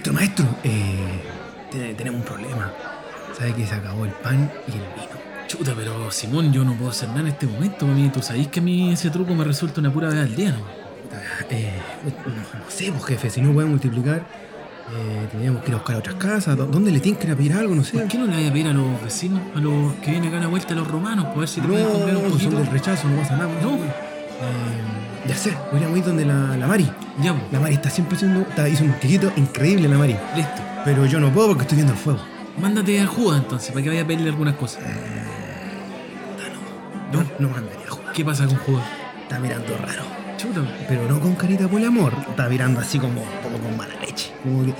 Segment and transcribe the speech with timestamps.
[0.00, 1.20] Maestro, maestro, eh,
[1.70, 2.72] te- tenemos un problema.
[3.36, 5.20] ¿Sabe que se acabó el pan y el vino?
[5.46, 7.84] Chuta, pero Simón, yo no puedo hacer nada en este momento.
[7.84, 10.34] A mí, tú sabéis que a mí ese truco me resulta una pura vez al
[10.34, 10.60] día, ¿no?
[11.50, 11.70] Eh,
[12.04, 14.20] no, no sé, pues jefe, si no pueden multiplicar,
[14.90, 16.56] eh, tendríamos que ir a buscar a otras casas.
[16.56, 17.74] ¿Dó- ¿Dónde le tienen que ir a pedir algo?
[17.74, 17.98] No sé.
[17.98, 20.38] ¿Por qué no le vaya a pedir a los vecinos, a los que vienen acá
[20.38, 22.32] a la vuelta, a los romanos, para ver si te No, pueden comprar un son
[22.32, 22.56] poquito?
[22.56, 23.50] del rechazo, no pasa nada.
[23.62, 23.74] No.
[23.74, 26.90] Eh, ya sé, podríamos ir donde la, la Mari.
[27.22, 30.16] Ya, pues, La Mari está siempre haciendo, está, hizo un quequito increíble la Mari.
[30.34, 30.62] listo.
[30.84, 32.20] Pero yo no puedo porque estoy viendo el fuego.
[32.58, 34.82] Mándate a Judas entonces, para que vaya a pedirle algunas cosas.
[37.12, 38.12] No, no mandaría a jugar.
[38.12, 38.84] ¿Qué pasa con Judas?
[39.22, 40.02] Está mirando raro.
[40.36, 40.62] Chuta.
[40.88, 42.12] Pero no con carita por amor.
[42.28, 44.32] Está mirando así como, como con mala leche.
[44.42, 44.70] Como que,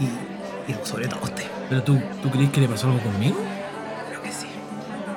[0.00, 1.44] y, y sobre todo usted.
[1.68, 3.36] ¿Pero tú, tú crees que le pasó algo conmigo?
[4.08, 4.46] Creo que sí.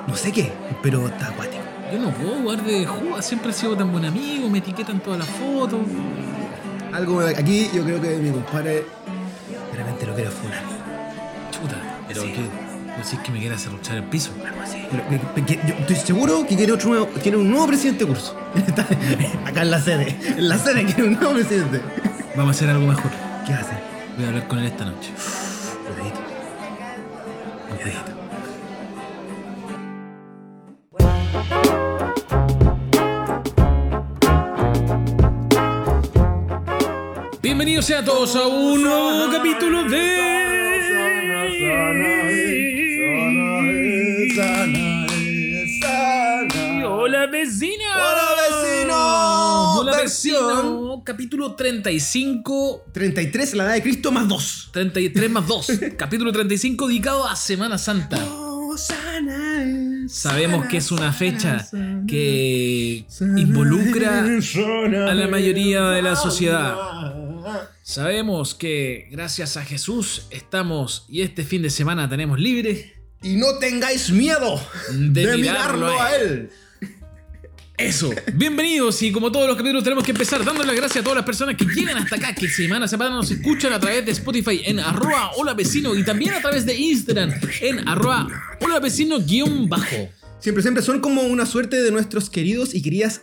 [0.06, 0.52] No sé qué,
[0.82, 1.62] pero está acuático.
[1.92, 5.20] Yo no puedo jugar de Judas, siempre he sido tan buen amigo, me etiquetan todas
[5.20, 5.80] las fotos.
[6.92, 8.84] Algo aquí yo creo que mi compadre
[9.72, 10.62] de repente lo quiere funar.
[11.50, 11.76] Chuta,
[12.08, 12.32] pero Sí.
[12.32, 12.40] ¿qué?
[12.40, 14.30] ¿No decís que me quiere cerruchar el piso?
[14.44, 14.82] Algo así.
[14.90, 18.04] Pero que- que- que- yo estoy seguro que quiere otro nuevo, quiere un nuevo presidente
[18.04, 18.34] de curso.
[19.46, 20.16] Acá en la sede.
[20.36, 21.82] En la sede quiere un nuevo presidente.
[22.34, 23.10] Vamos a hacer algo mejor.
[23.46, 23.72] ¿Qué hace?
[24.16, 25.10] Voy a hablar con él esta noche.
[25.84, 26.20] Cuidadito.
[27.68, 28.15] Cuidadito.
[37.56, 40.18] Bienvenidos sean todos a un nuevo capítulo de.
[46.84, 47.84] Hola vecino.
[47.94, 49.72] Hola, vecino.
[49.78, 51.02] Hola vecino.
[51.02, 52.84] Capítulo 35.
[52.92, 54.68] 33, la edad de Cristo más 2.
[54.72, 55.72] 33 más 2.
[55.96, 58.18] Capítulo 35 dedicado a Semana Santa.
[60.08, 61.66] Sabemos que es una fecha
[62.06, 63.06] que
[63.38, 67.25] involucra a la mayoría de la sociedad.
[67.82, 72.94] Sabemos que gracias a Jesús estamos y este fin de semana tenemos libre.
[73.22, 76.50] Y no tengáis miedo De de, mirarlo mirarlo a él.
[77.78, 81.16] Eso, bienvenidos y como todos los capítulos tenemos que empezar dándole las gracias a todas
[81.16, 84.12] las personas que llegan hasta acá, que semana a semana nos escuchan a través de
[84.12, 88.28] Spotify en arroba hola vecino y también a través de Instagram en arroba
[88.62, 90.08] hola vecino guion bajo.
[90.40, 93.20] Siempre, siempre son como una suerte de nuestros queridos y queridas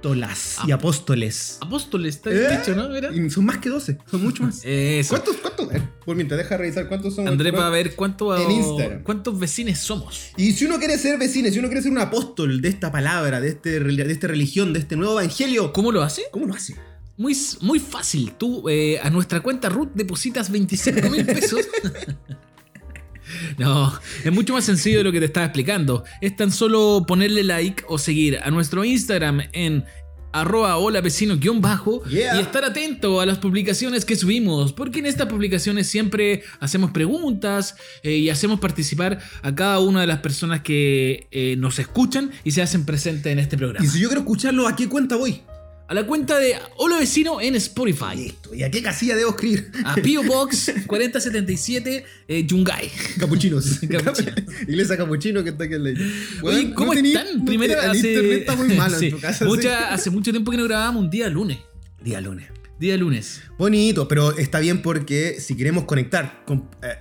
[0.00, 1.58] apóstolas y apóstoles.
[1.60, 2.58] Apóstoles, está ¿Eh?
[2.58, 2.88] dicho, ¿no?
[2.88, 3.14] Mira.
[3.14, 4.62] Y son más que 12, son mucho más.
[4.64, 5.10] Eso.
[5.10, 5.36] ¿Cuántos?
[5.36, 5.74] ¿Cuántos?
[5.74, 7.28] Eh, Por mientras, deja revisar cuántos son.
[7.28, 9.02] André para ver cuánto, En Instagram.
[9.02, 10.30] cuántos vecinos somos.
[10.36, 13.40] Y si uno quiere ser vecino, si uno quiere ser un apóstol de esta palabra,
[13.40, 16.22] de, este, de esta religión, de este nuevo evangelio, ¿Cómo lo hace?
[16.32, 16.74] ¿cómo lo hace?
[17.16, 18.32] Muy, muy fácil.
[18.38, 21.60] Tú eh, a nuestra cuenta Ruth depositas 25 mil pesos.
[23.58, 23.92] No,
[24.24, 26.04] es mucho más sencillo de lo que te estaba explicando.
[26.20, 29.84] Es tan solo ponerle like o seguir a nuestro Instagram en
[30.32, 32.36] arroba hola vecino guion bajo Yeah.
[32.36, 37.74] y estar atento a las publicaciones que subimos porque en estas publicaciones siempre hacemos preguntas
[38.04, 42.52] eh, y hacemos participar a cada una de las personas que eh, nos escuchan y
[42.52, 43.84] se hacen presentes en este programa.
[43.84, 45.40] Y si yo quiero escucharlo, ¿a qué cuenta voy?
[45.90, 48.14] A la cuenta de hola vecino en Spotify.
[48.14, 48.54] Listo.
[48.54, 49.72] ¿Y a qué casilla debo escribir?
[49.84, 50.22] A P.O.
[50.22, 52.88] Box 4077 eh, Yungay.
[53.18, 53.80] Capuchinos.
[53.90, 54.32] Capuchino.
[54.68, 56.00] Iglesia Capuchino que está aquí en la
[56.42, 57.44] Oye, ¿cómo están?
[57.44, 58.06] Primero el hace...
[58.08, 59.44] internet está muy malo Sí, en tu casa.
[59.46, 59.84] mucha- sí.
[59.90, 61.58] Hace mucho tiempo que no grabábamos un día lunes.
[62.00, 62.46] Día lunes.
[62.78, 63.42] Día lunes.
[63.58, 66.98] Bonito, pero está bien porque si queremos conectar con- eh,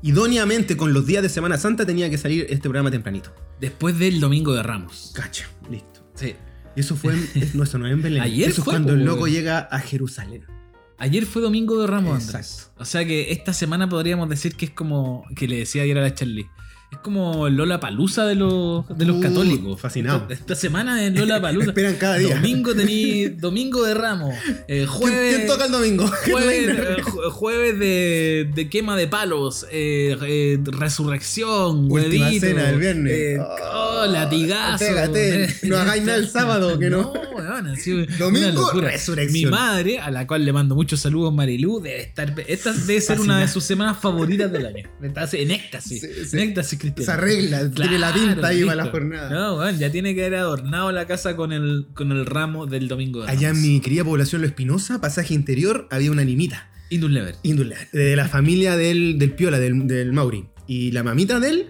[0.00, 3.34] idóneamente con los días de Semana Santa tenía que salir este programa tempranito.
[3.60, 5.12] Después del domingo de Ramos.
[5.14, 6.10] Cacha, listo.
[6.14, 6.34] Sí.
[6.80, 8.22] Eso fue en, es- no, eso no es en Belén.
[8.22, 9.34] Ayer eso es fue, cuando el loco weón.
[9.34, 10.44] llega a Jerusalén.
[10.98, 12.50] Ayer fue domingo de Ramos, Andrés.
[12.58, 12.82] Exacto.
[12.82, 15.24] O sea que esta semana podríamos decir que es como.
[15.34, 16.46] Que le decía ayer a la Charlie.
[16.92, 19.80] Es como Lola Palusa de los, de los Uh, católicos.
[19.80, 20.22] fascinado.
[20.22, 21.68] Esta, esta semana es Lola Palusa.
[21.70, 22.34] Esperan cada día.
[22.34, 24.34] Domingo tení, domingo de Ramos.
[24.34, 25.34] Eh, ¿Quién, jueves.
[25.36, 26.06] quién toca el domingo?
[26.30, 32.64] Jueves, eh, ju- jueves de, de quema de palos, eh, eh, resurrección, Última huevito, cena
[32.64, 33.12] del viernes.
[33.12, 34.84] eh, Oh, oh, latigazo.
[34.84, 35.48] pégate.
[35.62, 37.12] No hagáis nada el sábado, que no.
[37.36, 37.72] una
[38.18, 39.32] Domingo, resurrección.
[39.32, 42.34] Mi madre, a la cual le mando muchos saludos, Marilú, debe estar.
[42.48, 44.88] Esta debe ser una de sus semanas favoritas del año.
[45.00, 46.00] En éxtasis.
[46.00, 46.36] Sí, sí.
[46.36, 47.04] En éxtasis cristiano.
[47.04, 49.30] Se arregla, tiene la pinta ahí para la jornada.
[49.30, 52.88] No, weón, ya tiene que haber adornado la casa con el, con el ramo del
[52.88, 56.68] domingo de Allá en mi querida población Lo Espinosa, pasaje interior, había una nimita.
[56.90, 57.36] Indus Lever.
[57.44, 60.46] índole, de la familia del, del Piola, del, del Mauri.
[60.66, 61.68] Y la mamita de él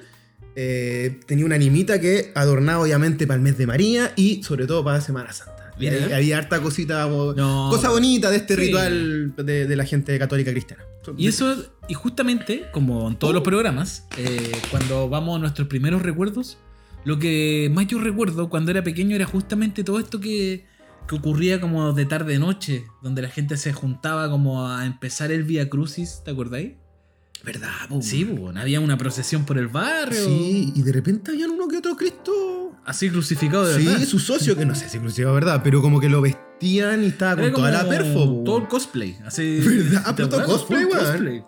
[0.57, 4.83] eh, tenía una animita que adornaba obviamente para el mes de María y sobre todo
[4.83, 5.60] para Semana Santa.
[5.89, 8.61] Ahí había harta cosita, No, cosa bonita de este sí.
[8.63, 10.85] ritual de, de la gente católica cristiana.
[11.17, 11.57] Y eso,
[11.89, 16.59] y justamente, como en todos los programas, eh, cuando vamos a nuestros primeros recuerdos,
[17.05, 20.67] lo que más yo recuerdo cuando era pequeño era justamente todo esto que,
[21.09, 25.45] que ocurría como de tarde noche, donde la gente se juntaba como a empezar el
[25.45, 26.73] Via Crucis, ¿te acordáis?
[27.45, 28.03] ¿Verdad, po?
[28.03, 30.25] Sí, pues, había una procesión por el barrio.
[30.25, 32.79] Sí, y de repente había uno que otro Cristo.
[32.85, 34.05] Así crucificado de Sí, verdad.
[34.07, 35.61] su socio, que no sé si crucificado, ¿verdad?
[35.63, 38.27] Pero como que lo vestían y estaba con Era toda la perfo.
[38.39, 38.43] po.
[38.45, 39.19] Todo el cosplay.
[39.25, 40.15] Así, ¿Verdad?
[40.15, 40.47] ¿te Puto acuerdas?
[40.49, 41.45] cosplay, weón.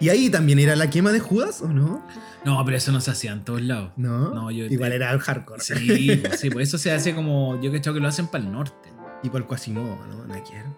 [0.00, 2.06] ¿Y ahí también era la quema de Judas o no?
[2.44, 3.92] No, pero eso no se hacía en todos lados.
[3.96, 4.34] No.
[4.34, 5.62] No, yo- Igual era el hardcore.
[5.62, 7.60] Sí, pues, sí, pues eso se hace como.
[7.62, 8.88] Yo que que lo hacen para el norte.
[9.22, 10.26] Y por el Quasimodo, ¿no?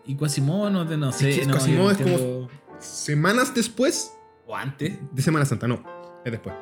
[0.07, 1.41] Y Quasimodo no, no sé.
[1.41, 2.49] que no, Quasimodo es como-
[2.79, 4.13] Semanas después
[4.49, 4.99] O antes.
[5.13, 5.85] de Semana Santa, no.
[6.25, 6.55] Es después.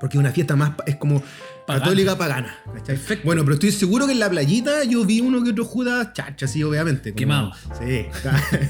[0.00, 1.22] Porque una fiesta más es como
[1.66, 1.84] Pagana.
[1.84, 2.56] católica pagana.
[2.84, 3.24] Perfecto.
[3.24, 6.48] Bueno, pero estoy seguro que en la playita yo vi uno que otro Judas chacha,
[6.48, 7.10] sí, obviamente.
[7.10, 7.52] como- Quemado.
[7.78, 8.06] Sí.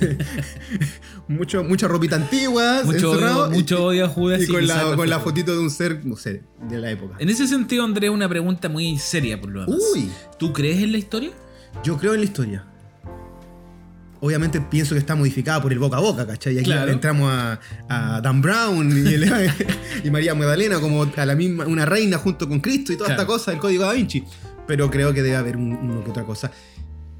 [1.28, 4.42] mucho, mucha ropita antigua, Mucho odio, mucho odio a Judas.
[4.42, 7.16] y, con, la, con la fotito de un ser, no sé, de la época.
[7.18, 9.80] En ese sentido, Andrés, una pregunta muy seria por lo demás.
[9.94, 11.30] Uy, ¿Tú crees en la historia?
[11.82, 12.66] yo creo en la historia.
[14.24, 16.54] Obviamente pienso que está modificada por el boca a boca, ¿cachai?
[16.54, 16.90] Y aquí Claro.
[16.90, 19.50] entramos a, a Dan Brown y, el-
[20.04, 23.20] y María Magdalena como a la misma, una reina junto con Cristo y toda Claro.
[23.22, 24.24] esta cosa del código da Vinci.
[24.66, 26.50] Pero creo que debe haber un- uno que otra cosa.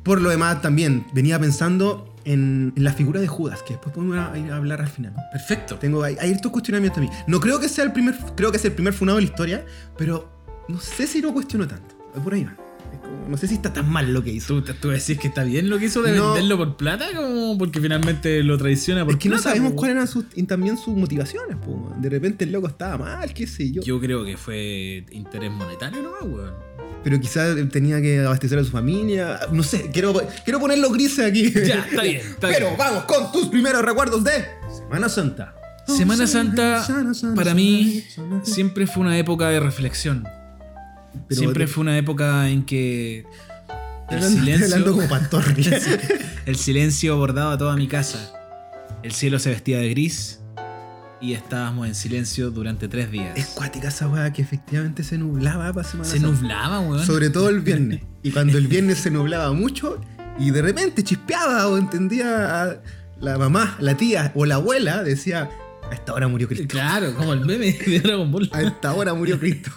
[0.02, 4.16] Por lo demás, también venía pensando en, en la figura de Judas, que después podemos
[4.16, 5.12] a- ir a hablar al final.
[5.30, 5.76] Perfecto.
[5.76, 7.22] Tengo, hay, hay estos cuestionamientos también.
[7.26, 9.66] No creo que sea el primer, creo que es el primer funado de la historia,
[9.98, 10.30] pero
[10.68, 11.94] no sé si lo cuestiono tanto.
[12.24, 12.56] Por ahí va.
[13.28, 14.62] No sé si está tan mal lo que hizo.
[14.62, 16.34] ¿Tú, tú decís que está bien lo que hizo de No.
[16.34, 17.06] venderlo por plata?
[17.16, 19.76] Como porque finalmente lo traiciona por Es que no sabemos po.
[19.76, 21.56] cuáles eran sus, también sus motivaciones.
[21.56, 23.82] po, de repente el loco estaba mal, qué sé yo.
[23.82, 26.54] Yo creo que fue interés monetario nomás, weón.
[27.02, 29.40] Pero quizás tenía que abastecer a su familia.
[29.52, 30.14] No sé, quiero,
[30.44, 31.50] quiero ponerlo grises aquí.
[31.52, 32.78] Ya, está bien, está Pero bien.
[32.78, 34.32] vamos con tus primeros recuerdos de
[34.74, 35.54] Semana Santa.
[35.86, 36.86] Semana Santa,
[37.34, 38.02] para mí.
[38.42, 40.24] Siempre fue una época de reflexión.
[41.28, 43.24] Pero Siempre fue una época en que
[44.10, 46.20] el Estoy hablando- hablando como silencio, pastor.
[46.46, 48.32] el silencio bordaba toda mi casa.
[49.02, 50.40] El cielo se vestía de gris
[51.20, 53.36] y estábamos en silencio durante tres días.
[53.36, 57.04] es cuática esa weá que efectivamente se nublaba para Semana Se nublaba, weón.
[57.04, 58.02] Sobre todo el viernes.
[58.22, 60.00] Y cuando el viernes se nublaba mucho
[60.38, 62.76] y de repente chispeaba o entendía a
[63.20, 65.48] la mamá, la tía o la abuela, decía,
[65.94, 66.66] a esta hora murió Cristo.
[66.68, 68.50] Claro, como el meme de Dragon Ball.
[68.52, 69.70] A esta hora murió Cristo.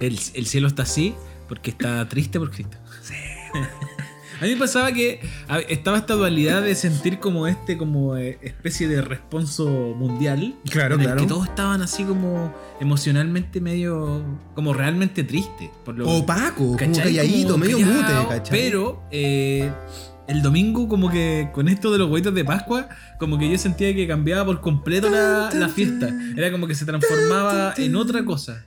[0.00, 1.14] El, el cielo está así
[1.48, 2.76] porque está triste por Cristo.
[4.40, 5.20] A mí me pasaba que
[5.68, 9.66] estaba esta dualidad de sentir como este, como eh, especie de responso
[9.96, 10.56] mundial.
[10.68, 11.20] Claro, en el claro.
[11.22, 14.22] que todos estaban así como emocionalmente medio.
[14.54, 15.24] como realmente.
[15.84, 17.04] Por lo, Opaco, como ¿cachai?
[17.04, 18.50] calladito, Como medio callado, mute, ¿cachai?
[18.50, 19.70] Pero eh,
[20.28, 22.88] el domingo, como que con esto de los huevitos de Pascua,
[23.18, 26.08] como que yo sentía que cambiaba por completo la, la fiesta.
[26.36, 28.64] Era como que se transformaba en otra cosa.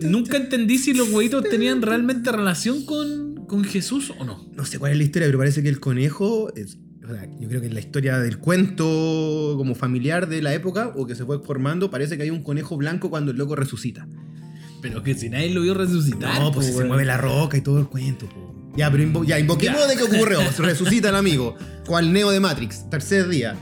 [0.00, 4.46] Nunca entendí si los huevitos tenían realmente relación con, con Jesús o no.
[4.54, 6.52] No sé cuál es la historia, pero parece que el conejo.
[6.54, 10.54] es- o sea, yo creo que en la historia del cuento como familiar de la
[10.54, 13.56] época o que se fue formando, parece que hay un conejo blanco cuando el loco
[13.56, 14.06] resucita.
[14.80, 16.40] Pero que si nadie lo vio resucitar.
[16.40, 18.26] No, pues se mueve la roca y todo el cuento.
[18.28, 18.54] po.
[18.80, 19.86] Ya, pero invo- ya, invoquemos Ya.
[19.88, 20.40] de qué ocurrió.
[20.58, 21.54] Resucita el amigo.
[21.86, 22.88] ¿Cuál Neo de Matrix?
[22.88, 23.54] Tercer día.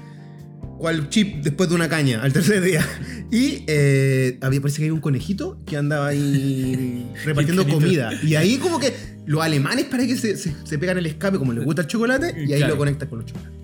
[0.78, 2.22] ¿Cuál chip después de una caña?
[2.22, 2.86] Al tercer día.
[3.30, 8.10] Y eh, había, parece que hay un conejito que andaba ahí repartiendo comida.
[8.22, 8.94] Y ahí como que
[9.26, 12.34] los alemanes parece que se, se, se pegan el escape como les gusta el chocolate
[12.46, 12.74] y ahí Claro.
[12.74, 13.57] lo conectan con los chocolates.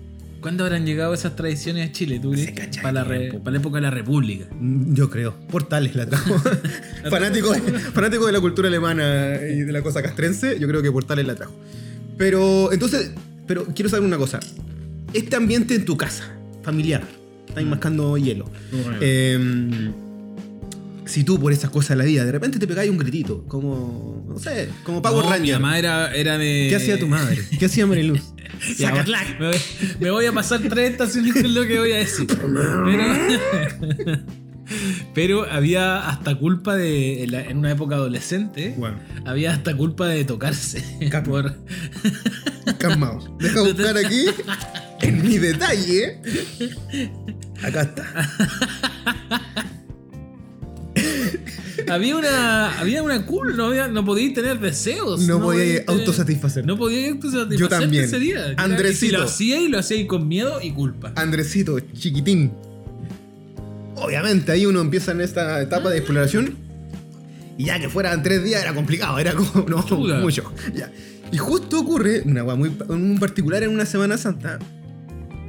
[0.45, 2.35] ¿Cuándo habrán llegado esas tradiciones a Chile, tú?
[2.35, 2.67] Se crees?
[2.67, 3.39] cacha Para la, el re- tiempo.
[3.43, 4.45] para la época de la República.
[4.59, 5.33] Mm, Yo creo.
[5.49, 6.35] Portales la trajo.
[7.09, 10.91] fanático, de, fanático de la cultura alemana y de la cosa castrense, yo creo que
[10.91, 11.55] Portales la trajo.
[12.19, 13.09] Pero, entonces,
[13.47, 14.39] pero quiero saber una cosa.
[15.13, 17.01] Este ambiente en tu casa, familiar,
[17.47, 18.45] estáis mascando hielo.
[19.01, 19.91] Eh,
[21.05, 24.25] si tú por esas cosas de la vida, de repente te pegáis un gritito, como,
[24.27, 25.59] no sé, como Power No, Mi Ranger.
[25.59, 26.67] mamá era, era de.
[26.69, 27.41] ¿Qué hacía tu madre?
[27.59, 28.21] ¿Qué hacía Mariluz?
[28.79, 29.57] Me, voy,
[29.99, 32.25] me voy a pasar tres estaciones con lo que voy a decir.
[32.27, 34.23] Pero,
[35.13, 37.23] pero había hasta culpa de.
[37.23, 38.73] En, la- en una época adolescente.
[38.77, 40.83] Bueno, Había hasta culpa de tocarse.
[41.25, 41.55] Por-
[42.79, 43.29] calmaos.
[43.39, 44.25] Deja buscar aquí
[45.01, 46.19] en mi detalle.
[47.61, 48.31] Acá está.
[51.89, 52.79] Había una.
[52.79, 55.21] Había una cool, no, había, no podíais tener deseos.
[55.21, 56.65] No podía podíais tener- autosatisfacer.
[56.65, 58.09] No podía autosatisfacerte Yo también.
[58.13, 59.05] Era- Andresito.
[59.05, 61.13] Si lo hacía y lo hacía con miedo y culpa.
[61.15, 62.51] Andresito, chiquitín.
[63.95, 66.55] Obviamente, ahí uno empieza en esta etapa de exploración.
[67.57, 70.19] Y ya que fueran tres días era complicado, era como, no, Chuta.
[70.19, 70.51] mucho.
[70.73, 70.91] Ya.
[71.31, 74.59] Y justo ocurre, una muy en particular en una Semana Santa.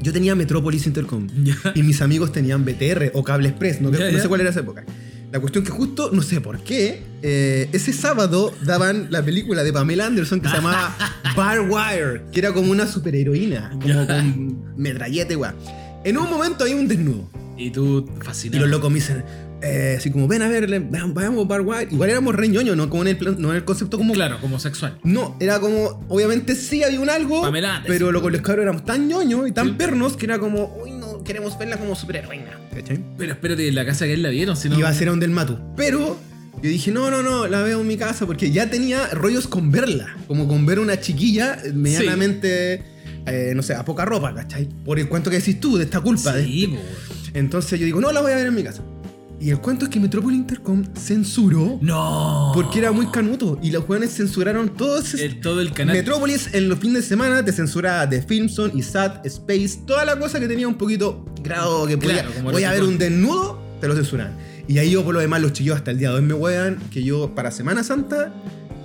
[0.00, 1.26] Yo tenía Metrópolis Intercom.
[1.74, 4.84] Y mis amigos tenían BTR o Cable Express, no, no sé cuál era esa época.
[5.36, 9.70] La cuestión que justo, no sé por qué, eh, ese sábado daban la película de
[9.70, 10.96] Pamela Anderson que se llamaba
[11.36, 15.54] Bar Wire, que era como una superheroína, como con metralleta igual.
[16.04, 17.28] En un momento hay un desnudo.
[17.58, 18.62] Y tú Y fascinado.
[18.62, 19.24] los locos me dicen,
[19.60, 20.80] eh, así como, ven a ver,
[21.12, 21.88] vayamos Bar Wire.
[21.90, 22.88] Igual éramos re ñoños, ¿no?
[22.88, 24.14] Como en el, plan- no en el concepto como...
[24.14, 24.98] Claro, como sexual.
[25.04, 27.94] No, era como, obviamente sí había un algo, Pamela Anderson.
[27.94, 30.92] pero lo los cabros éramos tan ñoños y tan pernos que era como, uy,
[31.26, 32.58] queremos verla como superheroína.
[32.74, 33.02] ¿Cachai?
[33.18, 34.78] Pero espérate, la casa que él la vieron, si no.
[34.78, 35.58] Iba a ser a un del Matu.
[35.76, 36.18] Pero
[36.62, 39.70] yo dije, no, no, no, la veo en mi casa porque ya tenía rollos con
[39.70, 40.16] verla.
[40.26, 42.82] Como con ver una chiquilla eh, medianamente,
[43.26, 44.68] eh, no sé, a poca ropa, ¿cachai?
[44.84, 46.32] Por el cuento que decís tú, de esta culpa.
[46.32, 46.86] de- Sí, po, weón.
[47.34, 48.82] Entonces yo digo, no, la voy a ver en mi casa.
[49.38, 52.52] Y el cuento es que Metropolis Intercom censuró No.
[52.54, 53.58] porque era muy canuto.
[53.62, 55.94] Y los jóvenes censuraron todos El- todo el canal.
[55.96, 60.40] Metropolis en los fines de semana te censuraba The Filmson, ISAT, Space, toda la cosa
[60.40, 63.94] que tenía un poquito grado que podía, Claro, voy a ver un desnudo, te lo
[63.94, 64.34] censuraban.
[64.68, 66.78] Y ahí yo por lo demás los chillos hasta el día de hoy me huean
[66.90, 68.32] que yo para Semana Santa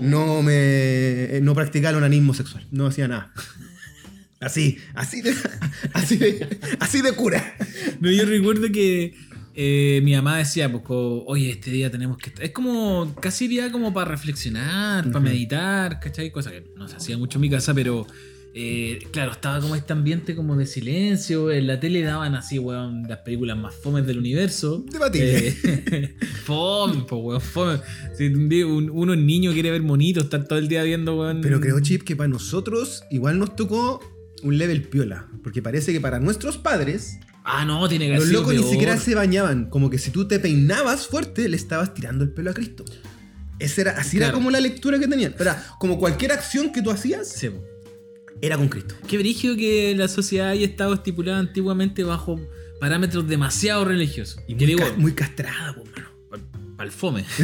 [0.02, 3.32] no me eh, no practicaba el onanismo sexual, no hacía nada.
[4.42, 5.36] Así, así de,
[5.94, 7.56] así de, así de cura.
[8.00, 9.14] No, yo recuerdo que
[9.56, 12.32] eh, mi mamá decía, pues, oye, este día tenemos que...
[12.40, 16.32] Es como casi día como para reflexionar, para meditar, ¿cachai?
[16.32, 18.06] Cosa que no se hacía mucho en mi casa, pero...
[18.54, 21.52] eh, claro, estaba como este ambiente como de silencio.
[21.52, 24.84] En la tele daban así, weón, las películas más fomes del universo.
[24.92, 25.48] Debatible.
[25.64, 27.80] Eh, fome, po, weón, fome.
[28.18, 28.28] Si
[28.64, 31.40] un- uno es niño quiere ver monitos, estar todo el día viendo, weón.
[31.42, 34.02] Pero creo, Chip, que para nosotros igual nos tocó
[34.44, 35.28] un level piola.
[35.44, 38.64] Porque parece que para nuestros padres, Ah, no, tiene que los haber sido locos ni
[38.72, 39.70] siquiera se bañaban.
[39.70, 42.86] Como que si tú te peinabas fuerte, le estabas tirando el pelo a Cristo.
[43.60, 45.36] Esa era, así era como la lectura que tenían.
[45.40, 47.64] Era como cualquier acción que tú hacías, Sí, po.
[48.42, 48.96] era con Cristo.
[49.08, 52.40] Qué brígido que la sociedad haya estado estipulada antiguamente bajo
[52.80, 54.40] parámetros demasiado religiosos.
[54.48, 56.76] Y que muy, digo, ca- muy castrada, pues, mano.
[56.78, 57.24] pa'l fome.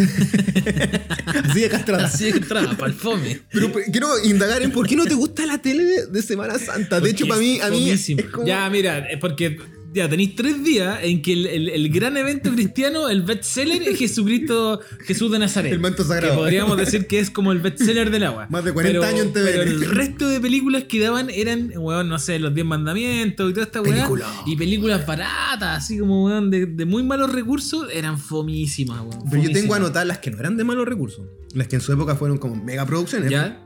[1.49, 2.05] Así de castrada.
[2.05, 3.41] Así de entrada, pa'l fome.
[3.51, 6.99] Pero quiero indagar en por qué no te gusta la tele de, Semana Santa.
[6.99, 8.31] De hecho, Porque para mí, a mí es fomísimo.
[8.31, 8.47] como...
[8.47, 9.57] Ya, mira, es porque
[9.97, 13.97] ya tenéis tres días en que el, el- el gran evento cristiano, el bestseller, es
[13.99, 15.71] Jesucristo, Jesús de Nazaret.
[15.73, 16.33] El manto sagrado.
[16.33, 18.47] Que podríamos decir que es como el bestseller del agua.
[18.49, 19.45] Más de 40 Pero- años en TVN.
[19.45, 23.53] Pero el resto de películas que daban eran, weón, no sé, los 10 mandamientos y
[23.53, 23.93] toda esta weá.
[23.95, 24.25] Película.
[24.45, 29.23] Y películas baratas, así como, weón, de, de muy malos recursos, eran fomísimas, weón.
[29.29, 31.25] Pero yo tengo anotadas las que no eran de malos recursos.
[31.53, 33.29] Las que en su época fueron como mega producciones.
[33.31, 33.63] ¿Ya?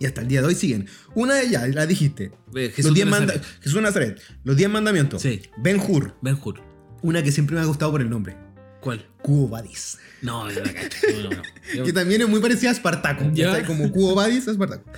[0.00, 0.86] Y hasta el día de hoy siguen.
[1.14, 2.30] Una de ellas, la dijiste.
[2.54, 3.48] Eh, Jesús los de diez manda- Nazaret.
[3.60, 4.20] Jesús de Nazaret.
[4.44, 5.22] Los 10 mandamientos.
[5.22, 5.42] Sí.
[5.58, 6.14] Ben Hur.
[6.22, 6.60] Ben Hur.
[7.02, 8.36] Una que siempre me ha gustado por el nombre.
[8.80, 9.04] ¿Cuál?
[9.22, 9.98] Cubo Badis.
[10.22, 10.98] No, de la cacho.
[11.14, 11.42] No, no, no.
[11.74, 13.28] Yo- Que también es muy parecida a Espartaco.
[13.32, 13.64] Ya.
[13.66, 14.90] Como Cubo Badis a Espartaco.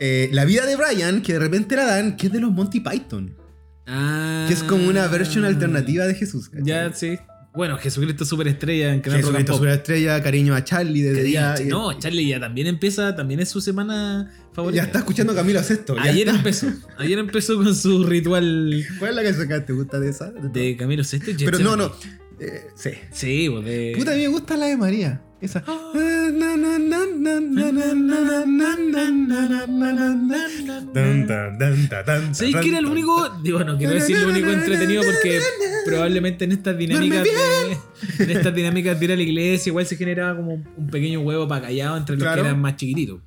[0.00, 2.80] Eh, la vida de Brian, que de repente la dan, que es de los Monty
[2.80, 3.36] Python.
[3.86, 4.46] Ah.
[4.48, 6.48] Que es como una versión alternativa de Jesús.
[6.48, 6.64] ¿cachai?
[6.66, 7.18] Ya, sí.
[7.56, 9.54] Bueno, Jesucristo superestrella en Canal Jesucristo.
[9.54, 11.54] Superestrella, cariño a Charlie desde ya.
[11.54, 14.82] diga, No, Charlie ya también empieza, también es su semana favorita.
[14.82, 15.96] Ya está escuchando a Camilo Sesto.
[15.98, 16.66] Ayer empezó.
[16.98, 20.30] Ayer empezó con su ritual ¿Cuál es la canción que te gusta de esa?
[20.30, 21.30] de Camilo Sesto.
[21.30, 21.92] y Pero no, no.
[22.38, 22.90] Eh, sí.
[23.10, 23.94] Sí, pues de.
[23.96, 25.22] Puta, a mí me gusta la de María.
[25.46, 25.62] Esa.
[32.32, 33.28] ¿Sabéis que era el único?
[33.42, 35.40] Digo, no quiero decir lo único entretenido porque
[35.86, 39.96] probablemente en estas dinámicas de, en estas dinámicas de ir a la iglesia igual se
[39.96, 42.42] generaba como un pequeño huevo para callado entre los Claro.
[42.42, 43.20] que eran más chiquititos.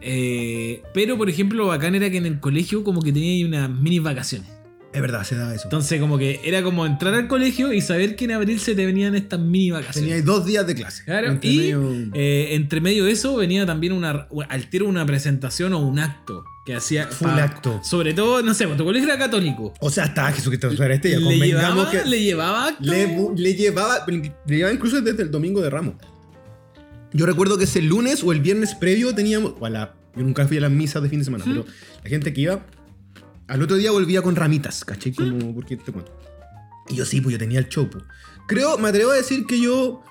[0.00, 3.70] Eh, pero por ejemplo, lo bacán era que en el colegio como que tenía unas
[3.70, 4.48] mini vacaciones.
[4.94, 5.64] Es verdad, se daba eso.
[5.64, 8.86] Entonces como que era como entrar al colegio y saber que en abril se te
[8.86, 10.08] venían estas mini vacaciones.
[10.10, 11.02] Tenía dos días de clase.
[11.04, 15.04] Claro, Entre y medio- eh, entre medio de eso venía también una, al tiro una
[15.04, 17.08] presentación o un acto que hacía.
[17.08, 17.80] Full pa- acto.
[17.82, 19.74] Sobre todo, no sé, pues tu colegio era católico.
[19.80, 21.18] O sea, estaba Jesucristo Superestrella.
[21.18, 22.84] Le Convengamos llevaba, que le llevaba acto.
[22.84, 24.06] le, le llevaba.
[24.06, 25.94] Le llevaba incluso desde el domingo de Ramos.
[27.12, 29.54] Yo recuerdo que ese lunes o el viernes previo teníamos.
[29.58, 31.52] O a la- yo nunca fui a las misas de fin de semana, Ujú.
[31.64, 31.66] pero
[32.04, 32.64] la gente que iba.
[33.54, 35.12] Al otro día volvía con ramitas, ¿cachai?
[35.12, 36.10] Como, porque te cuento.
[36.88, 37.98] Y yo sí, pues yo tenía el chopo.
[38.48, 40.02] Creo, me atrevo a decir que yo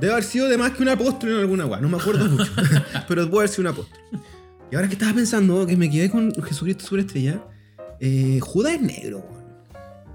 [0.00, 1.80] debo haber sido de más que un apóstol en alguna weá.
[1.80, 2.50] No me acuerdo mucho.
[3.08, 4.00] pero debo haber sido un apóstol.
[4.72, 7.40] Y ahora que estaba pensando que me quedé con Jesucristo Superestrella,
[8.00, 9.44] eh, Judas es negro, weón.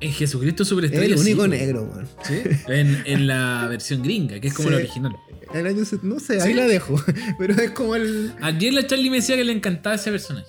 [0.02, 1.16] En Jesucristo Es Superestrella.
[1.16, 2.08] el único sí, negro, weón.
[2.24, 2.42] ¿sí?
[2.68, 4.74] En, en la versión gringa, que es como Sí.
[4.76, 5.16] la original.
[5.54, 7.02] El año no sé, ahí la dejo.
[7.40, 8.34] Pero es como el.
[8.42, 10.48] Ayer la Charlie me decía que le encantaba ese personaje.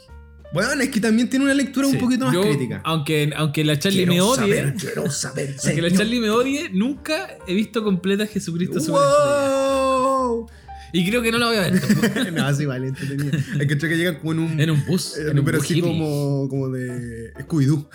[0.54, 1.94] Bueno, es que también tiene una lectura Sí.
[1.94, 2.80] un poquito más Yo, crítica.
[2.84, 4.36] Aunque, aunque la Charlie Quiero me odie.
[4.56, 5.56] saber, quiero saber.
[5.64, 5.90] Aunque la.
[5.90, 8.78] Charlie me odie, nunca he visto completa Jesucristo.
[8.92, 10.46] ¡Wow!
[10.92, 12.32] Y creo que no la voy a ver.
[12.32, 13.36] no, sí, vale, entretenido.
[13.36, 14.60] Es que que llegan como en un.
[14.60, 15.16] en un bus.
[15.18, 15.90] eh, en un pero bus así hippie.
[15.90, 17.88] como, como de Scooby-Doo.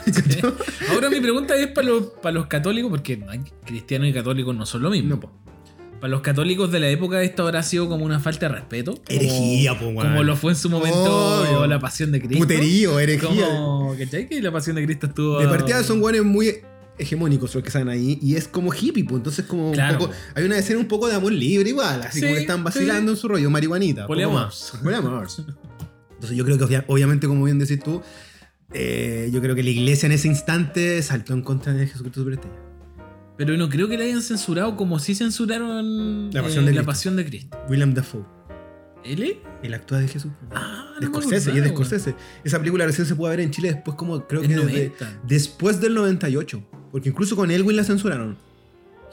[0.89, 3.17] Ahora mi pregunta es para los, para los católicos, porque
[3.65, 5.15] cristianos y católicos no son lo mismo.
[5.15, 5.48] no.
[5.99, 8.93] Para los católicos de la época esto habrá sido como una falta de respeto.
[8.95, 10.07] Como- Herejía, po, weón.
[10.07, 11.67] Como lo fue en su momento Obvio.
[11.67, 12.37] la Pasión de Cristo.
[12.39, 13.47] Puterío, herejía.
[13.49, 14.27] Como, ¿cachai?
[14.29, 15.39] Que la Pasión de Cristo estuvo...
[15.39, 16.55] De partida son guanes muy
[16.97, 19.93] hegemónicos los que salen ahí y es como hippie, pues entonces como Claro.
[19.93, 22.41] un poco hay una escena un poco de amor libre igual, así Sí, como que
[22.41, 24.41] están vacilando en su rollo, marihuanita, poco Poliamor.
[24.47, 24.73] más.
[24.83, 25.27] Poliamor.
[26.15, 28.01] Entonces yo creo que obvia- obviamente como bien decís tú,
[28.73, 32.55] eh, yo creo que la iglesia en ese instante saltó en contra de Jesucristo Superestrella.
[33.39, 36.81] Pero no creo que la hayan censurado como si censuraron La Pasión de eh, la
[36.81, 36.85] Cristo.
[36.85, 37.57] Pasión de Cristo.
[37.69, 38.23] William Dafoe,
[39.03, 39.37] ¿Él?
[39.63, 40.31] el actúa de Jesús.
[40.51, 42.15] Ah, de no me Scorsese, y es de acordaba, Scorsese.
[42.43, 45.21] Esa película recién se puede ver en Chile después como creo En que desde- 90.
[45.25, 48.37] después del 98, porque incluso con Elwin la censuraron.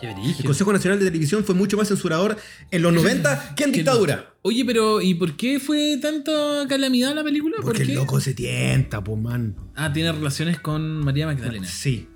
[0.01, 0.45] Qué El brígido.
[0.49, 2.37] Consejo Nacional de Televisión fue mucho más censurador
[2.71, 4.35] en los 90 que en Que- dictadura.
[4.43, 7.57] Oye, pero ¿y por qué fue tanta calamidad la película?
[7.57, 7.93] ¿Por Porque qué?
[7.93, 9.57] el loco se tienta, pues man.
[9.75, 11.67] Ah, tiene relaciones con María Magdalena.
[11.67, 12.09] Sí.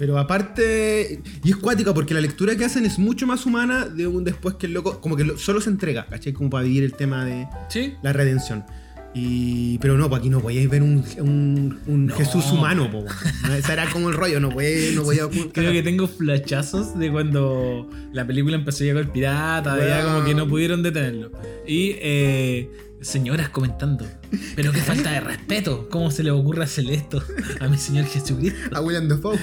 [0.00, 4.06] Pero aparte, y es cuática porque la lectura que hacen es mucho más humana de
[4.06, 6.32] un después que el loco, como que lo- solo se entrega, ¿cachai?
[6.32, 7.92] Como para vivir el tema de Sí.
[8.02, 8.64] la redención.
[9.12, 12.14] Y, pero no, pues aquí no podíais ver un, un- un No.
[12.16, 13.04] Jesús humano, po.
[13.46, 13.54] ¿no?
[13.54, 17.90] Ese era como el rollo, no podía, no podía Creo que tengo flashazos de cuando
[18.14, 21.30] la película empezó a llegar el pirata, ya como que no pudieron detenerlo.
[21.66, 24.06] Y eh, señoras comentando,
[24.54, 27.22] pero qué falta de respeto, ¿cómo se le ocurre hacerle esto
[27.60, 28.76] a mi señor Jesucristo?
[28.76, 29.38] a William Dafoe,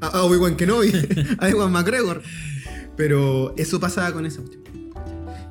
[0.00, 0.92] a, a Obi-Wan Kenobi,
[1.38, 2.22] a Ewan McGregor.
[2.96, 4.64] Pero eso pasaba con esa cuestión.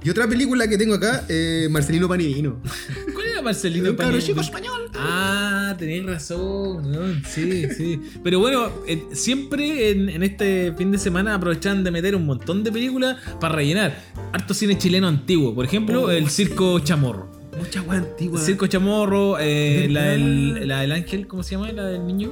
[0.04, 2.62] Y otra película que tengo acá, eh, Marcelino Panivino.
[3.44, 4.90] ¿Cuál era Marcelino Un chico español.
[4.96, 7.22] Ah, tenéis razón, ¿no?
[7.28, 8.00] sí, sí.
[8.24, 12.64] Pero bueno, eh, siempre en, en este fin de semana aprovechan de meter un montón
[12.64, 13.96] de películas para rellenar.
[14.32, 16.46] Harto cine chileno antiguo, por ejemplo, Oh, el sí.
[16.46, 17.30] Circo Chamorro.
[17.58, 18.40] Mucha wea antigua.
[18.40, 21.72] El Circo Chamorro, eh, la, del, la del ángel, ¿cómo se llama?
[21.72, 22.32] La del niño.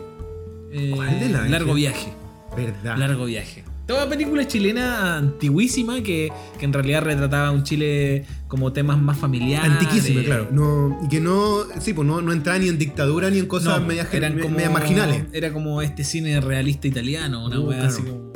[0.72, 1.52] Eh, ¿Cuál del ángel?
[1.52, 2.14] Largo viaje.
[2.58, 2.98] Verdad.
[2.98, 3.64] Largo viaje.
[3.92, 9.70] Toda película chilena antiguísima que, que en realidad retrataba un Chile como temas más familiares.
[9.70, 10.48] Antiquísima, claro.
[10.50, 13.82] No, y que no, sí, pues no, no entraba ni en dictadura ni en cosas
[13.82, 15.26] No, medias, eran como, medias marginales.
[15.34, 17.94] Era como este cine realista italiano, una Uh, wea claro.
[17.94, 18.32] así como.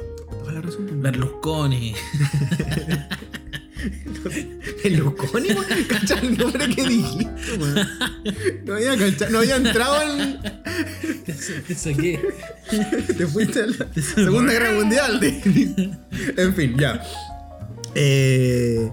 [1.02, 1.96] Berlusconi.
[4.92, 5.66] Luconi, weón.
[5.88, 7.88] ¿Cachai el nombre que dijiste, weón?
[8.66, 10.40] No había, cachado- no había entrado en.
[11.26, 11.34] Te,
[11.68, 12.20] te saqué.
[13.18, 15.20] Te fuiste a la Segunda Guerra Mundial.
[16.38, 17.02] en fin, ya.
[17.96, 18.92] Eh,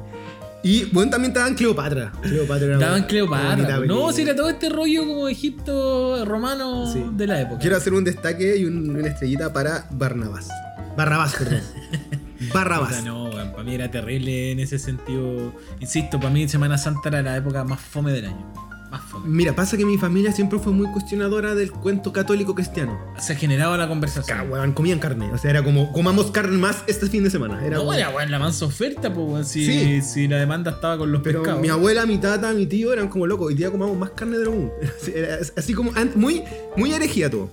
[0.64, 2.12] y bueno, también estaban Cleopatra.
[2.22, 3.78] Cleopatra era Daban una- Cleopatra.
[3.81, 7.02] No, si era todo este rollo como Egipto romano Sí.
[7.16, 7.59] de la época.
[7.59, 10.48] Quiero hacer un destaque y un- una estrellita para Barnabás.
[10.96, 11.61] Barrabás, perdón.
[12.52, 13.05] Barrabás.
[13.05, 15.52] No, para mí era terrible en ese sentido.
[15.81, 18.52] Insisto, para mí Semana Santa era la época más fome del año.
[18.90, 19.26] Más fome.
[19.26, 22.98] Mira, pasa que mi familia siempre fue muy cuestionadora del cuento católico cristiano.
[23.18, 24.72] Se generaba la conversación.
[24.74, 25.31] comían carne.
[25.33, 27.64] O sea, era como, comamos carne más este fin de semana.
[27.64, 30.02] Era No, como- era weón, la mansa oferta, pues, si, Sí.
[30.02, 31.62] si la demanda estaba con los Pero pescados.
[31.62, 33.46] mi abuela, mi tata, mi tío eran como locos.
[33.46, 34.70] Hoy día comamos más carne de lo común.
[35.14, 36.42] Era así- como muy,
[36.76, 37.50] muy herejía todo.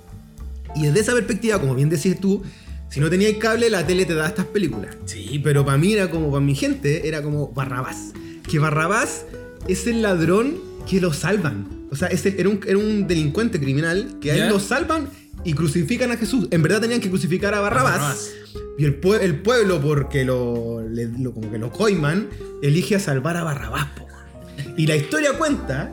[0.75, 2.43] Y desde esa perspectiva, como bien decís tú,
[2.89, 4.95] si no tenías cable, la tele te daba estas películas.
[5.05, 8.11] Sí, Pero para mí era como, para mi gente, era como Barrabás.
[8.49, 9.25] Que Barrabás
[9.67, 10.57] es el ladrón
[10.89, 11.87] que lo salvan.
[11.91, 15.09] O sea, es el- era, un, era un delincuente criminal que a él lo salvan
[15.43, 16.47] y crucifican a Jesús.
[16.51, 17.93] En verdad tenían que crucificar a Barrabás.
[17.93, 18.31] Barrabás.
[18.77, 22.27] Y el, pue- el pueblo, porque lo, le- lo- como que lo coiman,
[22.63, 23.85] elige a salvar a Barrabás.
[23.97, 24.07] po.
[24.77, 25.91] Y la historia cuenta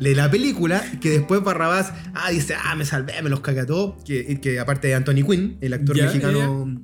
[0.00, 3.66] de la película que después Barrabás ah, dice, ah, me salvé, me los cagué a
[3.66, 4.02] todos.
[4.04, 6.80] Que, que aparte de Anthony Quinn, el actor mexicano.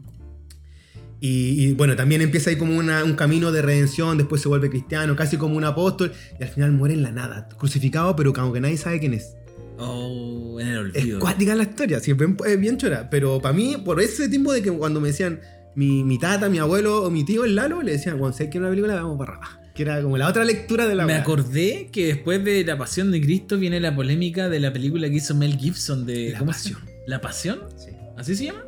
[1.20, 4.68] Y, y, bueno, también empieza ahí como una- un camino de redención, después se vuelve
[4.68, 8.53] cristiano, casi como un apóstol, y al final muere en la nada, crucificado, pero como
[8.53, 9.35] que nadie sabe quién es.
[9.79, 11.20] Oh, en el Es olvido.
[11.20, 13.09] cuática la historia, sí, es bien, es chora.
[13.11, 15.40] Pero para mí, por ese tiempo de que cuando me decían
[15.74, 18.59] mi, mi tata, mi abuelo o mi tío, el Lalo, le decían, cuando sé que
[18.59, 19.63] una película, vamos para Barrabás.
[19.74, 23.10] Que era como la otra lectura de la Me acordé que después de La Pasión
[23.10, 26.30] de Cristo viene la polémica de la película que hizo Mel Gibson de.
[26.30, 26.90] La ¿cómo se Pasión.
[27.06, 27.60] ¿La Pasión?
[27.76, 28.62] Sí, ¿Así se llama?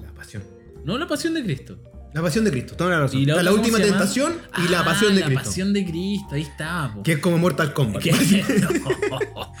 [0.00, 0.42] la pasión.
[0.84, 1.76] No, La Pasión de Cristo.
[2.14, 3.20] La pasión de Cristo, toda la razón.
[3.20, 5.44] ¿Y la la, última tentación y la Ah, pasión de la Cristo.
[5.44, 6.92] Pasión de Cristo, ahí está.
[6.94, 7.02] po.
[7.02, 8.04] Que es como Mortal Kombat.
[9.10, 9.52] No.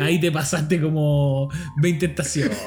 [0.00, 2.58] Ahí te pasaste como 20 estaciones.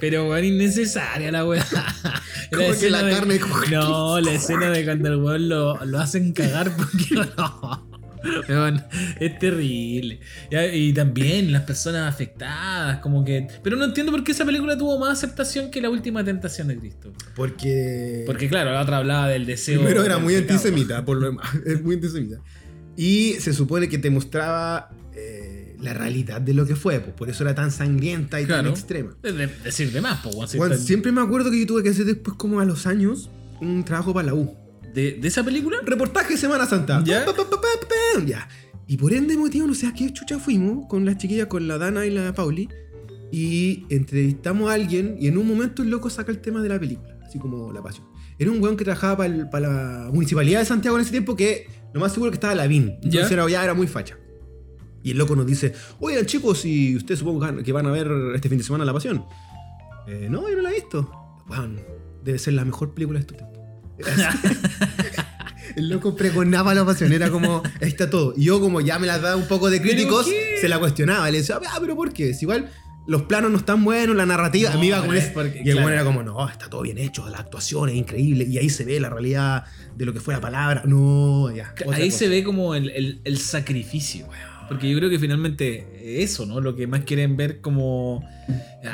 [0.00, 1.64] Pero, weón, innecesaria la weá.
[2.50, 6.74] Que la de- carne- No, la escena de cuando el weón lo, lo hacen cagar
[6.76, 7.85] porque no.
[9.20, 10.20] Es terrible.
[10.72, 13.48] Y también las personas afectadas, como que.
[13.62, 16.78] Pero no entiendo por qué esa película tuvo más aceptación que la última tentación de
[16.78, 17.12] Cristo.
[17.34, 18.24] Porque.
[18.26, 19.80] Porque, claro, la otra hablaba del deseo.
[19.80, 20.52] Primero era muy pecado.
[20.58, 21.46] antisemita, por lo demás.
[21.66, 22.40] Es muy antisemita.
[22.96, 27.28] Y se supone que te mostraba eh, la realidad de lo que fue, pues por
[27.28, 28.62] eso era tan sangrienta y Claro.
[28.64, 29.14] tan extrema.
[29.22, 32.06] De- de- decir de más, Bueno, está- siempre me acuerdo que yo tuve que hacer
[32.06, 34.54] después como a los años un trabajo para la U.
[34.96, 35.76] ¿De, de esa película?
[35.84, 37.02] Reportaje de Semana Santa.
[37.04, 37.24] Ya.
[37.26, 37.68] Pa, pa, pa, pa,
[38.16, 38.48] pa, ya.
[38.86, 41.76] Y por ende motivo, no sé a qué chucha fuimos con las chiquillas, con la
[41.76, 42.68] Dana y la Pauli.
[43.30, 46.78] Y entrevistamos a alguien y en un momento el loco saca el tema de la
[46.80, 48.06] película, así como la pasión.
[48.38, 52.00] Era un weón que trabajaba para la municipalidad de Santiago en ese tiempo que lo
[52.00, 52.90] más seguro que estaba la VIN.
[53.02, 53.34] Entonces Ya.
[53.34, 54.16] era, ya era muy facha.
[55.02, 58.48] Y el loco nos dice, oigan chicos, si ustedes supongo que van- a ver este
[58.48, 59.24] fin de semana La Pasión.
[60.08, 61.10] "Eh, no, yo no la he visto.
[61.48, 61.80] Weón,
[62.24, 63.55] debe ser la mejor película de este tiempo.
[65.76, 68.32] El loco pregonaba la pasión, era como, ahí está todo.
[68.36, 70.26] Y yo, como ya me la daba un poco de ¿Pero críticos,
[70.60, 71.30] se la cuestionaba.
[71.30, 72.32] Le decía, ah, pero ¿por qué?
[72.32, 72.70] Si igual
[73.06, 74.70] los planos no están buenos, la narrativa.
[74.70, 75.34] No, me iba con es eso.
[75.34, 78.44] porque- y el bueno era como, no, está todo bien hecho, la actuación es increíble.
[78.48, 80.82] Y ahí se ve la realidad de lo que fue la palabra.
[80.86, 81.74] No, ya.
[81.92, 82.18] Ahí cosa.
[82.18, 84.28] se ve como el, el- el sacrificio.
[84.68, 86.60] Porque yo creo que finalmente eso, ¿no?
[86.60, 88.24] Lo que más quieren ver como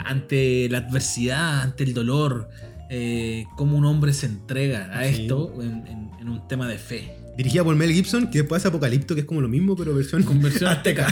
[0.05, 2.49] ante la adversidad, ante el dolor,
[2.95, 5.23] eh, cómo un hombre se entrega a Sí.
[5.23, 7.17] esto en, en- en un tema de fe.
[7.37, 10.23] Dirigida por Mel Gibson, que después hace Apocalipto, que es como lo mismo, pero versión
[10.23, 11.07] Con versión azteca.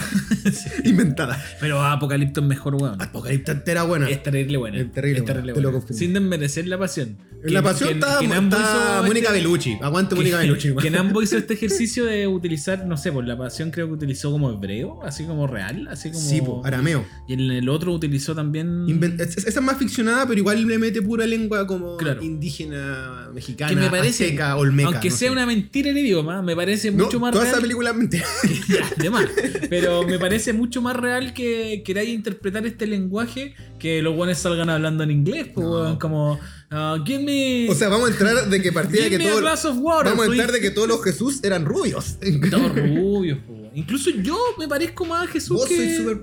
[0.83, 1.43] inventada.
[1.59, 3.01] Pero Apocalipto es mejor, weón.
[3.01, 4.09] Apocalipto entera buena.
[4.09, 4.79] Es terrible buena.
[4.79, 5.87] Es terrible buena, te lo buena.
[5.93, 7.17] Sin desmerecer la pasión.
[7.43, 9.77] En la pasión que- está, que Mónica este- Bellucci.
[9.81, 10.75] Aguante Mónica Bellucci.
[10.75, 14.31] Que Nambo hizo este ejercicio de utilizar, no sé, por la pasión creo que utilizó
[14.31, 16.21] como hebreo, así como real, así como.
[16.23, 17.03] Sí, po, arameo.
[17.27, 18.85] Y en el otro utilizó también.
[18.85, 22.21] Inven- es- es- esa es más ficcionada, pero igual le mete pura lengua como Claro.
[22.21, 24.25] indígena, mexicana, que me parece.
[24.25, 24.89] azteca, olmeca.
[24.89, 25.31] aunque no sea sé.
[25.31, 27.53] una mentira el idioma, me parece No, mucho más toda real.
[27.55, 28.25] esa película mentira.
[28.69, 29.25] Ya, de más.
[29.69, 34.69] Pero me parece mucho más real que queráis interpretar este lenguaje que los guanes salgan
[34.69, 35.47] hablando en inglés.
[35.53, 35.97] pues, No.
[35.99, 36.39] como.
[36.69, 37.67] ah, give me.
[37.69, 39.73] O sea, vamos a entrar de que give que todos.
[39.73, 42.17] Vamos a entrar de que todos los Jesús eran rubios.
[42.49, 43.57] Todos rubios, po.
[43.73, 45.75] Incluso yo me parezco más a Jesús Vos que...
[45.77, 46.21] sois súper.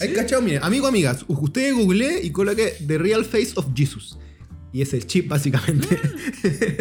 [0.00, 0.14] Hay ¿Sí?
[0.14, 4.18] cachado, mire, amigo, amigas, usted googleé y coloque The Real Face of Jesus.
[4.72, 5.88] Y es el chip, básicamente.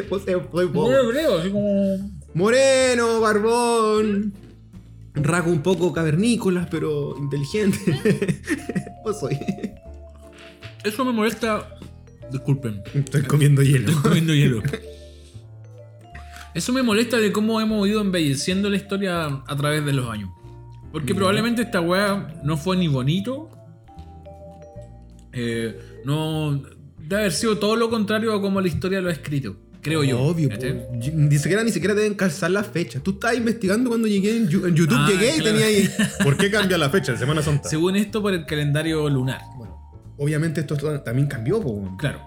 [0.10, 0.89] Vos sois- soy vos.
[0.89, 2.16] Muy hebreo, así como...
[2.38, 4.32] Moreno, barbón.
[5.15, 7.80] Rasgo un poco cavernícolas, pero inteligente.
[9.04, 9.36] Vos soy.
[10.84, 11.67] Eso me molesta...
[12.32, 13.88] Disculpen, Estoy comiendo hielo.
[13.89, 14.62] estoy comiendo hielo.
[16.54, 20.30] Eso me molesta de cómo hemos ido embelleciendo la historia a través de los años.
[20.91, 23.50] Porque probablemente esta weá no fue ni bonito.
[25.34, 26.62] eh, no...
[27.00, 29.56] Debe haber sido todo lo contrario a como la historia lo ha escrito.
[29.88, 30.19] Creo yo.
[30.21, 30.82] Obvio, ¿cachai?
[31.13, 33.02] ni siquiera ni siquiera deben calzar las fechas.
[33.04, 35.89] Tú estabas investigando cuando llegué en, Yu- en YouTube, Ah, llegué y tenía ahí.
[36.23, 37.69] ¿Por qué cambia la fecha de Semana Santa?
[37.69, 39.41] Según esto, por el calendario lunar.
[39.58, 39.76] Bueno,
[40.17, 41.95] obviamente esto to- también cambió, po.
[41.97, 42.21] Claro.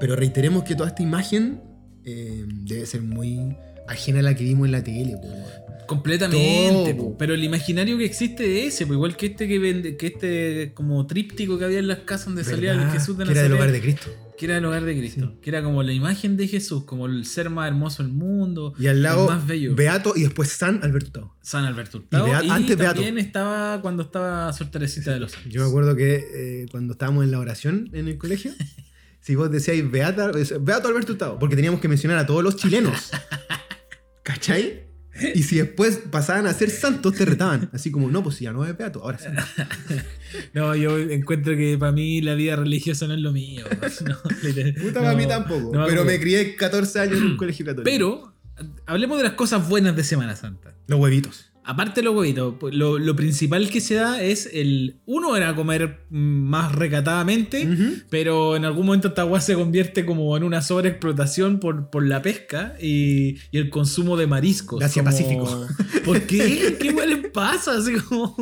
[0.00, 1.60] pero reiteremos que toda esta imagen
[2.04, 3.56] eh, debe ser muy
[3.88, 5.16] ajena a la que vimos en la tele.
[5.20, 5.28] po.
[5.86, 7.10] Completamente, Todo.
[7.10, 7.16] po.
[7.18, 8.94] pero el imaginario que existe es ese, po.
[8.94, 12.44] igual que este que vende, que este como tríptico que había en las casas donde
[12.44, 12.92] salía el ¿Verdad?
[12.94, 14.10] Jesús de que era Nazaret, del hogar de Cristo.
[14.42, 17.24] Que era el hogar de Cristo, que era como la imagen de Jesús, como el
[17.26, 20.82] ser más hermoso del mundo, Y al lado, el más bello, Beato y después San
[20.82, 21.36] Alberto Hurtado.
[21.42, 23.00] San Alberto Hurtado, Y y, Bea- antes Beato.
[23.02, 25.52] estaba cuando estaba Sor Teresita de los Santos.
[25.52, 26.16] Yo me acuerdo que
[26.62, 28.50] eh, cuando estábamos en la oración en el colegio,
[29.20, 33.10] si vos decíais Beata, Beato Alberto Hurtado, porque teníamos que mencionar a todos los chilenos.
[34.24, 34.81] ¿Cachai?
[35.34, 37.70] Y si después pasaban a ser santos, te retaban.
[37.72, 39.26] Así como, no, pues si ya no es Beato, ahora sí.
[40.54, 43.64] No, yo encuentro que para mí la vida religiosa no es lo mío.
[44.06, 44.16] No.
[44.22, 45.70] Puta, No, para mí tampoco.
[45.76, 47.84] no, pero me crié 14 años en un colegio católico.
[47.84, 48.34] Pero
[48.86, 50.74] hablemos de las cosas buenas de Semana Santa.
[50.86, 51.51] Los huevitos.
[51.64, 54.96] Aparte de los huevitos, pues, lo, lo principal que se da es el.
[55.06, 57.68] Uno era comer más recatadamente,
[58.10, 62.20] pero en algún momento esta agua se convierte como en una sobreexplotación por, por la
[62.20, 64.80] pesca y, y el consumo de mariscos.
[65.00, 65.66] Como- Pacífico.
[66.04, 66.76] ¿Por qué?
[66.80, 66.92] ¿Qué
[67.32, 67.76] pasa?
[67.78, 68.36] Así como.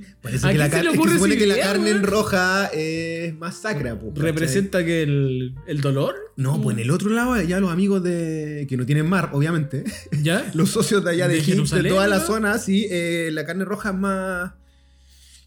[0.22, 2.66] Parece ¿A que, la se carne, le es que supone que la carne en roja
[2.72, 3.94] es más sacra.
[3.98, 4.12] ¿cachai?
[4.14, 6.14] ¿Representa que el, el dolor?
[6.36, 9.84] No, pues en el otro lado, ya los amigos de que no tienen mar, obviamente,
[10.22, 10.50] ¿Ya?
[10.54, 13.64] los socios de allá de, ¿De Egipto, de toda la zona, sí, eh, la carne
[13.64, 14.52] roja es más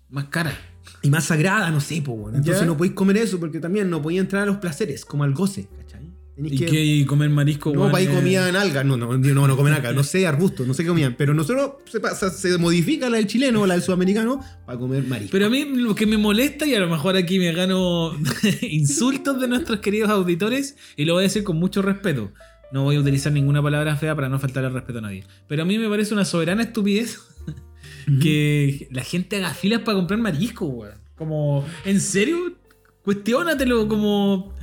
[0.10, 0.58] Más cara.
[1.02, 2.38] y más sagrada, no sé, pues, bueno.
[2.38, 2.66] Entonces ¿Ya?
[2.66, 5.68] no podéis comer eso porque también no podéis entrar a los placeres, como al goce,
[6.38, 6.66] Tenéis ¿Y
[7.02, 7.74] que- comer marisco?
[7.74, 10.74] No, para ahí comían algas, no, no, no, no comen algas, no sé, arbustos, no
[10.76, 13.82] sé qué comían, pero nosotros se, pasa- se modifica la del chileno o la del
[13.84, 15.32] sudamericano para comer marisco.
[15.32, 18.16] Pero a mí lo que me molesta, y a lo mejor aquí me gano
[18.62, 22.32] insultos de nuestros queridos auditores, y lo voy a decir con mucho respeto.
[22.72, 25.24] No voy a utilizar ninguna palabra fea para no faltarle al respeto a nadie.
[25.48, 27.18] Pero a mí me parece una soberana estupidez
[28.22, 30.96] que la gente haga filas para comprar marisco, weón.
[31.16, 32.54] Como, ¿en serio?
[33.04, 34.54] Cuestiónatelo como...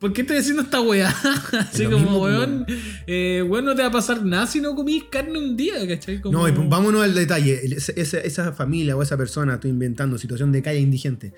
[0.00, 1.08] ¿Por qué estoy haciendo esta weá?
[1.60, 2.66] Así lo como, mismo, pues, weón,
[3.06, 6.20] eh, weón, no te va a pasar nada si no comís carne un día, ¿cachai?
[6.22, 7.60] Como- No, y vámonos al detalle.
[7.96, 11.34] Esa- familia o esa persona, estoy inventando, situación de calle indigente,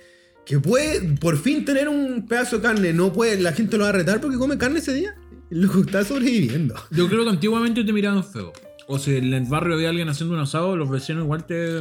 [0.46, 3.88] que puede por fin tener un pedazo de carne, no puede, la gente lo va
[3.90, 5.14] a retar porque come carne ese día.
[5.50, 6.74] Loco está sobreviviendo.
[6.92, 8.52] Yo creo que antiguamente te miraban feo.
[8.86, 11.80] O si en el barrio había alguien haciendo un asado, los vecinos igual te.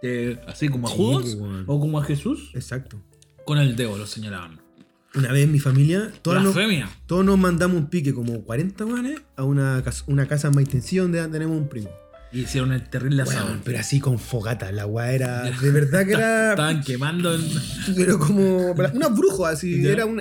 [0.00, 1.64] te- así como a Sí, Judas weón.
[1.66, 3.00] o como a Jesús, Exacto.
[3.44, 4.60] con el dedo lo señalaban.
[5.14, 6.54] Una vez en mi familia, todas nos,
[7.06, 11.02] todos nos mandamos un pique como 40 guanes a una, cas- una casa en Maitencillo
[11.02, 11.90] donde tenemos un primo.
[12.32, 13.58] Y hicieron el terrible asado.
[13.62, 14.72] Pero así con fogata.
[14.72, 15.42] La weá era.
[15.50, 16.50] De verdad que era.
[16.52, 17.34] Estaban quemando.
[17.34, 17.42] en-
[17.96, 18.72] Pero como.
[18.72, 19.82] Unas brujos así.
[19.82, 19.90] Ya.
[19.90, 20.18] Era un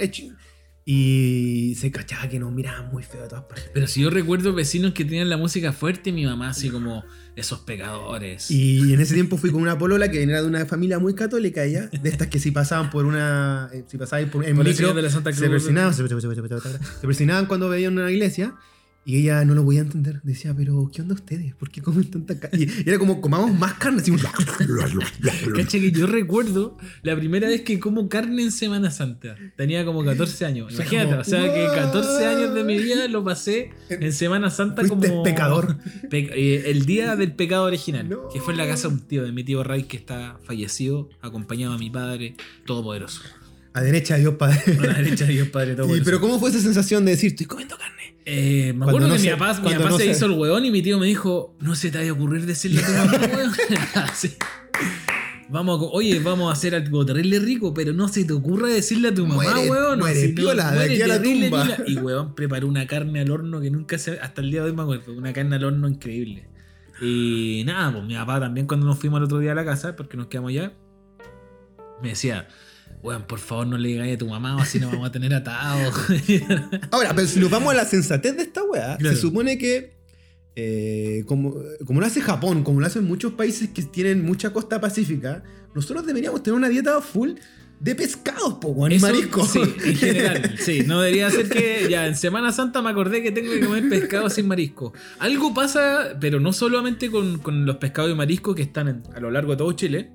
[0.83, 3.69] Y se cachaba que nos miraban muy feo de todas partes.
[3.73, 7.03] Pero si yo recuerdo vecinos que tenían la música fuerte, y mi mamá así como
[7.35, 8.49] esos pecadores.
[8.49, 11.65] Y en ese tiempo fui con una polola que era de una familia muy católica
[11.67, 15.01] ya, de estas que si pasaban por una, eh, si pasaban por en micro, de
[15.01, 15.49] la Santa se Cruz.
[15.51, 18.55] persinaban, se, se persinaban cuando veían una iglesia
[19.03, 20.21] y ella no lo podía entender.
[20.23, 21.55] Decía, pero ¿qué onda ustedes?
[21.55, 22.67] ¿Por qué comen tanta carne?
[22.85, 24.11] Y era como comamos más carne, así
[25.55, 29.35] Cacha que yo recuerdo la primera vez que como carne en Semana Santa.
[29.55, 30.73] Tenía como 14 años.
[30.73, 35.09] Imagínate, o sea que 14 años de mi vida lo pasé en Semana Santa Fuiste
[35.09, 35.23] como.
[35.23, 35.77] pecador.
[36.09, 38.07] Pe- eh, el día del pecado original.
[38.09, 38.29] No.
[38.29, 41.09] Que fue en la casa de un tío, de mi tío Ray, que está fallecido,
[41.21, 42.35] acompañado a mi padre,
[42.65, 43.21] todopoderoso.
[43.73, 44.59] A derecha Dios Padre.
[44.79, 46.05] A la derecha de Dios Padre, Y, todopoderoso.
[46.05, 48.11] pero ¿cómo fue esa sensación de decir, estoy comiendo carne?
[48.25, 50.25] Eh, me acuerdo no que se- mi papá, mi cuando papá no se se- hizo
[50.27, 52.86] el hueón y mi tío me dijo, no se te vaya a ocurrir decirle a
[52.86, 53.53] tu mamá.
[54.12, 54.36] Así.
[55.49, 59.10] Vamos a, oye, vamos a hacer algo terrible rico, pero no se te ocurra decirle
[59.10, 59.99] a tu mamá, Muere- weón.
[59.99, 61.49] muere si no, piola, de aquí a la tumba.
[61.65, 61.77] piola.
[61.88, 64.17] Y weón preparó una carne al horno que nunca se.
[64.19, 65.12] Hasta el día de hoy me acuerdo.
[65.13, 66.47] Una carne al horno increíble.
[67.01, 69.95] Y nada, pues mi papá también cuando nos fuimos el otro día a la casa,
[69.97, 70.71] porque nos quedamos allá,
[72.01, 72.47] me decía,
[73.03, 75.33] weón, por favor no le digáis a tu mamá o así nos vamos a tener
[75.33, 75.93] atados.
[76.91, 79.15] Ahora, pero si nos vamos a la sensatez de esta weá, Claro.
[79.15, 79.93] se supone que,
[80.55, 84.79] eh, como, como lo hace Japón, como lo hacen muchos países que tienen mucha costa
[84.81, 87.31] pacífica, nosotros deberíamos tener una dieta full
[87.79, 89.49] de pescados, po, y mariscos.
[89.53, 90.55] Sí, en general.
[90.59, 93.89] Sí, no debería ser que ya en Semana Santa me acordé que tengo que comer
[93.89, 94.93] pescado sin marisco.
[95.17, 99.19] Algo pasa, pero no solamente con, con los pescados y mariscos que están en- a
[99.19, 100.11] lo largo de todo Chile.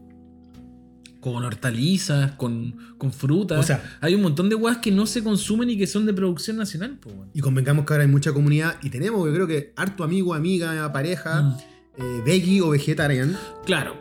[1.32, 3.58] Con hortalizas, con, con frutas.
[3.58, 6.14] O sea- hay un montón de huevas que no se consumen y que son de
[6.14, 6.98] producción nacional.
[7.00, 7.10] po.
[7.34, 10.92] Y convengamos que ahora hay mucha comunidad y tenemos, yo creo que harto amigo, amiga,
[10.92, 11.56] pareja, Mm.
[11.98, 13.96] eh, veggie o vegetarian, Claro.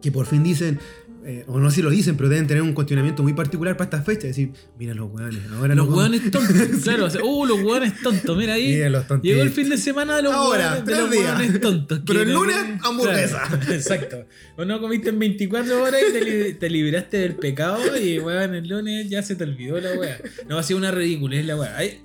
[0.00, 0.78] que por fin dicen,
[1.24, 3.84] eh, o no sé si lo dicen, pero deben tener un cuestionamiento muy particular para
[3.86, 4.24] estas fechas.
[4.24, 6.56] decir, mira los hueones, ahora Los vamos- hueones tontos.
[6.82, 8.36] Claro, o sea, uh, los hueones tontos.
[8.36, 8.74] Mira ahí.
[8.74, 9.04] Mira los.
[9.22, 12.00] Llegó el fin de semana de los Ahora, hueones, de los hueones tontos.
[12.06, 13.42] Pero el lunes, hamburguesa.
[13.48, 14.26] Claro, exacto.
[14.56, 18.54] O no comiste en 24 horas y te, li- te liberaste del pecado y weón,
[18.54, 20.18] el lunes ya se te olvidó la weá.
[20.48, 21.54] No, ha sido una ridiculez la.
[21.76, 21.96] Hay- es-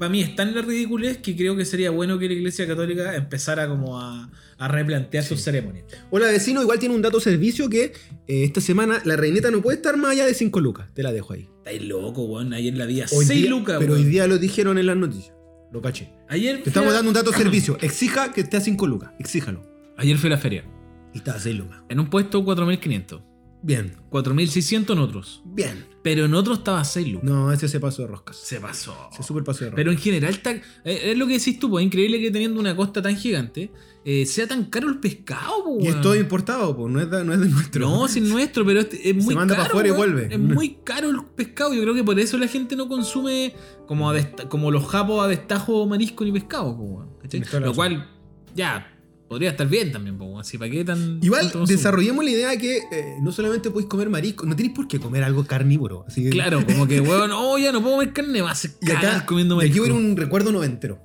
[0.00, 3.14] Para mí es tan la ridiculez que creo que sería bueno que la iglesia católica
[3.14, 5.84] empezara como a, a replantear sus ceremonias.
[6.10, 7.84] Hola vecino, igual tiene un dato servicio que
[8.26, 10.88] eh, esta semana la reineta no puede estar más allá de 5 lucas.
[10.94, 11.48] Te la dejo ahí.
[11.58, 12.54] Estáis loco, weón.
[12.54, 14.04] Ayer la vi a Hoy 6 día- lucas, Pero weón.
[14.06, 15.34] hoy día lo dijeron en las noticias.
[15.70, 16.10] Lo caché.
[16.30, 17.76] Ayer Te estamos dando un dato servicio.
[17.82, 19.10] Exija que esté a 5 lucas.
[19.18, 19.62] Exíjalo.
[19.98, 20.64] Ayer fui a la feria.
[21.12, 21.82] Y está a 6 lucas.
[21.90, 23.22] En un puesto 4.500.
[23.62, 23.94] Bien.
[24.10, 25.42] 4.600 en otros.
[25.44, 25.86] Bien.
[26.02, 27.28] Pero en otros estaba a 6 lucas.
[27.30, 28.36] No, ese se pasó de roscas.
[28.36, 28.96] Se pasó.
[29.14, 29.76] Se super pasó de roscas.
[29.76, 32.58] Pero en general, está- eh, es lo que decís tú, pues es increíble que teniendo
[32.58, 33.70] una costa tan gigante
[34.02, 37.22] eh, sea tan caro el pescado, pues, y es todo importado, pues no es de,
[37.22, 37.80] no es de nuestro.
[37.86, 39.64] No, es nuestro, pero es, es muy manda caro.
[39.66, 40.28] pa' afuera y vuelve.
[40.32, 41.74] Es muy caro el pescado.
[41.74, 43.54] Yo creo que por eso la gente no consume
[43.86, 47.60] como, a desta- como los japos a destajo marisco ni pescado, pues, weón, ¿cachai?
[47.60, 48.08] Lo cual,
[48.54, 48.89] ya,
[49.30, 50.28] podría estar bien también, pues.
[50.40, 51.20] Así, ¿para qué tan.
[51.22, 54.88] Igual desarrollemos la idea de que eh, no solamente podéis comer marisco, no tenéis por
[54.88, 56.04] qué comer algo carnívoro.
[56.08, 59.24] Así que, Claro, como que, weón, oh, ya no puedo comer carne, ser Y acá,
[59.24, 59.82] comiendo aquí marisco.
[59.82, 61.00] voy a ir un recuerdo noventero.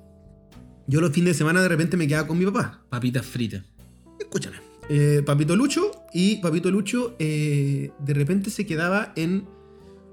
[0.88, 2.84] Yo los fines de semana de repente me quedaba con mi papá.
[2.88, 3.62] Papitas fritas.
[4.18, 4.56] Escúchame.
[4.88, 9.46] Eh, Papito Lucho y Papito Lucho eh, de repente se quedaba en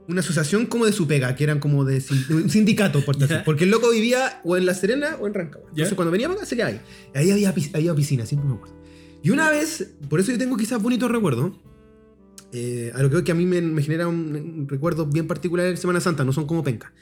[0.07, 3.41] una asociación como de su pega, que eran como de, de un sindicato, por decir.
[3.45, 5.69] Porque el loco vivía o en La Serena o en Rancagua.
[5.69, 6.81] Entonces cuando venía para acá se quedaba ahí.
[7.15, 8.75] Ahí había, había piscina, siempre me acuerdo.
[9.21, 11.53] Y una vez, por eso yo tengo quizás bonitos recuerdos,
[12.51, 15.65] eh, a lo que que a mí me, me genera un, un recuerdo bien particular
[15.67, 16.93] en Semana Santa, no son como penca.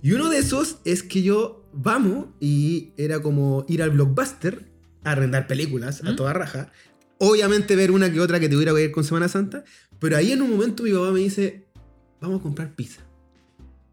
[0.00, 4.70] Y uno de esos es que yo vamos y era como ir al blockbuster
[5.04, 6.16] a arrendar películas a ¿Mm?
[6.16, 6.72] toda raja.
[7.18, 9.64] Obviamente ver una que otra que tuviera que ver con Semana Santa.
[9.98, 11.67] Pero ahí en un momento mi papá me dice,
[12.20, 13.02] vamos a comprar pizza.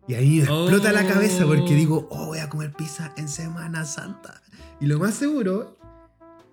[0.07, 1.77] Y ahí me explota la cabeza porque Oh.
[1.77, 4.41] digo, oh, voy a comer pizza en Semana Santa.
[4.79, 5.77] Y lo más seguro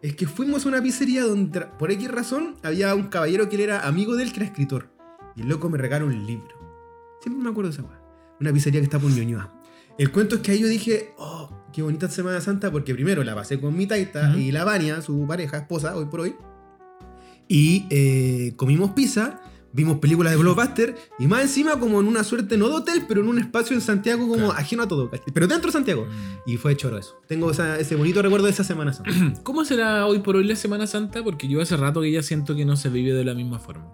[0.00, 3.62] es que fuimos a una pizzería donde, por X razón, había un caballero que él
[3.62, 4.88] era amigo de él, que era escritor.
[5.36, 6.48] Y el loco me regaló un libro.
[7.20, 8.00] Siempre me acuerdo de esa weá.
[8.40, 9.52] Una pizzería que está por Ñuñoa.
[9.98, 13.34] El cuento es que ahí yo dije, oh, qué bonita Semana Santa, porque primero la
[13.34, 14.38] pasé con mi taita Ujú.
[14.38, 16.34] y la Vania, su pareja, esposa, hoy por hoy.
[17.48, 19.40] Y eh, comimos pizza,
[19.74, 23.22] Vimos películas de blockbuster y más encima como en una suerte, no de hotel, pero
[23.22, 24.52] en un espacio en Santiago como Claro.
[24.52, 26.04] ajeno a todo, pero dentro de Santiago.
[26.06, 26.50] Mm.
[26.50, 27.20] Y fue choro eso.
[27.26, 29.10] Tengo esa- ese bonito recuerdo de esa Semana Santa.
[29.42, 31.22] ¿Cómo será hoy por hoy la Semana Santa?
[31.24, 33.86] Porque yo hace rato que ya siento que no se vive de la misma forma.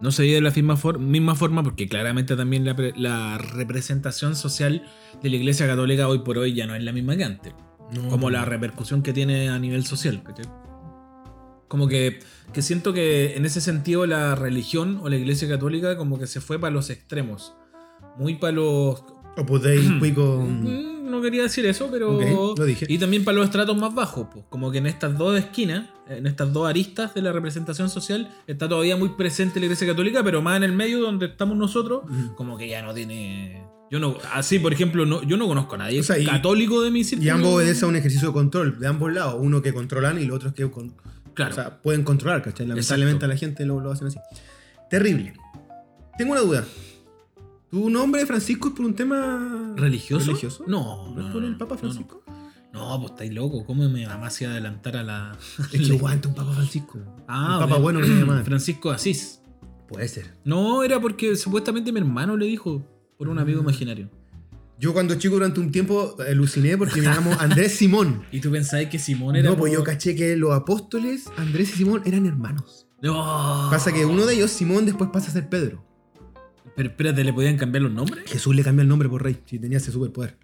[0.00, 4.36] No se vive de la misma, for- misma forma porque claramente también la, la representación
[4.36, 4.84] social
[5.22, 7.52] de la Iglesia Católica hoy por hoy ya no es la misma que antes.
[7.92, 8.32] No, como pues.
[8.32, 10.22] la repercusión que tiene a nivel social.
[10.22, 10.44] ¿cachai?
[11.68, 12.20] Como que,
[12.52, 16.40] que siento que en ese sentido la religión o la iglesia católica como que se
[16.40, 17.54] fue para los extremos.
[18.18, 19.04] Muy para los...
[19.36, 20.44] Opus Dei, Cuico.
[20.48, 22.54] Mm, No quería decir eso, pero...
[22.56, 22.86] Lo dije.
[22.88, 24.26] Y también para los estratos más bajos.
[24.32, 28.28] Pues, como que en estas dos esquinas, en estas dos aristas de la representación social,
[28.46, 32.02] está todavía muy presente la iglesia católica, pero más en el medio donde estamos nosotros,
[32.34, 33.62] como que ya no tiene...
[33.90, 36.82] Yo no, así, por ejemplo, no, yo no conozco a nadie O sea, y- católico
[36.82, 37.26] de mi círculo.
[37.26, 39.36] Y ambos obedecen a un ejercicio de control de ambos lados.
[39.38, 40.92] Uno que controlan y los otros que con-
[41.38, 41.52] Claro.
[41.52, 42.66] o sea, pueden controlar, ¿cachai?
[42.66, 43.24] Lamentablemente Exacto.
[43.26, 44.18] a la gente lo, lo hacen así.
[44.90, 45.32] Terrible.
[46.18, 46.64] Tengo una duda.
[47.70, 50.26] ¿Tu nombre, Francisco, es por un tema ¿Religioso?
[50.26, 50.64] religioso?
[50.66, 52.22] No, ¿No es no, por no, el Papa no, Francisco?
[52.72, 53.64] No, pues estáis loco.
[53.64, 55.36] ¿Cómo mi mamá se iba a adelantar a la.
[55.58, 56.98] Es que aguanta un Papa Francisco.
[57.28, 58.42] Ah, un Papa bueno que se llama.
[58.44, 59.40] Francisco Asís.
[59.86, 60.34] Puede ser.
[60.44, 62.82] No, era porque supuestamente mi hermano le dijo
[63.16, 63.64] por un amigo Mm.
[63.64, 64.10] imaginario.
[64.78, 68.22] Yo cuando chico durante un tiempo aluciné porque me llamo Andrés Simón.
[68.32, 69.50] ¿Y tú pensabas que Simón era.?
[69.50, 72.86] No, pues por- yo caché que los apóstoles, Andrés y Simón, eran hermanos.
[73.02, 73.68] No.
[73.70, 75.84] Pasa que uno de ellos, Simón, después pasa a ser Pedro.
[76.76, 78.24] Pero espérate, ¿le podían cambiar los nombres?
[78.30, 80.38] Jesús le cambió el nombre por rey, si tenía ese superpoder.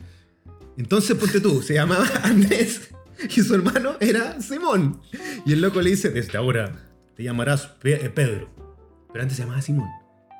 [0.77, 2.91] Entonces, ponte tú, se llamaba Andrés
[3.29, 5.01] y su hermano era Simón.
[5.47, 8.49] Y el loco le dice, desde ahora te llamarás Pe- Pedro.
[9.13, 9.89] Pero antes se llamaba Simón.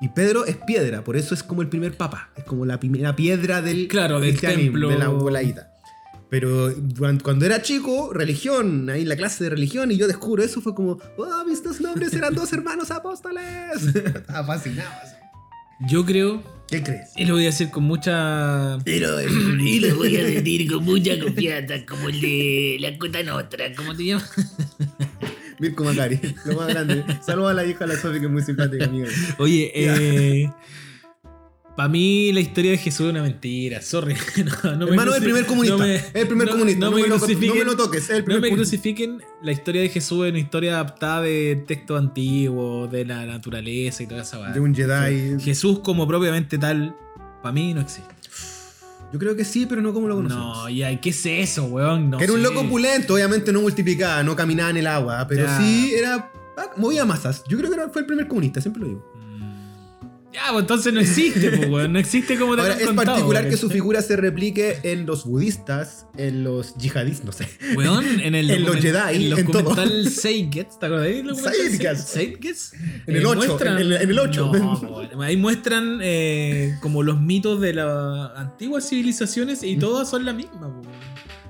[0.05, 2.29] Y Pedro es piedra, por eso es como el primer papa.
[2.37, 4.89] Es como la primera piedra del Claro, del templo.
[4.89, 5.71] de la voladita.
[6.29, 6.71] Pero
[7.23, 10.75] cuando era chico, religión, ahí en la clase de religión, y yo descubro eso, fue
[10.75, 13.43] como, oh, mis dos nombres eran dos hermanos apóstoles.
[13.95, 14.91] Estaba fascinado.
[15.01, 15.15] así.
[15.89, 16.43] Yo creo.
[16.67, 17.09] ¿Qué crees?
[17.15, 18.77] Y lo voy a decir con mucha.
[18.85, 19.19] Y lo,
[19.59, 23.73] Y lo voy a decir con mucha confianza, como el de la Cota Nostra.
[23.75, 24.31] ¿Cómo te llamas?
[25.69, 27.03] Mirko Macari, lo más grande.
[27.25, 29.07] Saludos a la hija de la Sofi, que es muy simpática, amiga.
[29.37, 30.51] Oye, eh.
[31.75, 34.15] Para mí la historia de Jesús es una mentira, sorry.
[34.63, 35.75] No, no me Hermano, el primer comunista.
[35.77, 36.85] no me- el primer comunista.
[36.85, 38.09] No, me me lo, no toques.
[38.25, 39.21] No me crucifiquen.
[39.43, 44.07] La historia de Jesús es una historia adaptada de textos antiguos, de la naturaleza y
[44.07, 45.37] toda esa De un Jedi.
[45.41, 46.95] Jesús como propiamente tal,
[47.41, 48.15] para mí no existe.
[49.13, 50.57] Yo creo que sí, pero no como lo conocemos.
[50.57, 52.09] No, ya, ¿qué es eso, weón?
[52.09, 55.57] No era un loco opulento, obviamente no multiplicaba, no caminaba en el agua, pero Ya.
[55.57, 56.31] sí era.
[56.57, 57.43] ah, movía masas.
[57.47, 59.11] Yo creo que era- fue el primer comunista, siempre lo digo.
[60.35, 60.45] Mm.
[60.45, 61.93] Ya, pues entonces no existe, pues, weón.
[61.93, 63.51] No existe como te Ahora, es contado, particular weón.
[63.51, 67.47] que su figura se replique en los budistas, en los yihadistas, no sé.
[67.75, 72.73] Weón, en el En los Jedi, en en documental Seigets, ¿te documental Seigets.
[73.07, 74.51] En el ocho, en el- en el ocho.
[74.53, 75.21] No, weón.
[75.23, 80.67] ahí muestran eh, como los mitos de las antiguas civilizaciones y todas son la misma,
[80.67, 80.83] weón.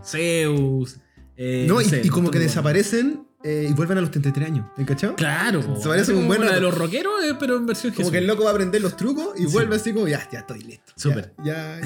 [0.05, 0.97] Zeus.
[1.37, 4.65] eh, no, y, sé, y como que desaparecen eh, y vuelven a los 33 años.
[4.75, 5.15] ¿Me cachado?
[5.15, 8.11] Claro, Se parece un buen la de los rockeros, eh, pero en versión Como Jesús.
[8.11, 9.53] que el loco va a aprender los trucos y Sí.
[9.53, 10.91] vuelve así como, ya, ya estoy listo.
[10.95, 11.33] Súper.
[11.45, 11.79] Ya,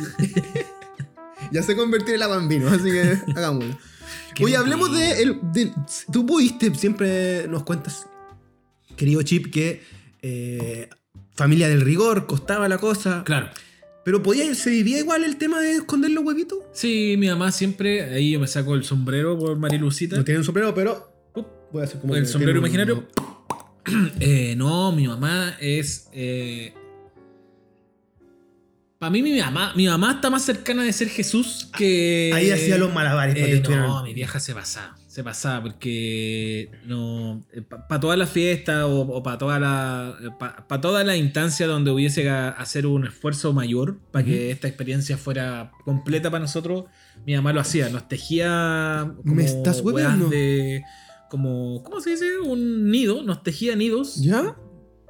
[1.52, 1.62] ya,
[2.14, 3.78] el agua en vino, así que hagámoslo.
[4.42, 5.74] Oye, hablemos de, el- de-
[6.14, 8.06] Tú pudiste, siempre nos cuentas,
[8.96, 9.84] querido Chip, que
[10.22, 10.90] eh,
[11.36, 13.24] familia del rigor, costaba la cosa.
[13.26, 13.50] Claro.
[14.06, 16.60] Pero podía, se vivía igual el tema de esconder los huevitos.
[16.72, 20.16] Sí, mi mamá siempre, ahí yo me saco el sombrero por Marilucita.
[20.16, 21.09] No tienen sombrero, pero
[21.72, 23.08] voy a hacer como el sombrero un- imaginario.
[24.20, 26.10] Eh, no, mi mamá es.
[29.00, 32.32] para mí, mi mamá, mi mamá está más cercana de ser Jesús que.
[32.36, 34.98] Ahí hacía los malabares para que Eh, estuvieran- no, mi vieja se pasaba.
[35.08, 37.42] Se pasaba porque no.
[37.88, 40.16] Para toda la fiesta o, para toda la.
[40.38, 45.18] Para toda la instancia donde hubiese que hacer un esfuerzo mayor para que esta experiencia
[45.18, 46.86] fuera completa para nosotros,
[47.26, 47.90] mi mamá lo hacía.
[47.90, 49.14] Nos tejía.
[49.24, 49.82] Como ¿Me estás
[50.30, 50.84] de.
[51.30, 51.84] Como.
[51.84, 52.40] ¿Cómo se dice?
[52.40, 53.24] Un nido.
[53.24, 54.56] Nos tejía nidos ¿Ya?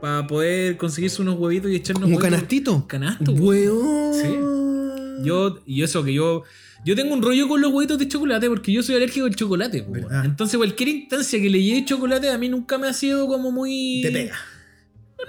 [0.02, 2.32] para poder conseguirse unos huevitos y echarnos ¿Como huevitos.
[2.38, 2.88] canastito?
[2.88, 3.32] Canasto.
[3.34, 5.24] Weón.
[5.24, 6.44] Yo, y eso que yo.
[6.86, 9.86] Yo tengo un rollo con los huevitos de chocolate porque yo soy alérgico al chocolate.
[10.24, 14.02] Entonces, cualquier instancia que le lleve chocolate a mí nunca me ha sido como muy.
[14.02, 14.36] Te pega.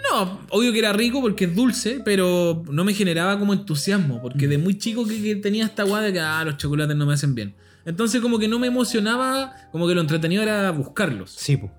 [0.08, 4.22] No, obvio que era rico porque es dulce, pero no me generaba como entusiasmo.
[4.22, 7.06] Porque de muy chico que, que tenía esta guada de que ah, los chocolates no
[7.06, 7.54] me hacen bien.
[7.84, 11.30] Entonces, como que no me emocionaba, como que lo entretenido era buscarlos.
[11.30, 11.70] Sí, po.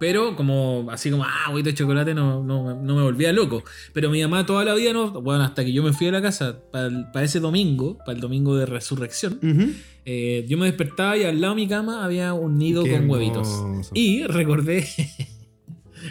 [0.00, 3.62] Pero como así como, ah, huevito de chocolate no, no, no me volvía loco.
[3.92, 6.20] Pero mi mamá toda la vida no, bueno, hasta que yo me fui a la
[6.20, 9.38] casa para ese domingo, para el domingo de resurrección,
[10.04, 13.08] eh, yo me despertaba y al lado de mi cama había un nido Qué con
[13.08, 13.48] huevitos.
[13.48, 13.90] hermoso.
[13.94, 14.86] Y recordé,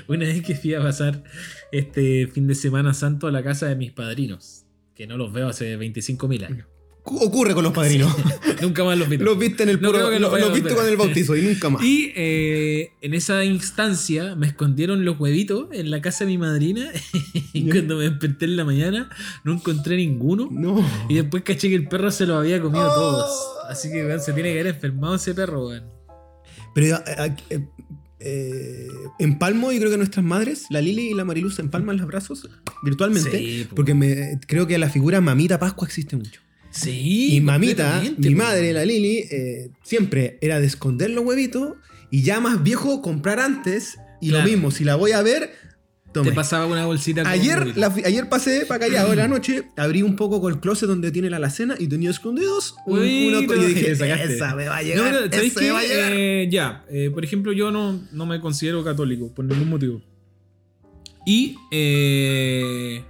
[0.07, 1.24] Una vez que fui a pasar
[1.71, 4.65] este fin de semana santo a la casa de mis padrinos,
[4.95, 6.67] que no los veo hace 25.000 años.
[7.03, 8.15] Cu- Ocurre con los padrinos.
[8.61, 9.17] Nunca más los vi.
[9.17, 10.75] los viste en el No puro- los los viste volver.
[10.75, 11.83] con el bautizo y nunca más.
[11.85, 16.89] Y eh, en esa instancia me escondieron los huevitos en la casa de mi madrina
[17.53, 19.09] y cuando me desperté en la mañana
[19.43, 20.47] no encontré ninguno.
[20.49, 20.85] No.
[21.09, 22.93] Y después caché que el perro se los había comido Oh.
[22.95, 23.47] todos.
[23.69, 25.83] Así que se tiene que haber enfermado ese perro, weón.
[26.73, 27.67] Pero eh, eh,
[28.19, 28.87] eh,
[29.19, 32.49] empalmo, yo creo que nuestras madres, la Lili y la Mariluz, empalman los brazos
[32.83, 33.37] virtualmente.
[33.37, 36.41] Sí, porque me, creo que la figura mamita Pascua existe mucho.
[36.74, 37.36] Sí.
[37.36, 41.74] y mamita, mi madre, la Lili, eh, siempre era de esconder los huevitos
[42.09, 43.97] y ya más viejo comprar antes.
[44.21, 44.45] Y Claro.
[44.45, 45.51] lo mismo, si la voy a ver,
[46.13, 46.30] tome.
[46.30, 50.01] Te pasaba una bolsita con Ayer, la ayer pasé para callado en la noche, abrí
[50.01, 53.63] un poco con el closet donde tiene la alacena y tenía escondidos un, Huevito, uno
[53.63, 55.65] y dije, esa me va a No, llegar, pero, ¿sabéis esa qué?
[55.67, 56.11] me va a llegar.
[56.15, 60.01] Eh, ya, eh, por ejemplo, yo no, no me considero católico por ningún motivo.
[61.26, 61.55] Y.
[61.71, 63.03] eh,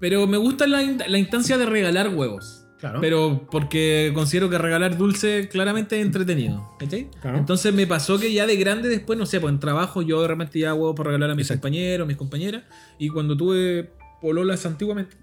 [0.00, 2.61] pero me gusta la, la instancia de regalar huevos.
[2.82, 3.00] Claro.
[3.00, 6.68] Pero porque considero que regalar dulce claramente es entretenido.
[6.80, 7.08] ¿cachai?
[7.20, 7.38] Claro.
[7.38, 10.58] Entonces me pasó que ya de grande después, no sé, pues en trabajo yo realmente
[10.58, 11.60] ya huevos para regalar a mis Exacto.
[11.62, 12.64] compañeros, mis compañeras.
[12.98, 15.16] Y cuando tuve pololas antiguamente,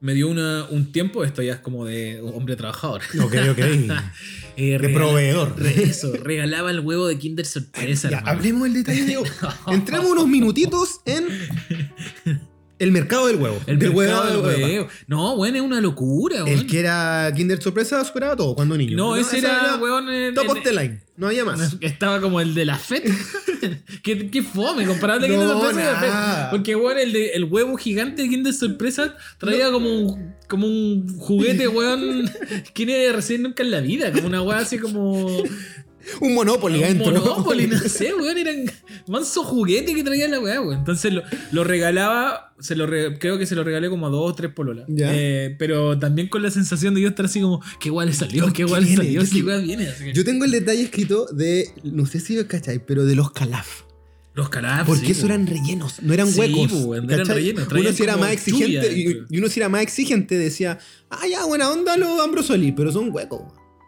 [0.00, 3.02] me dio una, un tiempo, esto ya es como de hombre trabajador.
[3.20, 3.58] Ok, ok.
[4.56, 5.60] Eh, De proveedor.
[5.60, 8.08] re- Eso, regalaba el huevo de Kinder Sorpresa.
[8.08, 8.38] Ya, hermano.
[8.38, 9.24] hablemos del detalle, Diego.
[9.66, 11.24] Entremos unos minutitos en
[12.84, 13.60] el mercado del huevo.
[13.66, 14.88] El mercado del huevo.
[15.06, 16.66] No, bueno, es una locura, El weón.
[16.66, 18.96] que era Kinder Sorpresa superaba todo cuando niño.
[18.96, 21.00] No, ese era, weón, en- Top en- of the line.
[21.16, 21.76] No había más.
[21.80, 23.02] Estaba como el de la FED.
[24.02, 25.92] ¿Qué, qué fome comparable a No, Kinder Sorpresa.
[26.00, 26.50] nada.
[26.50, 31.18] Porque, weón, el, de- el huevo gigante de Kinder Sorpresa traía como, un, como un
[31.18, 32.30] juguete, weón,
[32.74, 34.12] que ni recién nunca en la vida.
[34.12, 35.42] Como una weá así como.
[36.20, 37.12] Un Monopoly Un adentro.
[37.12, 38.64] Monopoly, no sé, weón, eran
[39.08, 40.78] manso juguete que traía la weá, weón.
[40.78, 44.30] Entonces lo, lo regalaba, se lo re- creo que se lo regalé como a dos
[44.30, 44.86] o tres pololas.
[44.88, 48.46] Eh, pero también con la sensación de yo estar así como, qué guay le salió,
[48.46, 49.88] qué ¿Qué guay le salió, ¿Qué- guay viene.
[49.98, 53.30] Que- Yo tengo el detalle escrito de, no sé si lo cacháis, pero de los
[53.32, 53.82] calaf.
[54.36, 54.86] Los carajos.
[54.98, 56.72] Porque eso eran rellenos, no eran Sí, huecos.
[56.86, 58.92] pues, eran rellenos, Uno si era más exigente
[59.30, 60.78] y uno si era más exigente decía,
[61.08, 63.42] ah, ya, buena onda los ambrosoli, pero son huecos.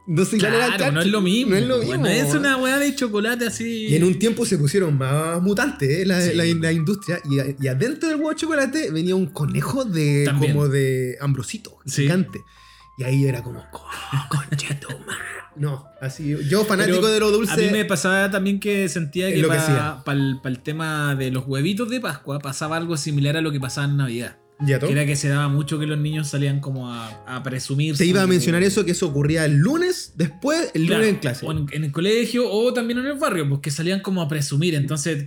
[0.07, 1.51] Igual era Claro, no es lo mismo.
[1.53, 2.07] No es lo mismo.
[2.07, 3.87] es una weá de chocolate así.
[3.89, 6.35] Y en un tiempo se pusieron más mutantes eh, la, Sí.
[6.35, 7.21] la- la industria.
[7.29, 10.53] Y, a- y adentro del huevo de chocolate venía un conejo de También.
[10.53, 12.03] como de ambrosito, Sí.
[12.03, 12.45] gigante.
[12.99, 15.27] Y ahí era como, "Oh, conchetumare".
[15.57, 16.37] No, así.
[16.51, 17.55] Yo fanático Pero de lo dulce.
[17.55, 21.99] A mí me pasaba también que sentía que para el, tema de los huevitos de
[22.01, 24.39] Pascua pasaba algo similar a lo que pasaba en Navidad.
[24.61, 24.79] ¿Ya?
[24.79, 27.97] Que era que se daba mucho que los niños salían como a, a presumir.
[27.97, 31.21] Te iba a mencionar eso, que eso ocurría el lunes, después el Claro, lunes en
[31.21, 31.45] clase.
[31.47, 34.29] O en, en el colegio o también en el barrio, pues que salían como a
[34.29, 34.75] presumir.
[34.75, 35.27] Entonces,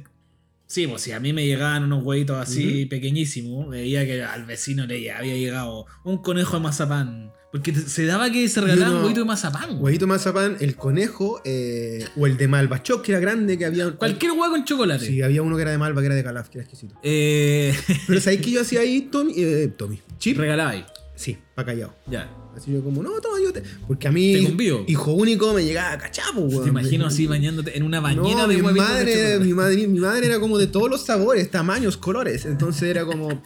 [0.65, 4.87] sí, pues si a mí me llegaban unos huevitos así pequeñísimos, veía que al vecino
[4.87, 7.31] le había llegado un conejo de mazapán.
[7.51, 9.81] Porque se daba que se regalaban uno- huevitos de mazapán.
[9.81, 13.91] Huevito mazapán, el conejo, eh, o el de Malvachoc, que era grande, que había.
[13.91, 15.05] Cualquier huevo con chocolate.
[15.07, 16.95] Sí, había uno que era de Malva, que era de Calaf, que era exquisito.
[17.01, 17.73] Eh,
[18.07, 19.33] Pero ¿sabéis que yo hacía ahí, Tommy?
[19.35, 19.99] Eh, Tommy.
[20.19, 20.37] Chip.
[20.37, 20.85] regalaba ahí.
[21.15, 21.93] Sí, pa' callado.
[22.07, 22.29] Ya.
[22.55, 23.61] Así yo como, no, toma, yo te...
[23.87, 26.63] Porque a mí, Te hijo único, me llegaba cachapo, weón.
[26.63, 29.99] Te imagino así bañándote en una bañera no, de mi de madre, mi, madre, mi
[29.99, 32.45] madre era como de todos los sabores, tamaños, colores.
[32.45, 33.41] Entonces era como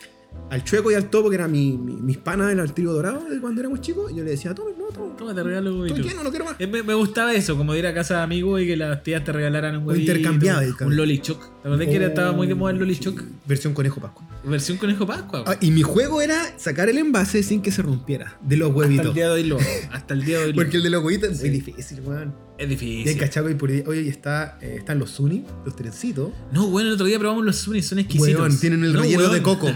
[0.49, 3.39] al chueco y al topo, que eran mi, mi- mis panas del trigo dorado de
[3.41, 4.11] cuando éramos chicos.
[4.11, 5.15] Y yo le decía, tome, no, toma.
[5.17, 6.05] Toma, te regalo Estoy huevitos.
[6.11, 6.55] lleno, no quiero más.
[6.59, 9.01] Eh, Me, me gustaba eso, como de ir a casa de amigos y que las
[9.03, 10.11] tías te regalaran un huevito.
[10.11, 10.61] intercambiaba.
[10.81, 11.39] Un lolichoc.
[11.61, 13.23] ¿Te acordás que era, estaba muy de moda el lolichoc?
[13.47, 14.27] Versión conejo pascua.
[14.43, 15.43] Versión conejo pascua.
[15.47, 18.77] Ah, y mi juego era sacar el envase sin que se rompiera de los Hasta
[18.79, 19.05] huevitos.
[19.07, 19.57] el día de hoy lo.
[19.91, 21.55] Hasta el día de hoy lo Porque el de los huevitos es muy Sí.
[21.61, 22.33] difícil, weón.
[22.63, 23.17] Es Y hay difícil.
[23.19, 26.29] cachaco y ahí, oye, y está, eh, están los Zuni, los trencitos.
[26.51, 28.39] No, bueno, el otro día probamos los Zunis, son exquisitos.
[28.39, 29.33] Weón, tienen el No, relleno weón.
[29.33, 29.69] de coco.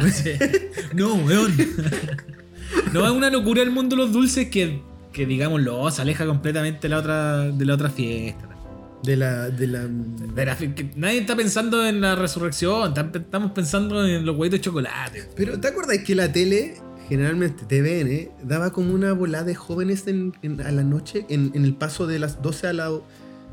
[0.94, 1.54] No, weón.
[2.94, 4.82] No, es una locura el mundo de los dulces que,
[5.14, 8.48] que digámoslo, se aleja completamente de la otra, de la otra fiesta.
[9.04, 9.50] De la.
[9.50, 10.58] De la De la
[10.96, 15.30] nadie está pensando en la resurrección, tam- estamos pensando en los huevitos de chocolate.
[15.36, 16.76] Pero ¿te acuerdas que la tele,
[17.08, 21.64] generalmente TVN, daba como una volada de jóvenes en- en- a la noche en, en
[21.64, 22.92] el paso de las 12 a la.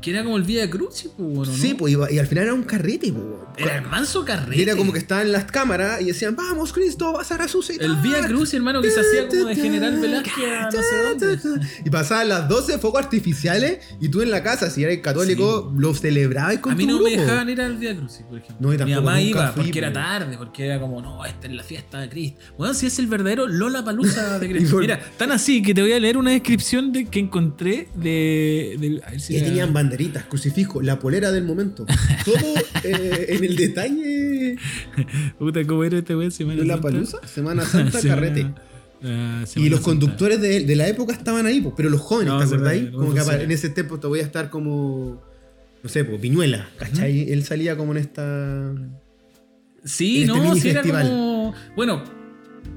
[0.01, 1.57] Que era como el Vía Cruz, pues, bueno, ¿no?
[1.57, 3.25] Sí, pues, iba- y al final era un carrete, pues.
[3.57, 4.57] Era el manso carrete.
[4.59, 7.85] Y era como que estaban las cámaras y decían, vamos, Cristo, vas a resucitar.
[7.85, 10.33] El Vía Cruz, hermano, que se hacía como de General Velázquez
[10.71, 10.97] no sé
[11.41, 11.67] dónde.
[11.85, 15.93] Y pasaban las 12 fuegos artificiales y tú en la casa, si eres católico, lo
[15.95, 17.21] celebrabas con A mí no me grupo.
[17.21, 18.57] dejaban ir al Vía Cruz, por ejemplo.
[18.59, 20.03] No, y Mi mamá iba fui, porque era pues.
[20.05, 22.39] tarde, porque era como, no, esta es la fiesta de Cristo.
[22.57, 24.77] Bueno, si es el verdadero Lola Palusa de Y Cristo.
[24.77, 28.75] Mira, tan así que te voy a leer una descripción de, que encontré de.
[28.79, 29.39] de- a ver si Y
[29.85, 31.85] banderitas, crucifijo, la polera del momento.
[32.25, 32.35] Todo
[32.83, 34.57] eh, en el detalle.
[35.39, 36.31] Puta, ¿cómo era este weón?
[36.31, 36.81] Semana La Santa?
[36.81, 38.53] palusa, Semana Santa, Semana- carrete.
[39.03, 39.83] ah, Y los Santa.
[39.83, 42.89] conductores de, de la época estaban ahí, pero los jóvenes, No, ¿te acordáis?
[42.91, 45.21] Como que en ese tiempo te voy a estar como.
[45.83, 47.31] No sé, pues, Viñuela, ¿cachai?
[47.31, 48.73] Él salía como en esta.
[49.83, 51.53] Sí, en este no, sí era como.
[51.75, 52.03] Bueno,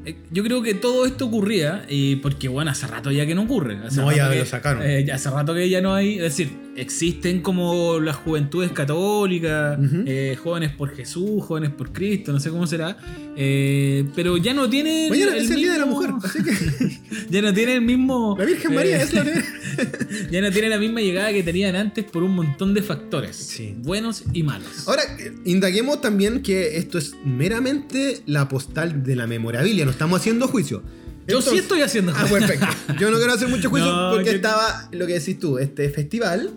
[0.04, 3.44] eh, yo creo que todo esto ocurría eh, porque, bueno, hace rato ya que no
[3.44, 3.78] ocurre.
[3.78, 4.82] Hace No, ya que- lo sacaron.
[4.84, 6.16] eh, hace rato que ya no hay.
[6.16, 6.50] Es decir,
[6.80, 12.66] existen como las juventudes católicas, eh, jóvenes por Jesús, jóvenes por Cristo, no sé cómo
[12.66, 12.96] será.
[13.36, 15.08] eh, pero ya no tiene.
[15.10, 16.98] Mañana el es el Día de la Mujer, así que.
[17.30, 18.36] Ya no tiene el mismo.
[18.38, 19.24] La Virgen María eh, es la.
[20.30, 23.36] Ya no tiene la misma llegada que tenían antes por un montón de factores.
[23.36, 23.74] Sí.
[23.78, 24.88] Buenos y malos.
[24.88, 25.02] Ahora,
[25.44, 30.82] indaguemos también que esto es meramente la postal de la memorabilia, no estamos haciendo juicio.
[31.26, 32.12] Yo sí estoy haciendo.
[32.16, 32.66] Ah, perfecto.
[32.98, 35.90] Yo no quiero hacer mucho juicio No, porque que- estaba lo que decís tú, este
[35.90, 36.50] festival,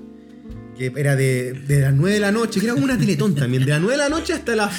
[0.91, 3.63] que era de, de las 9 de la noche, que era como una teletón también,
[3.65, 4.73] de las 9 de la noche hasta las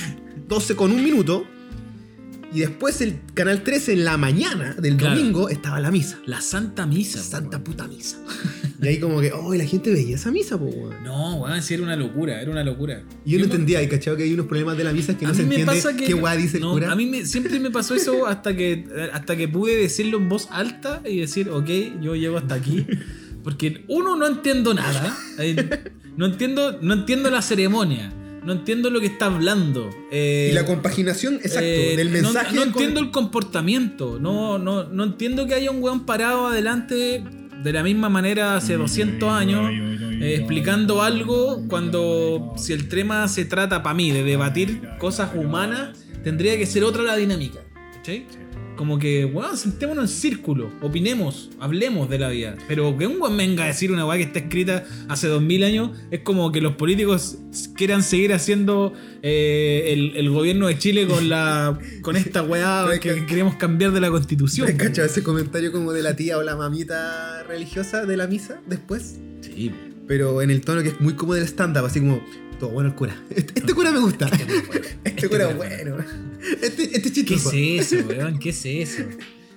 [0.49, 1.47] 12 con un minuto.
[2.55, 5.17] Y después el canal 13 en la mañana del Claro.
[5.17, 6.19] domingo estaba la misa.
[6.27, 7.23] La Santa Misa.
[7.23, 8.19] Santa puta misa.
[8.83, 11.03] Y ahí como que, oh, la gente veía esa misa, po, weón.
[11.03, 13.05] No, weón, sí era una locura, era una locura.
[13.25, 15.25] Y yo no me- entendía, y cachado que hay unos problemas de la misa que
[15.25, 16.05] a no se entiende que.
[16.05, 16.93] qué guay dice el cura.
[16.93, 18.85] A mí me- siempre me pasó eso hasta que,
[19.15, 21.71] hasta que pude decirlo en voz alta y decir, ok,
[22.03, 22.85] yo llego hasta aquí.
[23.43, 25.17] Porque uno, no entiendo nada.
[26.17, 28.13] No entiendo, no entiendo la ceremonia.
[28.45, 29.89] No entiendo lo que está hablando.
[30.11, 32.57] eh, y la compaginación, exacto, eh, del no- mensaje.
[32.57, 34.19] No, entiendo el comportamiento.
[34.21, 37.23] No, no, no entiendo que haya un weón parado adelante
[37.63, 39.71] de la misma manera hace 200 años
[40.21, 45.97] eh, explicando algo cuando si el tema se trata para mí de debatir cosas humanas,
[46.25, 47.61] tendría que ser otra la dinámica.
[48.03, 48.27] ¿sí?
[48.83, 52.57] Como que, weón, sentémonos en círculo, opinemos, hablemos de la vida.
[52.67, 55.91] Pero que un weón venga a decir una weá que está escrita hace 2000 años,
[56.11, 57.39] es como que los políticos
[57.77, 63.15] quieran seguir haciendo eh, el, el gobierno de Chile con la con esta weá que
[63.15, 64.67] que- queremos cambiar de la constitución.
[64.69, 68.61] ¿Has cachado ese comentario como de la tía o la mamita religiosa de la misa
[68.67, 69.21] después?
[69.43, 69.71] Sí,
[70.09, 72.21] Pero en el tono que es muy como del stand-up, así como,
[72.71, 73.17] bueno el cura.
[73.31, 74.31] Este, este cura me gusta.
[75.05, 75.97] Este cura es bueno.
[76.63, 78.39] Este, este es ¿Qué es eso, weón?
[78.39, 79.05] ¿Qué es eso?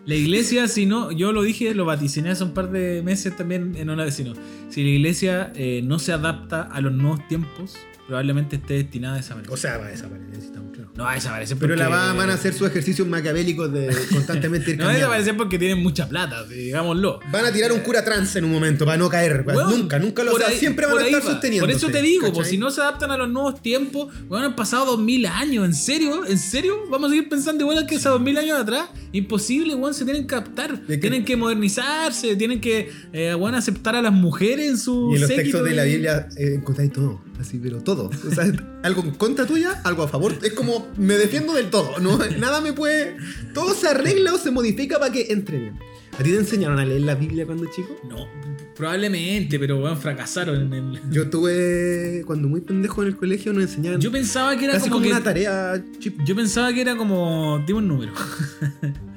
[0.06, 3.76] La iglesia, si no, yo lo dije, lo vaticiné hace un par de meses también
[3.76, 4.34] en Hola Vecino.
[4.70, 7.76] Si la iglesia eh, no se adapta a los nuevos tiempos,
[8.06, 9.54] probablemente esté destinada a desaparecer.
[9.54, 10.75] O sea, va a desaparecer, claros.
[10.96, 14.72] No va a desaparecer Pero la va- van a hacer sus ejercicios maquiavélicos de constantemente
[14.72, 17.20] ir No va a desaparecer porque tienen mucha plata, digámoslo.
[17.32, 19.46] Van a tirar un cura trans en un momento para no caer.
[19.68, 21.66] Nunca, nunca lo por sea, ahí- Siempre van por a estar sosteniendo.
[21.68, 24.56] Por eso te digo, pues, si no se adaptan a los nuevos tiempos, weón, han
[24.56, 26.26] pasado 2000 años, ¿en serio?
[26.26, 26.76] ¿En serio?
[26.90, 28.90] ¿Vamos a seguir pensando igual que hace 2000 años atrás?
[29.12, 30.82] Imposible, weón, se tienen que adaptar.
[30.86, 35.22] que- Tienen que modernizarse, tienen que, eh, aceptar a las mujeres en su Y en
[35.22, 38.10] los textos de la Biblia eh, encontráis todo, así, pero todo.
[38.10, 38.46] O sea,
[38.84, 40.38] algo en contra tuya, algo a favor.
[40.42, 42.18] Es como, me defiendo del todo, ¿no?
[42.40, 43.18] Nada me puede...
[43.54, 45.80] Todo se arregla o se modifica para que entre bien.
[46.14, 47.98] ¿A ti te enseñaron a leer la Biblia cuando chico?
[48.10, 48.28] No,
[48.76, 51.02] probablemente, pero weón, fracasaron en el...
[51.12, 54.90] Yo tuve, cuando muy pendejo en el colegio, nos enseñaban Yo pensaba que era casi
[54.90, 55.12] como, como que...
[55.12, 57.62] una tarea chip Yo pensaba que era como...
[57.68, 58.14] Dime un número.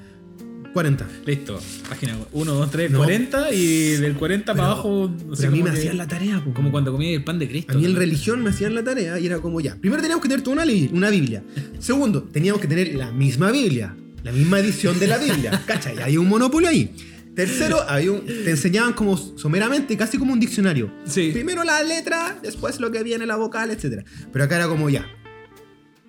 [0.72, 1.06] 40.
[1.26, 1.60] Listo.
[1.88, 2.98] Página 1, 2, 3, No.
[2.98, 5.10] 40 y del 40 para abajo...
[5.26, 6.52] no sé, Pero a mí me que- hacían la tarea, po.
[6.54, 7.72] Como cuando comía el pan de Cristo.
[7.72, 9.76] A mí en religión me hacían la tarea y era como ya.
[9.76, 11.42] Primero teníamos que tener toda una, una Biblia.
[11.78, 13.94] Segundo, teníamos que tener la misma Biblia.
[14.22, 15.62] La misma edición de la Biblia.
[15.66, 15.98] ¿Cachai?
[16.02, 16.90] Hay un monopolio ahí.
[17.34, 20.92] Tercero, había un- te enseñaban como someramente, casi como un diccionario.
[21.04, 21.30] Sí.
[21.32, 24.04] Primero la letra, después lo que viene, la vocal, etc.
[24.32, 25.06] Pero acá era como ya.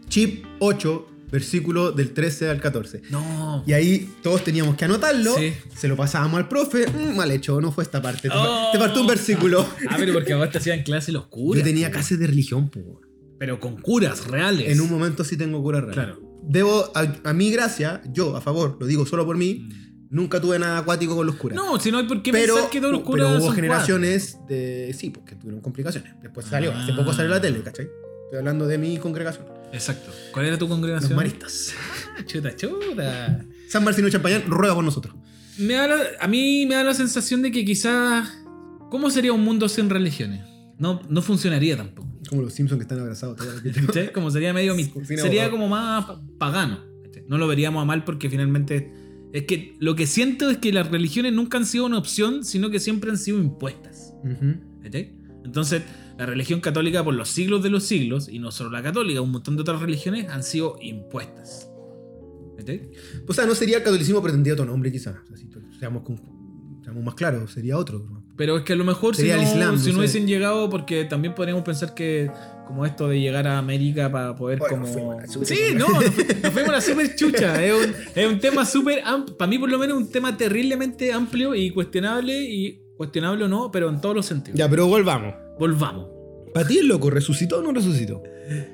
[0.07, 3.02] Chip 8, versículo del 13 al 14.
[3.10, 3.64] No.
[3.68, 5.54] Y ahí todos teníamos que anotarlo, Sí.
[5.76, 8.70] se lo pasábamos al profe, "Mm, mal hecho, no fue esta parte, te, Oh.
[8.72, 9.68] te faltó un versículo.
[9.90, 11.60] Ah, pero porque ahora te hacían clase los curas.
[11.64, 13.02] Yo tenía clases de religión, po.
[13.38, 14.70] Pero con curas reales.
[14.70, 15.94] En un momento sí tengo cura real.
[15.94, 16.20] Claro.
[16.44, 19.70] Debo, a, a mi gracia, yo a favor, lo digo solo por mí,
[20.10, 21.56] nunca tuve nada acuático con los curas.
[21.56, 23.56] No, si no hay por qué pero, pensar que todos los pero curas hubo son
[23.56, 24.94] generaciones de.
[24.98, 26.14] Sí, porque tuvieron complicaciones.
[26.22, 27.88] Después salió, hace poco salió la tele, ¿cachai?
[28.26, 29.46] Estoy hablando de mi congregación.
[29.74, 30.11] Exacto.
[30.34, 31.15] ¿Cuál era tu Los congregación?
[31.15, 31.74] maristas.
[32.26, 33.45] Chuta, chuta.
[33.67, 35.15] San Marcino Champañán ruega por nosotros.
[35.57, 38.30] Me da la- a mí me da la sensación de que quizás...
[38.89, 40.41] ¿Cómo sería un mundo sin religiones?
[40.80, 42.09] No, no funcionaría tampoco.
[42.28, 43.38] Como los Simpsons que están abrazados.
[43.86, 44.11] ¿Cachai?
[44.11, 44.76] Como sería medio...
[45.17, 46.80] sería como más pa- pagano.
[47.28, 48.91] No lo veríamos a mal porque finalmente...
[49.32, 52.72] Es que lo que siento es que las religiones nunca han sido una opción, sino
[52.72, 54.13] que siempre han sido impuestas.
[54.24, 54.55] Ujú.
[54.82, 55.13] ¿Cachai?
[55.45, 55.84] Entonces,
[56.20, 59.32] la religión católica por los siglos de los siglos, y no solo la católica, un
[59.32, 61.72] montón de otras religiones han sido impuestas.
[62.57, 62.91] ¿Cachai?
[63.26, 65.15] O sea, no sería el catolicismo pretendido otro nombre, quizás.
[65.24, 65.47] O sea, si
[65.80, 66.03] seamos,
[66.84, 68.05] seamos más claros, sería otro.
[68.36, 70.70] Pero es que a lo mejor si Sería no, el Islam, si no hubiesen llegado,
[70.70, 72.30] porque también podríamos pensar que
[72.67, 75.17] como esto de llegar a América para poder Bueno, como...
[75.45, 77.63] Sí, no, nos, fu- nos fuimos a la super chucha.
[77.65, 81.11] Es un, es un tema súper amplio, para mí por lo menos un tema terriblemente
[81.13, 84.57] amplio y cuestionable, y cuestionable o no, pero en todos los sentidos.
[84.57, 85.34] Ya, pero volvamos.
[85.60, 86.07] Volvamos.
[86.53, 88.24] ¿Para ti el loco resucitó o no resucitó?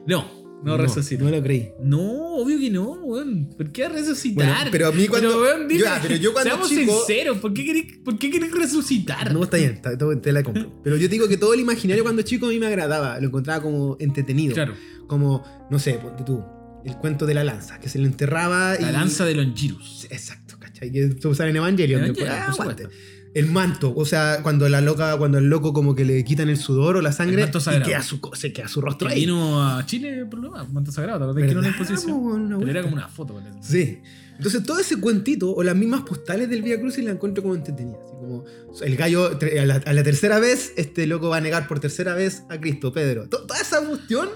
[0.08, 0.26] No,
[0.64, 1.24] no, resucito.
[1.26, 1.72] No lo creí.
[1.84, 3.50] No, obvio que no, weón.
[3.58, 4.46] ¿Por qué resucitar?
[4.56, 6.98] Bueno, pero a mí cuando- Pero, weón, dime, yo- ah, pero yo cuando seamos chico-
[7.06, 9.34] sinceros, ¿por qué querés, por qué querés resucitar?
[9.34, 10.72] No, está bien, está- todo- te la compro.
[10.84, 13.28] Pero yo te digo que todo el imaginario cuando chico a mí me agradaba, lo
[13.28, 14.54] encontraba como entretenido.
[14.54, 14.74] Claro,
[15.08, 16.42] Como, no sé, ponte tú,
[16.86, 18.84] el cuento de la lanza, que se le enterraba y...
[18.84, 20.08] la lanza de Longinus.
[20.10, 20.45] Exacto,
[20.88, 20.92] ¿cachai?
[20.92, 22.14] Que se usa en Evangelion.
[22.28, 22.88] Ah, aguante.
[23.34, 26.56] El manto, o sea, cuando la loca, cuando el loco como que le quitan el
[26.58, 29.20] sudor o la sangre manto y queda su, se queda su rostro Que ahí.
[29.22, 32.18] vino a Chile por lo más, Manto Sagrado, ¿te acordás que era una ¿Verdad, exposición?
[32.18, 33.58] una Pero era como una foto, parece.
[33.62, 34.00] Sí.
[34.38, 38.00] Entonces todo ese cuentito o las mismas postales del Via Crucis la encuentro como entretenidas.
[38.06, 38.46] Así como
[38.82, 42.16] el gallo a la, a la tercera vez, este loco va a negar por tercera
[42.16, 43.28] vez a Cristo, Pedro.
[43.28, 44.30] To- toda esa cuestión,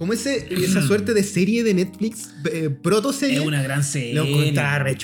[0.00, 3.40] como ese, esa suerte de serie de Netflix, eh, proto serie.
[3.40, 4.14] Es una gran serie.
[4.14, 4.24] Lo.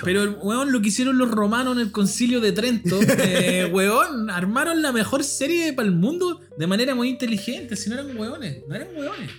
[0.03, 4.80] Pero, weón, lo que hicieron los romanos en el concilio de Trento, eh, weón, armaron
[4.80, 7.76] la mejor serie para el mundo de manera muy inteligente.
[7.76, 9.30] Si no eran weones, no eran weones.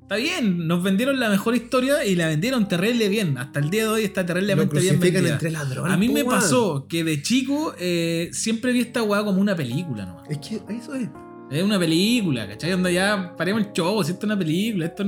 [0.00, 3.36] Está bien, nos vendieron la mejor historia y la vendieron terrible bien.
[3.36, 5.28] Hasta el día de hoy está terriblemente bien vendida.
[5.28, 5.92] entre ladrones.
[5.92, 10.06] A mí me pasó que de chico eh, siempre vi esta weá como una película
[10.06, 10.30] nomás.
[10.30, 11.10] Es que eso es.
[11.50, 12.72] Es una película, ¿cachai?
[12.72, 15.04] Donde ya paremos el show, si esto es una película, esto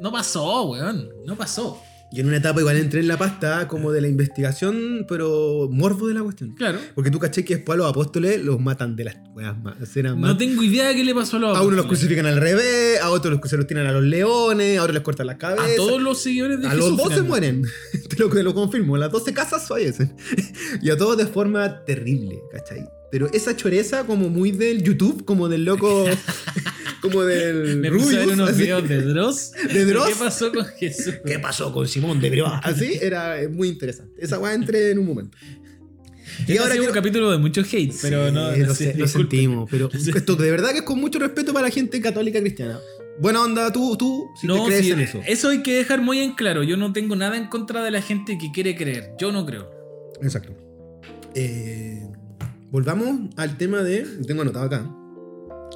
[0.00, 1.08] no pasó, weón.
[1.26, 1.80] No pasó.
[2.10, 6.06] Y en una etapa igual entré en la pasta como de la investigación, pero morbo
[6.08, 6.54] de la cuestión.
[6.54, 6.78] Claro.
[6.94, 9.78] Porque tú caché que después a los apóstoles los matan de las weas más.
[9.82, 12.00] escenas más- No tengo idea de qué le pasó a los A uno los apóstoles.
[12.00, 15.02] crucifican al revés, a otros los, se los tiran a los leones, a otros les
[15.02, 15.66] cortan las cabezas.
[15.70, 16.88] A todos los seguidores de A Jesús.
[16.88, 17.28] los 12 finalmente.
[17.28, 17.62] mueren.
[18.08, 18.96] Te lo, te lo confirmo.
[18.96, 20.16] Las 12 casas fallecen.
[20.80, 22.88] y a todos de forma terrible, ¿cachai?
[23.10, 26.04] Pero esa choreza como muy del YouTube, como del loco.
[27.00, 27.76] como del.
[27.78, 28.62] Me puse a ver Rubius, unos así.
[28.62, 29.52] videos de Dross.
[29.72, 30.08] ¿De Dross?
[30.08, 31.14] ¿Qué pasó con Jesús?
[31.24, 32.58] ¿Qué pasó con Simón de Breua?
[32.62, 34.22] Así era eh, muy interesante.
[34.22, 35.36] Esa weá entré en un momento.
[36.46, 38.56] Y ahora un capítulo de mucho hate, pero Sí, no.
[38.56, 39.36] lo, sí, sé- lo disculpe.
[39.36, 39.68] sentimos.
[39.70, 42.78] Pero esto de verdad que es con mucho respeto para la gente católica cristiana.
[43.20, 45.20] Buena onda, tú, tú, si te crees sí, en eso.
[45.26, 46.62] Eso hay que dejar muy en claro.
[46.62, 49.10] Yo no tengo nada en contra de la gente que quiere creer.
[49.18, 49.68] Yo no creo.
[50.22, 50.52] Exacto.
[51.34, 52.06] Eh,
[52.70, 54.04] volvamos al tema de.
[54.26, 54.90] Tengo anotado acá.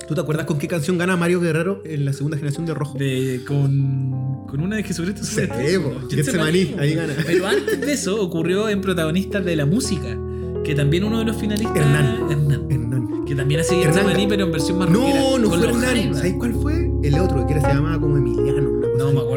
[0.08, 2.98] ¿Tú te acuerdas con qué canción gana Mario Guerrero en la segunda generación de Rojo?
[2.98, 5.22] De, con, con una de Jesucristo.
[5.22, 6.08] ¿no?
[6.10, 7.14] Getsemaní, ahí gana.
[7.26, 10.18] Pero antes de eso ocurrió en protagonistas de la música.
[10.64, 11.76] Que también uno de los finalistas.
[11.76, 12.30] Hernán.
[12.30, 12.66] Hernán.
[12.70, 13.24] Hernán.
[13.26, 13.94] Que también hace Hernán.
[13.94, 16.14] Getsemaní, pero en versión más rockera, No, no con fue Hernán.
[16.14, 16.90] ¿Sabes cuál fue?
[17.02, 18.70] El otro, que era, se llamaba como Emiliano.
[18.70, 19.31] una cosa No me acuerdo.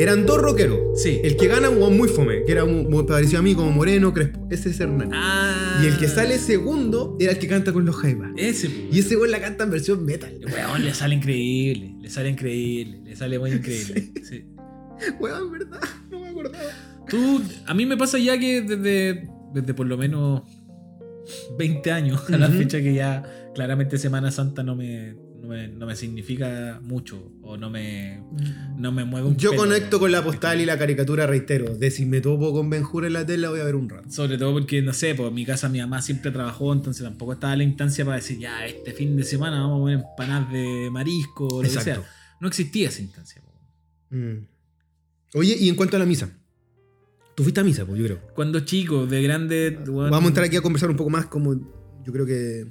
[0.00, 0.98] Eran dos rockeros.
[0.98, 1.20] Sí.
[1.22, 4.14] El que gana un muy fome, que era muy, muy parecido a mí, como Moreno,
[4.14, 4.48] Crespo.
[4.50, 5.10] Ese es Hernán.
[5.12, 5.80] Ah.
[5.82, 8.30] Y el que sale segundo era el que canta con los Jaivas.
[8.38, 8.88] Ese.
[8.90, 10.40] Y ese weón la canta en versión metal.
[10.50, 11.96] Weón, le sale increíble.
[12.00, 13.02] Le sale increíble.
[13.04, 14.10] Le sale muy increíble.
[14.22, 14.46] Sí.
[15.18, 15.80] Weón, ¿verdad?
[16.10, 16.64] No me acordaba.
[17.08, 20.42] Tú, a mí me pasa ya que desde, desde por lo menos
[21.58, 23.22] 20 años a la fecha que ya
[23.54, 28.22] claramente Semana Santa no me, no me, no me significa mucho o no me,
[28.76, 29.62] no me mueve un Yo pelo.
[29.62, 31.74] conecto con la postal y la caricatura, reitero.
[31.76, 34.10] De si me topo con Benjur en la tela, voy a ver un rato.
[34.10, 37.32] Sobre todo porque, no sé, pues en mi casa mi mamá siempre trabajó, entonces tampoco
[37.32, 40.88] estaba la instancia para decir, ya, este fin de semana vamos a comer empanadas de
[40.92, 42.02] marisco o lo que Exacto.
[42.02, 42.10] sea.
[42.40, 43.40] No existía esa instancia.
[43.42, 44.16] po.
[44.16, 44.46] Mm.
[45.34, 46.30] Oye, y en cuanto a la misa.
[47.34, 48.20] Tú fuiste a misa, pues yo creo.
[48.34, 49.78] Cuando chico, de grande...
[49.86, 52.66] weón, Vamos a entrar aquí a conversar un poco más como yo creo que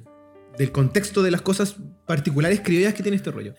[0.59, 3.55] del contexto de las cosas particulares criollas que tiene este rollo.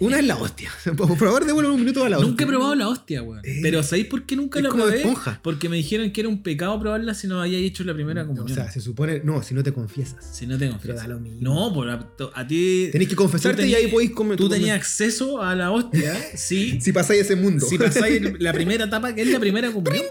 [0.00, 0.70] Una es la hostia.
[0.96, 2.28] Por favor, devuelve un minuto a la hostia.
[2.30, 3.40] Nunca he probado la hostia, weón.
[3.44, 4.98] Eh, Pero ¿sabéis por qué nunca es la como probé?
[4.98, 5.40] esponja.
[5.42, 8.26] Porque me dijeron que era un pecado probarla si no había hecho la primera O
[8.28, 8.54] comunión.
[8.56, 9.20] sea, se supone.
[9.24, 10.24] No, si no te confiesas.
[10.32, 10.98] si no te Pero confieso.
[11.00, 11.38] da lo mismo.
[11.40, 12.88] No, por a, a ti.
[12.92, 14.36] Tenés que confesarte y ahí podéis comer.
[14.36, 16.80] Tú tenías acceso a la hostia, sí.
[16.80, 17.64] Si pasáis ese mundo.
[17.66, 20.04] si pasáis la primera etapa, que es la primera comunión.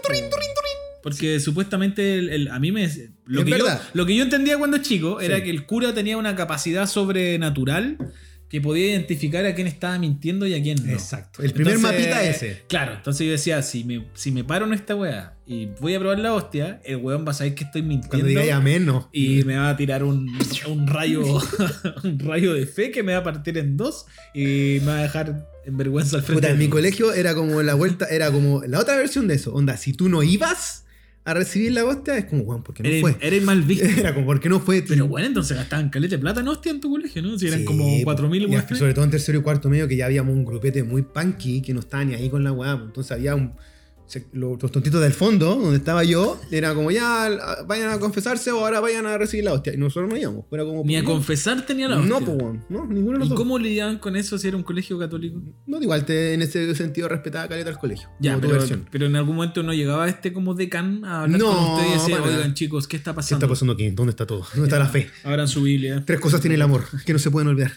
[1.06, 2.90] Porque supuestamente el, el- a mí me.
[3.26, 6.34] Lo que, yo, lo que yo entendía cuando chico era que el cura tenía una
[6.34, 7.96] capacidad sobrenatural
[8.48, 10.92] que podía identificar a quién estaba mintiendo y a quién no.
[10.92, 11.44] Exacto.
[11.44, 12.62] El primer Entonces, mapita ese.
[12.68, 16.00] Claro, entonces yo decía, si me, si me paro en esta weá y voy a
[16.00, 18.08] probar la hostia, el weón va a saber que estoy mintiendo.
[18.10, 19.08] Cuando digáis amén, no.
[19.12, 20.28] y me va a tirar un,
[20.66, 21.22] un rayo
[22.02, 25.02] un rayo de fe que me va a partir en dos y me va a
[25.02, 26.40] dejar en vergüenza al frente.
[26.42, 29.54] Puta, en mi colegio era como la vuelta, era como la otra versión de eso.
[29.54, 30.85] Onda, si tú no ibas
[31.26, 33.16] a recibir la hostia, es como, weón, ¿por qué no Eres, fue?
[33.20, 33.84] eres mal visto.
[33.84, 34.82] Era como, ¿por qué no fue?
[34.82, 37.38] Pero bueno, entonces gastaban caleta de plata en hostia en tu colegio, ¿no?
[37.38, 38.12] Si eran Sí, como po.
[38.12, 38.78] 4.000 Y weones.
[38.78, 41.74] Sobre todo en tercero y cuarto medio, que ya habíamos un grupete muy punky que
[41.74, 42.76] no estaba ni ahí con la weá.
[42.76, 42.86] pues.
[42.86, 43.52] Entonces había un.
[44.06, 47.28] Se- lo- los tontitos del fondo, donde estaba yo, era como ya
[47.66, 49.74] vayan a confesarse o ahora vayan a recibir la hostia.
[49.74, 50.44] Y nosotros no íbamos.
[50.50, 52.26] Era como, Ni a no, confesar tenía la No, hostia.
[52.32, 53.38] pues, weón, no, ninguno de los ¿Y dos.
[53.38, 55.40] cómo lidiaban con eso si era un colegio católico?
[55.66, 58.08] No, igual te, en ese sentido respetaba caleta al colegio.
[58.20, 58.58] Ya, pero,
[58.90, 62.12] pero en algún momento no llegaba este como decán a hablar No, con ustedes y
[62.12, 62.22] nada.
[62.24, 63.44] oigan chicos, ¿qué está ¿Qué pasando?
[63.44, 63.90] está pasando aquí?
[63.90, 64.44] ¿Dónde está todo?
[64.54, 65.08] ¿Dónde está la fe?
[65.24, 66.02] Abran su Biblia.
[66.06, 67.72] Tres cosas tiene el amor que no se pueden olvidar.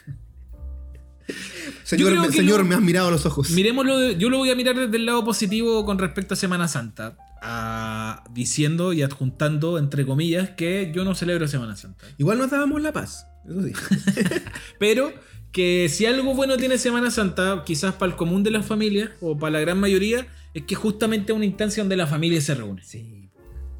[1.90, 3.50] Señor, me, señor lo- me has mirado a los ojos.
[3.52, 6.68] Miremoslo, de- yo lo voy a mirar desde el lado positivo con respecto a Semana
[6.68, 7.18] Santa.
[7.42, 12.06] a- diciendo y adjuntando, entre comillas, que yo no celebro Semana Santa.
[12.18, 13.26] Igual nos dábamos la paz.
[13.48, 13.72] Eso sí.
[14.80, 15.14] Pero
[15.54, 19.38] que si algo bueno tiene Semana Santa, quizás para el común de las familias, o
[19.38, 22.84] para la gran mayoría, es que justamente es una instancia donde la familia se reúne.
[22.84, 23.30] Sí.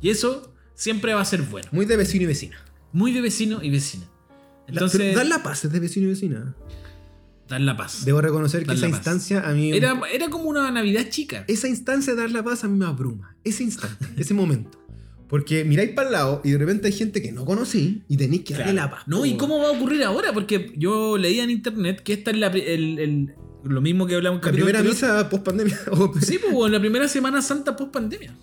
[0.02, 1.68] Y eso siempre va a ser bueno.
[1.74, 2.58] Muy de vecino y vecina.
[2.94, 4.06] Muy de vecino y vecina.
[4.68, 6.56] La- Entonces, pero dar la paz es de vecino y vecina.
[7.50, 8.06] Dar la paz.
[8.06, 9.72] Debo reconocer que esa instancia a mí.
[9.74, 11.46] Era, era como una Navidad chica.
[11.48, 13.36] Esa instancia de dar la paz a mí me abruma.
[13.44, 14.78] Ese instante, ese momento.
[15.28, 18.44] Porque miráis para el lado y de repente hay gente que no conocí y tenéis
[18.44, 19.04] que darle la paz.
[19.08, 20.34] No, ¿y cómo va a ocurrir ahora?
[20.34, 24.40] Porque yo leía en internet que esta es la, el, el- lo mismo que hablamos
[24.42, 24.96] en La primera anterior.
[24.96, 25.78] misa post pandemia.
[26.22, 28.36] Sí, pues bueno, la primera Semana Santa post pandemia.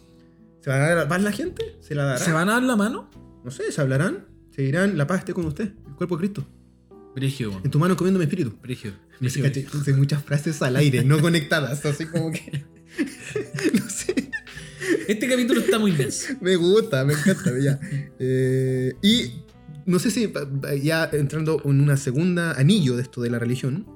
[0.60, 1.76] ¿Se va a dar la paz la gente?
[1.80, 2.18] ¿Se la dará?
[2.18, 3.10] ¿Se van a dar la mano?
[3.44, 4.26] No sé, ¿se hablarán?
[4.54, 5.72] ¿Se dirán la paz esté con usted?
[5.88, 6.46] El cuerpo de Cristo.
[7.16, 7.62] Brigio.
[7.64, 8.54] En tu mano comiendo mi espíritu.
[8.62, 8.92] Brigio.
[9.18, 9.96] Brigio.
[9.96, 12.62] muchas frases al aire, no conectadas, así como que.
[13.72, 14.30] no sé.
[15.08, 16.34] Este capítulo está muy denso.
[16.42, 17.52] Me gusta, me encanta.
[17.58, 17.80] ya.
[18.18, 19.32] Eh, y
[19.86, 20.30] no sé si
[20.82, 23.86] ya entrando en una segunda anillo de esto de la religión.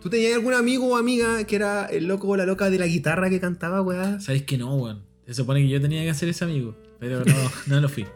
[0.00, 2.86] ¿Tú tenías algún amigo o amiga que era el loco o la loca de la
[2.86, 4.20] guitarra que cantaba, weá?
[4.20, 5.04] ¿Sabes que no, weón?
[5.26, 7.34] Se supone que yo tenía que hacer ese amigo, pero no,
[7.66, 8.06] no lo fui.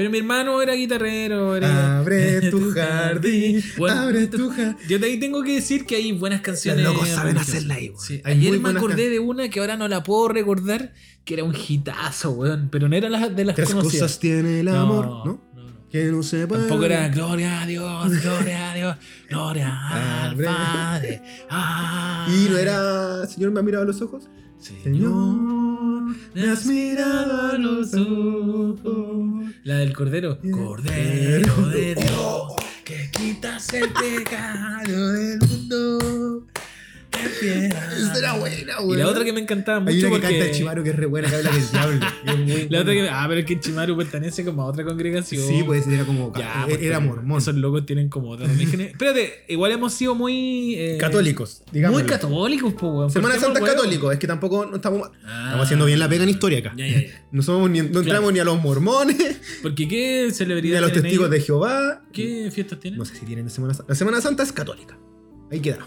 [0.00, 1.98] Pero mi hermano era guitarrero, era...
[1.98, 4.76] Abre tu jardín, Bueno, abre tu jardín.
[4.88, 6.82] Yo de ahí tengo que decir que hay buenas canciones.
[6.82, 8.00] Los locos saben hacerla ahí, weón.
[8.00, 10.94] Sí, Hay Ayer me acordé de una que ahora no la puedo recordar,
[11.26, 12.70] que era un hitazo, weón.
[12.72, 14.04] Pero no era la- de las Tres conocidas.
[14.04, 15.24] cosas tiene el amor, ¿no?
[15.54, 15.88] no.
[15.90, 16.62] Que no se puede.
[16.62, 18.96] Tampoco era gloria a Dios, gloria a Dios,
[19.28, 19.88] gloria
[20.30, 20.34] al.
[20.42, 21.20] Padre.
[22.28, 23.26] Y no era.
[23.26, 24.30] Señor, me ha mirado a los ojos.
[24.60, 29.46] Señor, me has mirado a los ojos.
[29.64, 30.38] La del Cordero.
[30.38, 32.52] Cordero de Dios,
[32.84, 36.46] que quitas el pecado del mundo.
[37.20, 38.98] Esa era buena, Y weón.
[38.98, 40.28] la otra que me encantaba mucho Hay una que porque...
[40.38, 42.06] canta el Chimaru que es re buena, que habla del diablo.
[42.24, 43.08] que es muy La otra que...
[43.08, 45.46] Ah, pero es que Chimaru pertenece como a otra congregación.
[45.46, 46.32] Sí, pues era como.
[46.36, 47.38] Ya, era, pues, era mormón.
[47.38, 48.80] Esos locos tienen como otra religión.
[48.82, 50.74] Espérate, igual hemos sido muy...
[50.76, 52.00] eh, Católicos, digamos.
[52.00, 53.10] Muy católicos, pues, weón.
[53.10, 55.44] Semana Santa es católico, es que tampoco no estamos, Ah.
[55.46, 56.72] estamos haciendo bien la pega en historia acá.
[56.76, 57.26] Ya, ya, ya.
[57.32, 60.92] No, somos ni, no entramos ni a los mormones, Porque ¿qué ni celebridad a los
[60.92, 61.40] testigos de?
[61.40, 62.02] Jehová.
[62.12, 62.98] ¿Qué fiestas tienen?
[62.98, 63.92] No sé si tienen Semana Santa.
[63.92, 64.98] La Semana Santa es católica.
[65.50, 65.78] Ahí queda.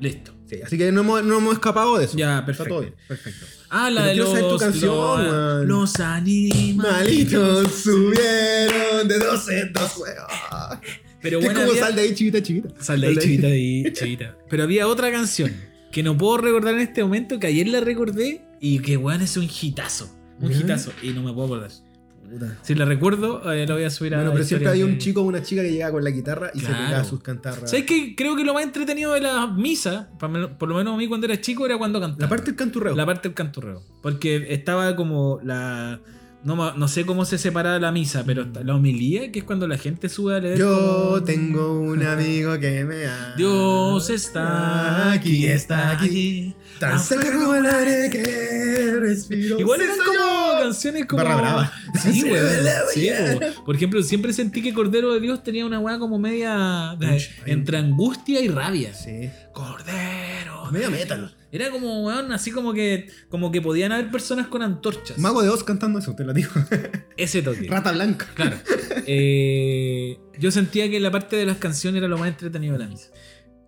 [0.00, 0.32] Listo.
[0.46, 2.16] Sí, así que no hemos, no hemos escapado de eso.
[2.16, 2.68] Ya, Está perfecto.
[2.70, 2.94] todo bien.
[3.06, 3.46] Perfecto.
[3.68, 5.68] Ah, la Pero de los, tu canción, los, weón.
[5.68, 6.92] los animalitos.
[6.92, 9.92] Malitos subieron de dos en dos.
[11.22, 12.68] Pero Es bueno, como había- sal de ahí, chivita, chivita.
[12.82, 14.36] Sal de ahí, chivita, ahí, chivita.
[14.48, 15.52] Pero había otra canción
[15.92, 19.36] que no puedo recordar en este momento, que ayer la recordé y que, weón, es
[19.36, 20.10] un hitazo.
[20.40, 20.58] Un Ya.
[20.60, 20.92] hitazo.
[21.02, 21.70] Y no me puedo acordar.
[22.30, 22.58] Puta.
[22.62, 25.20] Si la recuerdo, eh, la voy a subir a Bueno, pero siempre hay un chico
[25.22, 26.84] o una chica que llega con la guitarra y se Claro.
[26.86, 27.68] pegaba sus cantarras.
[27.70, 28.14] ¿Sabes qué?
[28.16, 31.40] Creo que lo más entretenido de la misa, por lo menos a mí cuando era
[31.40, 32.22] chico, era cuando cantaba.
[32.22, 32.94] La parte del canturreo.
[32.94, 33.82] La parte del canturreo.
[34.02, 36.00] Porque estaba como la.
[36.42, 39.76] No, no sé cómo se separaba la misa, pero la homilía, que es cuando la
[39.76, 40.56] gente sube a leer.
[40.58, 43.34] Yo como- tengo un amigo que me ama.
[43.36, 46.54] Dios está aquí, está aquí.
[46.78, 49.60] Tan cerca como el aire que respiro.
[49.60, 50.58] Igual eran como yo.
[50.62, 51.22] canciones como.
[51.22, 51.72] Barra brava.
[52.02, 52.48] Sí, weón.
[52.94, 53.10] Sí.
[53.66, 56.96] Por ejemplo, siempre sentí que Cordero de Dios tenía una weá como media.
[56.98, 58.94] de- entre angustia y rabia.
[58.94, 59.28] Sí.
[59.52, 60.70] Cordero.
[60.70, 61.36] Medio metal.
[61.52, 65.18] Era como, weón, así como que, como que podían haber personas con antorchas.
[65.18, 66.50] Mago de Oz cantando eso, te lo digo.
[67.16, 67.66] Ese toque.
[67.68, 68.28] Rata blanca.
[68.34, 68.56] Claro.
[69.06, 72.86] Eh, yo sentía que la parte de las canciones era lo más entretenido de la
[72.86, 73.08] misa.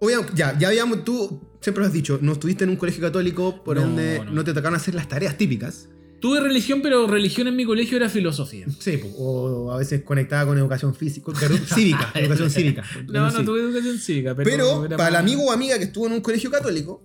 [0.00, 3.62] Obviamente, ya, ya habíamos, tú siempre lo has dicho, no estuviste en un colegio católico,
[3.64, 4.44] por No, ende no, no.
[4.44, 5.88] te tocaron hacer las tareas típicas.
[6.22, 8.64] Tuve religión, pero religión en mi colegio era filosofía.
[8.78, 11.32] Sí, o a veces conectada con educación física,
[11.74, 12.84] cívica, educación cívica.
[13.08, 14.48] No, no tuve educación cívica, pero.
[14.82, 17.02] Pero para el amigo o amiga que estuvo en un colegio católico,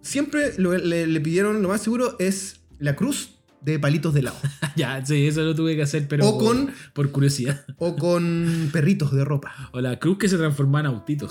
[0.00, 3.30] siempre lo- le, le pidieron, lo más seguro, es la cruz
[3.62, 4.36] de palitos de helado.
[4.76, 6.26] Ya, sí, eso lo tuve que hacer, pero.
[6.28, 7.64] O con- Por curiosidad.
[7.78, 9.52] o con perritos de ropa.
[9.72, 11.28] O la cruz que se transformaba en autito.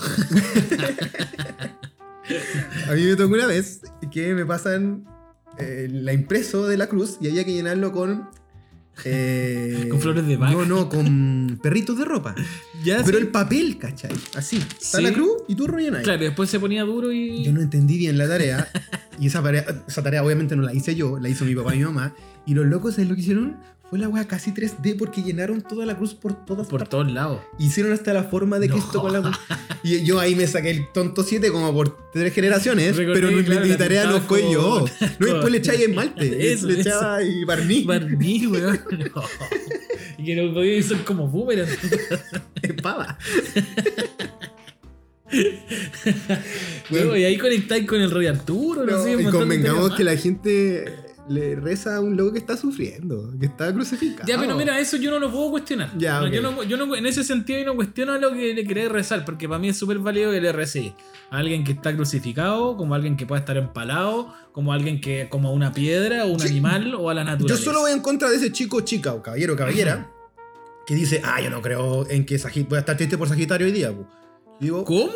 [2.88, 3.80] A mí me tocó una vez
[4.10, 5.04] que me pasan
[5.58, 8.28] eh, la impreso de la cruz y había que llenarlo con...
[9.04, 10.52] eh, Con flores de vaca.
[10.52, 12.34] No, no, con perritos de ropa.
[12.84, 13.24] ya, Pero sí.
[13.24, 14.12] el papel, ¿cachai?
[14.34, 14.56] Así.
[14.58, 15.02] Está Sí.
[15.02, 16.02] la cruz y tú rellenas.
[16.02, 17.42] Claro, después se ponía duro y.
[17.42, 18.68] Yo no entendí bien la tarea
[19.22, 21.78] y esa tarea, esa tarea obviamente no la hice yo, la hizo mi papá y
[21.78, 22.14] mi mamá.
[22.44, 23.56] Y los locos, ¿sabes lo que hicieron?
[23.88, 26.88] Fue la weá casi 3D porque llenaron toda la cruz por todas Por partes.
[26.90, 27.40] todos lados.
[27.58, 28.74] Hicieron hasta la forma de No.
[28.74, 29.38] Cristo con la.
[29.82, 33.44] Y yo ahí me saqué el tonto 7 como por tres generaciones, Recordé, pero no-
[33.44, 34.80] claro, mi tarea no fue yo.
[34.80, 36.88] con- No, y después le echáis esmalte, Eso, le eso.
[36.88, 38.80] echaba ahí barniz, Barniz, weón.
[39.14, 39.22] No.
[40.18, 41.68] Y que no podía ser como boomerang.
[42.62, 43.18] espada.
[46.90, 50.16] Weón, y ahí conectáis con el Rey Arturo, no, No, sé, y convengamos que la
[50.16, 50.84] gente
[51.28, 54.26] le reza a un loco que está sufriendo, que está crucificado.
[54.26, 55.90] Ya, pero mira, eso yo no lo puedo cuestionar.
[55.96, 58.90] Ya, yo, no, yo no- en ese sentido yo no cuestiono lo que le querés
[58.90, 60.94] rezar, porque para mí es súper válido que le recé
[61.30, 65.00] a alguien que está crucificado, como a alguien que pueda estar empalado, como a alguien
[65.00, 66.48] que, como a una piedra, o un Sí.
[66.48, 67.62] animal, o a la Yo naturaleza.
[67.64, 70.10] solo voy en contra de ese chico, chica, o caballero, caballera,
[70.86, 73.66] que dice, ah, yo no creo en que Sagitario, voy a estar triste por Sagitario
[73.66, 73.92] hoy día.
[73.92, 74.06] po".
[74.62, 75.10] Digo, ¿Cómo?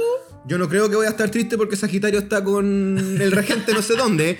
[0.48, 3.80] Yo no creo que voy a estar triste porque Sagitario está con el regente no
[3.80, 4.38] sé dónde.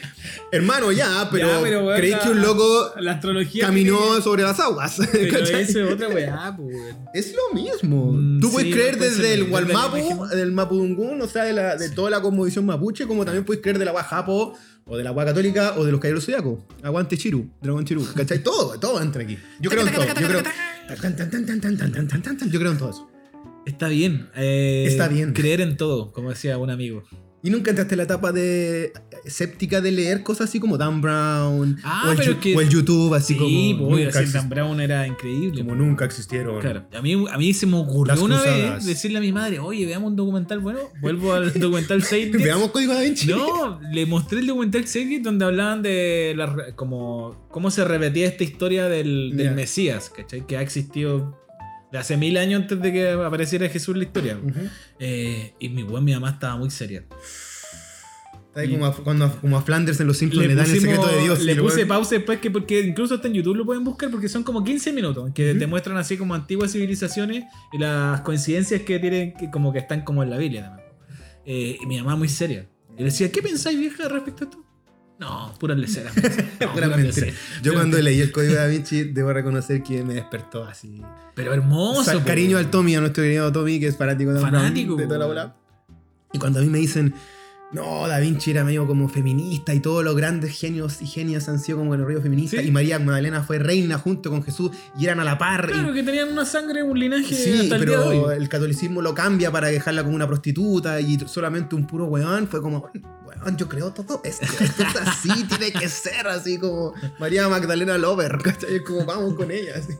[0.51, 2.93] Hermano, ya, pero, ya, creéis que un loco
[3.61, 4.99] caminó sobre las aguas.
[4.99, 6.57] Eso es otra weá,
[7.15, 8.17] Es lo mismo.
[8.41, 12.21] Tú puedes creer desde el Walmapu, del Mapudungún, o sea, de, la, de toda la
[12.21, 14.55] cosmovisión mapuche, como también puedes creer de la Guajapo,
[14.87, 16.67] o de la Guaja Católica, o de los Cayeros Zodiaco.
[16.83, 18.05] Aguante Chiru, Dragón Chiru.
[18.15, 18.43] ¿Cachai?
[18.43, 19.39] todo, todo entra aquí.
[19.61, 20.05] Yo creo en todo.
[20.05, 20.13] Yo
[22.51, 23.16] yo creo en todo eso.
[23.67, 24.29] Está bien.
[24.37, 25.33] eh, Está bien.
[25.35, 27.03] Creer en todo, como decía un amigo.
[27.43, 28.93] Y nunca entraste en la etapa de
[29.25, 32.57] escéptica de leer cosas así como Dan Brown Ah, o, el, pero Yu- es que-
[32.57, 33.39] o el YouTube, así sí,
[33.77, 35.59] como, pues, decir exist- Dan Brown era increíble.
[35.63, 35.79] como pues.
[35.79, 36.61] nunca existieron.
[36.61, 38.75] Claro, a mí, a mí se me ocurrió una cruzadas.
[38.77, 42.33] vez decirle a mi madre, oye, veamos un documental bueno, vuelvo al documental 6.
[42.33, 43.29] Veamos Código Da Vinci.
[43.29, 48.43] No, le mostré el documental 6 donde hablaban de la como, cómo se repetía esta
[48.43, 49.55] historia del, del.
[49.55, 50.45] Mesías, ¿cachai?
[50.47, 51.39] Que ha existido
[51.93, 54.39] de hace mil años antes de que apareciera Jesús en la historia.
[54.99, 57.05] Eh, y mi buen, mi mamá estaba muy seria.
[58.49, 60.73] Está ahí como a, cuando a- como a Flanders en Los Simpsons le, dan el
[60.73, 61.43] pusimos- secreto de Dios.
[61.43, 64.29] le el puse pausa después que porque incluso hasta en YouTube lo pueden buscar porque
[64.31, 68.99] son como 15 minutos que te muestran así como antiguas civilizaciones y las coincidencias que
[68.99, 70.89] tienen que como que están como en la Biblia también.
[71.45, 72.67] Eh, y mi mamá muy seria.
[72.95, 74.65] Y le decía, ¿qué pensáis vieja respecto a esto?
[75.19, 76.15] No, puras leceras.
[76.15, 77.03] No, Pura puras mentira.
[77.27, 77.35] leceras.
[77.63, 81.03] Yo cuando leí el código Da Vinci, debo reconocer que me despertó así.
[81.35, 82.01] Pero hermoso.
[82.01, 85.07] O sea, cariño al Tommy, a nuestro querido Tommy, que es fanático de, Fanático, de
[85.07, 85.57] toda la bola.
[86.33, 87.15] Y cuando a mí me dicen,
[87.73, 91.59] no, Da Vinci era medio como feminista y todos los grandes genios y genias han
[91.59, 92.61] sido como en el río feminista.
[92.63, 92.69] Sí.
[92.69, 95.67] Y María Magdalena fue reina junto con Jesús y eran a la par.
[95.69, 98.37] y- Claro, que tenían una sangre, un linaje Sí, hasta el día de pero hoy.
[98.37, 102.47] el catolicismo lo cambia para dejarla como una prostituta y solamente un puro weón.
[102.47, 102.89] Fue como,
[103.27, 104.47] weón, yo creo todo esto.
[104.61, 108.39] Esto es así, tiene que ser así como María Magdalena Lover.
[108.43, 108.77] ¿cachai?
[108.77, 109.73] Es como, vamos con ella.
[109.77, 109.93] así.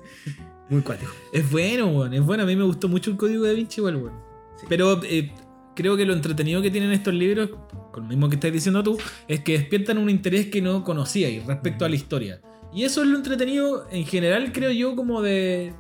[0.69, 1.13] Muy cuático.
[1.33, 2.15] Es bueno, weón.
[2.15, 2.45] Es bueno.
[2.45, 4.15] A mí me gustó mucho el código de Vinci igual, weón.
[4.61, 4.67] Sí.
[4.69, 5.33] Pero eh,
[5.77, 7.51] creo que lo entretenido que tienen estos libros,
[7.93, 8.99] con lo mismo que estás diciendo tú,
[9.29, 12.41] es que despiertan un interés que no conocíais respecto a la historia.
[12.75, 15.73] Y eso es lo entretenido en general, creo yo, como de.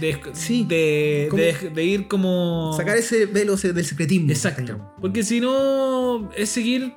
[0.00, 0.64] de, Sí.
[0.68, 2.74] de, Como- de- de ir como.
[2.76, 4.30] Sacar ese velo del secretismo.
[4.30, 4.94] Exacto.
[5.00, 6.92] Porque si no, es seguir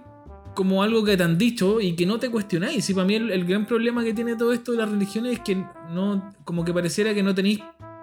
[0.56, 2.90] como algo que te han dicho y que no te cuestionáis.
[2.90, 5.40] Y para mí el, el gran problema que tiene todo esto de las religiones es
[5.42, 7.60] que no, como que pareciera que no tenéis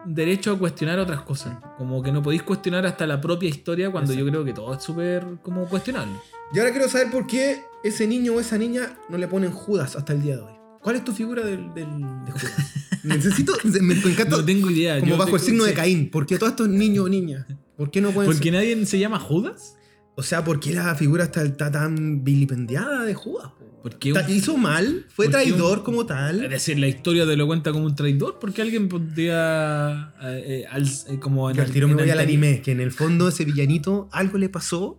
[0.06, 1.56] derecho a cuestionar otras cosas.
[1.78, 4.82] Como que no podéis cuestionar hasta la propia historia cuando yo creo que todo es
[4.82, 6.14] súper como cuestionable.
[6.52, 9.96] Y ahora quiero saber por qué ese niño o esa niña no le ponen Judas
[9.96, 10.52] hasta el día de hoy.
[10.80, 12.72] ¿Cuál es tu figura del, del- de Judas?
[13.04, 14.36] Necesito, me, encanta.
[14.36, 14.98] No tengo idea.
[15.00, 15.74] como yo bajo el signo de.
[15.74, 16.10] Caín.
[16.10, 17.46] ¿Por qué todos estos niños o niñas?
[17.76, 18.52] ¿Por qué no pueden ¿Por qué ser?
[18.54, 19.76] nadie se llama Judas?
[20.16, 23.50] O sea, ¿por qué la figura está, está tan vilipendiada de Judas?
[23.58, 23.64] po?
[23.82, 25.04] ¿Por qué un- ¿Hizo mal?
[25.08, 26.48] ¿Fue ¿Por qué traidor un- como Es tal?
[26.48, 30.14] decir, la historia te lo cuenta como un traidor, porque alguien podría.
[30.22, 32.80] eh, eh, al- eh, como en Yo al tiro me voy al anime, que en
[32.80, 34.98] el fondo ese villanito algo le pasó.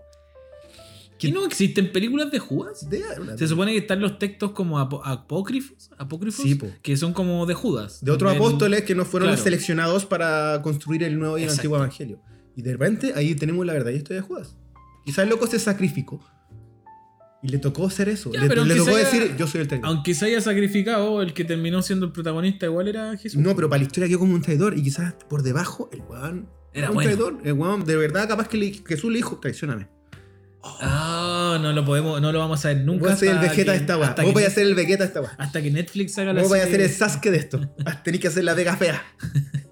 [1.18, 2.88] ¿Y no existen películas de Judas?
[2.88, 3.02] De,
[3.38, 7.56] Se supone que están los textos como apo- apócrifos, apócrifos Sí, que son como de
[7.56, 8.04] Judas.
[8.06, 9.42] de otros apóstoles que no fueron claro.
[9.42, 11.62] seleccionados para construir el nuevo y el Exacto.
[11.62, 12.22] antiguo evangelio.
[12.56, 14.56] Y de repente ahí tenemos la verdad y historia de Judas.
[15.06, 16.20] Quizás el loco se sacrificó.
[17.44, 18.32] Y le tocó hacer eso.
[18.34, 19.88] Ya, le tocó haya- decir, yo soy el traidor.
[19.88, 23.40] Aunque se haya sacrificado, el que terminó siendo el protagonista igual era Jesús.
[23.40, 24.76] No, pero para la historia quedó como un traidor.
[24.78, 27.08] Y quizás por debajo el weón Era un bueno.
[27.10, 27.38] traidor.
[27.44, 29.88] El weón, de verdad, capaz que le- Jesús le dijo, traicioname.
[30.82, 33.04] Ah, no lo podemos, no lo vamos a ver nunca.
[33.04, 34.16] Voy a ser el Vegeta de esta weá.
[34.24, 35.36] Vos vais a ser el Vegeta de esta weá.
[35.38, 37.62] Hasta que Netflix haga la Vos vais a ser el Sasuke de esto.
[38.04, 39.04] Tenés que hacer la Vega fea.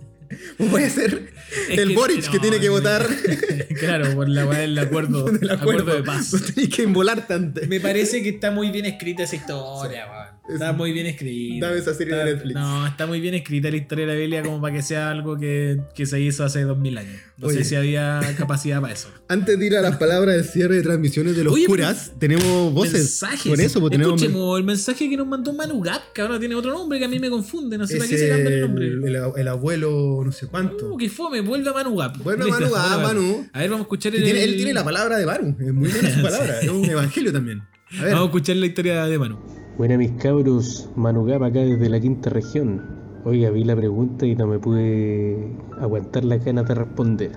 [0.71, 1.29] Vais a ser
[1.69, 3.07] Es el que- Boric que tiene que votar
[3.79, 5.95] claro, por la weá del acuerdo, del acuerdo acuerdo.
[5.95, 6.31] de paz.
[6.53, 7.61] Tenés que involar tanto.
[7.67, 10.32] Me parece que está muy bien escrita esa historia, weón.
[10.49, 11.67] Está muy bien escrita.
[11.67, 12.55] Dame esa serie de Está- Netflix.
[12.55, 15.37] No, está muy bien escrita la historia de la Biblia como para que sea algo
[15.37, 17.21] que, que se hizo hace 2000 años.
[17.37, 17.59] No Oye.
[17.59, 19.07] sé si había capacidad para eso.
[19.29, 22.73] Antes de ir a las palabras del cierre de transmisiones de los Oye, curas, tenemos
[22.73, 22.93] voces.
[22.93, 23.47] Mensajes.
[23.49, 24.21] Por eso, tenemos.
[24.21, 27.07] Escuchemos el mensaje que nos mandó Manu Gap, que ahora tiene otro nombre que a
[27.07, 27.77] mí me confunde.
[27.77, 28.87] No sé para qué se cambia el nombre.
[28.87, 30.93] el- el abuelo, no sé cuánto.
[30.93, 32.17] Uh, que fome, vuelve a Manu Gap.
[32.21, 33.47] Vuelve a Manu Gap, Manu.
[33.53, 34.23] A ver, vamos a escuchar el.
[34.23, 35.55] tiene- él tiene la palabra de Manu.
[35.59, 36.59] Es muy buena su palabra.
[36.59, 37.61] Es un evangelio también.
[37.97, 38.13] A ver.
[38.13, 39.39] Vamos a escuchar la historia de Manu.
[39.75, 42.79] Buena mis cabros, Manugap acá desde la quinta región.
[43.25, 45.47] Oiga, vi la pregunta y no me pude
[45.81, 47.31] aguantar la ganas de responder.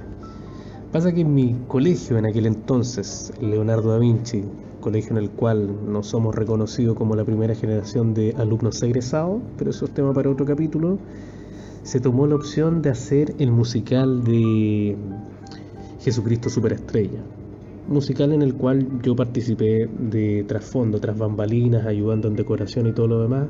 [0.93, 4.45] Pasa que en mi colegio en aquel entonces, Leonardo da Vinci,
[4.83, 9.71] colegio en el cual no somos reconocidos como la primera generación de alumnos egresados, pero
[9.71, 10.99] eso es tema para otro capítulo,
[11.85, 14.95] se tomó la opción de hacer el musical de
[16.01, 17.23] Jesucristo Superestrella
[17.89, 23.09] musical en el cual yo participé de trasfondo, tras bambalinas, ayudando en decoración y todo
[23.09, 23.47] lo demás,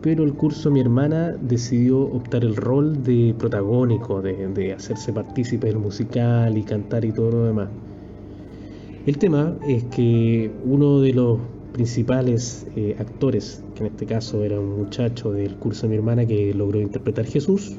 [0.00, 5.66] pero el curso mi hermana decidió optar el rol de protagónico, de, de hacerse partícipe
[5.66, 7.68] del musical y cantar y todo lo demás.
[9.06, 11.38] El tema es que uno de los
[11.72, 16.26] principales eh, actores, que en este caso era un muchacho del curso de mi hermana
[16.26, 17.76] que logró interpretar Jesús,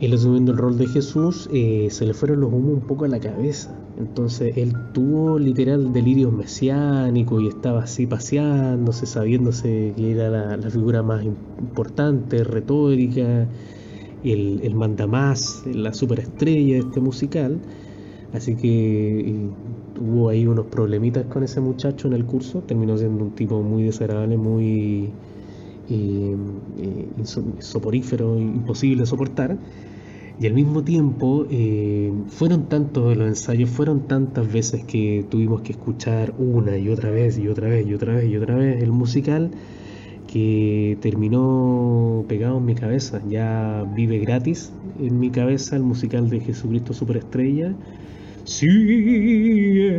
[0.00, 3.08] él asumiendo el rol de Jesús, eh, se le fueron los humos un poco a
[3.08, 3.70] la cabeza.
[3.98, 11.02] Entonces él tuvo literal delirios mesiánicos y estaba así paseándose, sabiéndose que era la, figura
[11.02, 13.46] más importante, retórica,
[14.24, 17.58] el, el mandamás, la superestrella de este musical.
[18.32, 19.34] Así que eh,
[20.00, 22.60] hubo ahí unos problemitas con ese muchacho en el curso.
[22.62, 25.10] Terminó siendo un tipo muy desagradable, muy
[25.90, 26.36] eh,
[26.78, 29.56] eh, inso- soporífero, imposible de soportar.
[30.40, 35.72] Y al mismo tiempo, eh, fueron tantos los ensayos, fueron tantas veces que tuvimos que
[35.72, 38.90] escuchar una y otra vez y otra vez y otra vez y otra vez el
[38.90, 39.50] musical
[40.26, 43.20] que terminó pegado en mi cabeza.
[43.28, 47.74] Ya vive gratis en mi cabeza el musical de Jesucristo Superestrella.
[48.44, 49.90] Si he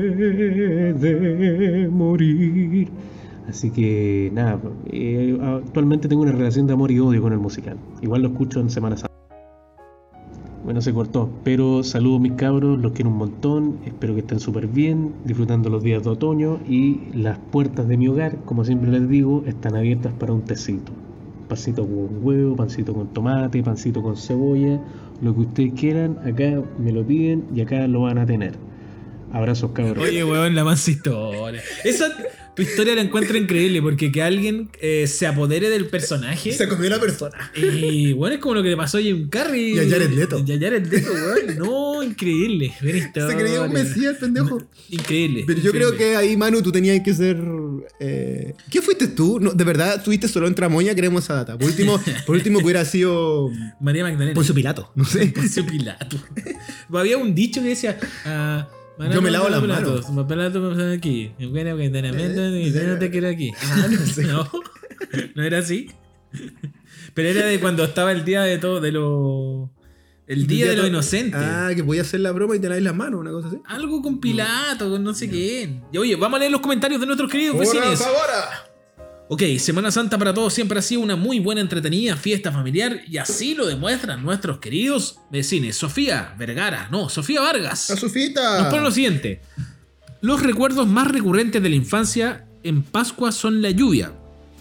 [0.94, 2.88] de morir.
[3.48, 4.60] Así que nada,
[4.92, 7.78] eh, actualmente tengo una relación de amor y odio con el musical.
[8.02, 9.21] Igual lo escucho en Semana Santa.
[10.64, 14.68] Bueno, se cortó, pero saludos mis cabros, los quiero un montón, espero que estén súper
[14.68, 19.10] bien, disfrutando los días de otoño y las puertas de mi hogar, como siempre les
[19.10, 20.92] digo, están abiertas para un tecito.
[21.50, 24.80] Pancito con huevo, pancito con tomate, pancito con cebolla,
[25.22, 28.54] lo que ustedes quieran, acá me lo piden y acá lo van a tener.
[29.34, 30.04] Abrazos cabros.
[30.04, 31.62] Oye, weón, la historia.
[31.84, 32.06] Esa,
[32.56, 36.52] tu historia la encuentro increíble porque que alguien eh, se apodere del personaje.
[36.52, 37.52] Se comió la persona.
[37.56, 39.74] Y bueno, es como lo que le pasó a Jim Carrey.
[39.76, 40.44] Y a Jared Leto.
[40.46, 41.58] Y a Jared Leto, weón.
[41.58, 42.74] No, increíble.
[42.82, 43.30] Buena historia.
[43.30, 44.62] Se creía un mesías, pendejo.
[44.90, 45.44] Increíble.
[45.48, 46.12] Pero yo creo increíble.
[46.14, 47.38] que ahí, Manu, tú tenías que ser.
[48.00, 49.40] eh, ¿Qué fuiste tú?
[49.40, 51.58] No, de verdad, estuviste solo en Tramoya, queremos esa data.
[51.58, 53.50] Por último, por último hubiera sido.
[53.80, 54.34] María Magdalena.
[54.34, 55.28] Poncio Pilato, no sé.
[55.28, 56.18] Poncio Pilato.
[56.92, 57.98] Había un dicho que decía.
[59.12, 60.06] Yo me lavo las manos.
[60.28, 61.32] Pilato me pone aquí.
[61.40, 63.52] Lamento, Eh, y yo no te quiero aquí.
[63.64, 64.24] Ah, no sé.
[64.26, 64.50] No,
[65.36, 65.90] no era así.
[67.14, 69.72] Pero era de cuando estaba el día de todo, de lo.
[70.28, 71.36] El día de lo inocente.
[71.38, 73.58] Ah, que podía hacer la broma y te laves las manos, una cosa así.
[73.66, 75.84] Algo con Pilato, con no sé quién.
[75.92, 78.00] Y oye, vamos a leer los comentarios de nuestros queridos vecinos.
[78.02, 78.71] ahora!
[79.34, 83.16] Ok, Semana Santa para todos siempre ha sido una muy buena entretenida fiesta familiar y
[83.16, 85.78] así lo demuestran nuestros queridos vecinos.
[85.78, 87.80] Sofía Vergara, no, Sofía ¡La Vargas.
[87.80, 88.60] Sofita!
[88.60, 89.42] Nos pone lo siguiente.
[90.20, 94.12] Los recuerdos más recurrentes de la infancia en Pascua son la lluvia,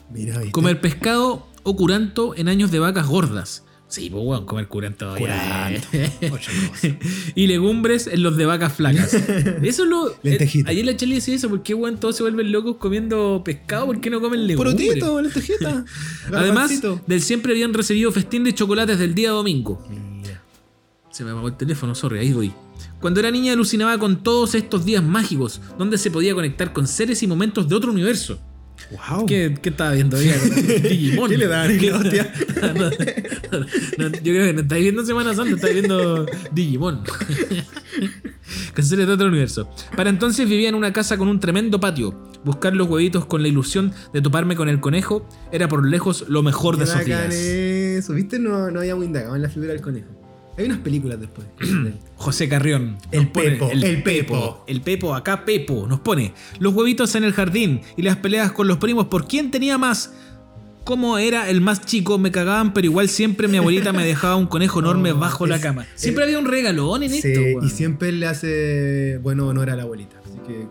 [0.08, 3.64] Mira, comer pescado o curanto en años de vacas gordas.
[3.90, 5.14] Sí, pues bueno, comer curanto.
[5.16, 6.52] cosas.
[7.34, 9.12] y legumbres en los de vacas flacas.
[9.62, 10.14] Eso es lo.
[10.22, 10.70] Lentejita.
[10.70, 13.86] eh, ayer la Charlie decía eso, ¿por qué weón todos se vuelven locos comiendo pescado?
[13.86, 14.76] ¿Por qué no comen legumbres?
[14.76, 15.84] Porotito, lentejita.
[16.32, 19.84] Además del siempre habían recibido festín de chocolates del día domingo.
[19.90, 20.40] Mira.
[21.10, 22.52] Se me apagó el teléfono, sorry, ahí voy.
[23.00, 27.24] Cuando era niña alucinaba con todos estos días mágicos, donde se podía conectar con seres
[27.24, 28.38] y momentos de otro universo.
[28.90, 29.24] Wow.
[29.26, 30.16] ¿Qué, qué estaba viendo?
[30.16, 30.34] Oiga,
[30.82, 31.30] Digimon.
[31.30, 32.32] ¿Qué le daban ¿Qué- hostia?
[33.98, 37.02] No, no, yo creo que no estáis viendo Semana Santa, estáis viendo Digimon.
[38.80, 39.68] Seres de otro universo.
[39.96, 42.18] Para entonces vivía en una casa con un tremendo patio.
[42.44, 46.42] Buscar los huevitos con la ilusión de toparme con el conejo era por lejos lo
[46.42, 47.34] mejor de bacán días.
[47.34, 48.14] eso.
[48.14, 48.38] ¿Viste?
[48.38, 50.08] No, no habíamos indagado en la figura del conejo.
[50.60, 51.46] Hay unas películas después.
[52.16, 52.98] José Carrión.
[53.10, 54.64] El Pepo, el Pepo.
[54.66, 58.68] El Pepo, acá Pepo, nos pone los huevitos en el jardín y las peleas con
[58.68, 60.12] los primos por quién tenía más.
[60.84, 64.46] Como era el más chico, me cagaban, pero igual siempre mi abuelita me dejaba un
[64.46, 65.86] conejo enorme No, bajo la cama.
[65.94, 69.84] Siempre había un regalón en Sí, esto, y siempre le hace bueno honor a la
[69.84, 70.16] abuelita.
[70.22, 70.66] Así que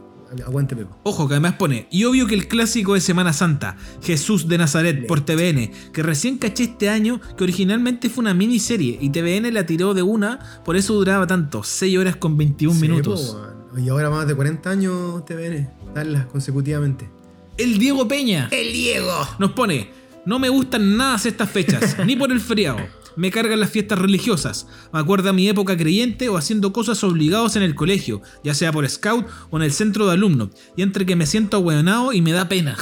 [0.45, 0.97] Aguante Pepo.
[1.03, 5.07] Ojo, que además pone, y obvio que el clásico de Semana Santa, Jesús de Nazaret
[5.07, 9.65] por TVN, que recién caché este año, que originalmente fue una miniserie y TVN la
[9.65, 13.37] tiró de una, por eso duraba tanto, 6 horas con 21 Sí, minutos.
[13.73, 15.69] po, y ahora más de 40 años TVN.
[15.93, 17.09] Darlas consecutivamente.
[17.57, 19.27] El Diego Peña ¡El Diego!
[19.39, 19.89] nos pone,
[20.25, 22.77] no me gustan nada estas fechas, ni por el feriado.
[23.15, 24.67] Me cargan las fiestas religiosas.
[24.93, 28.87] Me acuerda mi época creyente o haciendo cosas obligados en el colegio, ya sea por
[28.89, 30.49] scout o en el centro de alumnos.
[30.75, 32.77] Y entre que me siento ahueonado y me da pena.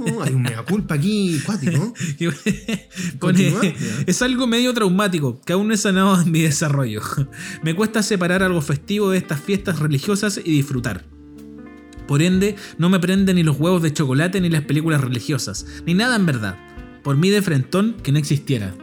[0.00, 1.94] No, hay un mea culpa aquí, cuático.
[3.18, 3.74] Pone,
[4.06, 7.02] es algo medio traumático que aún no he sanado en mi desarrollo.
[7.62, 11.04] Me cuesta separar algo festivo de estas fiestas religiosas y disfrutar.
[12.06, 15.94] Por ende, no me prenden ni los huevos de chocolate ni las películas religiosas, ni
[15.94, 16.56] nada en verdad.
[17.02, 18.74] Por mí de frentón que no existiera.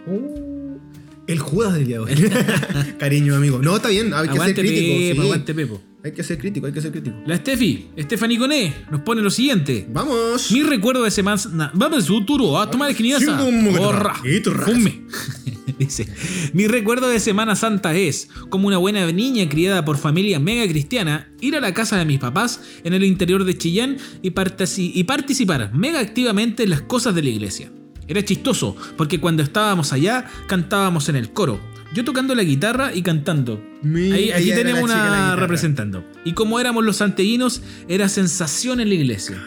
[1.28, 2.32] El Judas del día de hoy.
[3.00, 3.60] Cariño, amigo.
[3.62, 4.98] No, está bien, hay que aguante ser crítico.
[4.98, 5.28] Pepo, sí.
[5.28, 5.82] aguante Pepo.
[6.04, 7.18] Hay que ser crítico, hay que ser crítico.
[7.26, 9.86] La Steffi, Stephanie Coné, nos pone lo siguiente.
[9.90, 10.52] Vamos.
[10.52, 11.72] Mi recuerdo de semana.
[11.74, 14.24] Vamos, futuro, a tomar raza.
[14.66, 15.02] fume.
[15.78, 16.08] Dice:
[16.54, 21.30] Mi recuerdo de Semana Santa es, como una buena niña criada por familia mega cristiana,
[21.42, 26.00] ir a la casa de mis papás en el interior de Chillán y participar mega
[26.00, 27.70] activamente en las cosas de la iglesia.
[28.08, 31.60] Era chistoso, porque cuando estábamos allá cantábamos en el coro.
[31.94, 33.64] Yo tocando la guitarra y cantando.
[33.82, 36.04] Mi- Ahí, aquí tenemos una representando.
[36.26, 39.42] Y como éramos los santellinos, era sensación en la iglesia.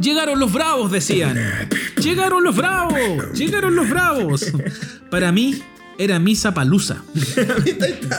[0.00, 1.38] Llegaron los bravos, decían.
[2.00, 2.96] Llegaron los bravos.
[3.34, 4.52] Llegaron los bravos.
[5.10, 5.60] Para mí
[5.98, 7.02] era misa palusa.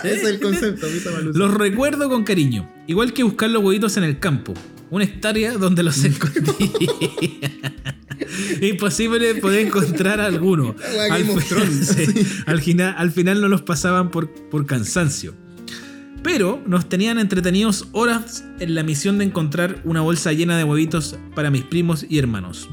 [0.03, 1.37] Es el concepto, misa malusa.
[1.39, 2.69] Los recuerdo con cariño.
[2.87, 4.53] Igual que buscar los huevitos en el campo.
[4.89, 6.71] Una hectárea donde los escondí.
[8.61, 10.75] Imposible poder encontrar alguno.
[11.11, 11.25] Al,
[11.83, 15.33] sí, al final, al final no los pasaban por, por cansancio.
[16.23, 21.17] Pero nos tenían entretenidos horas en la misión de encontrar una bolsa llena de huevitos
[21.33, 22.69] para mis primos y hermanos.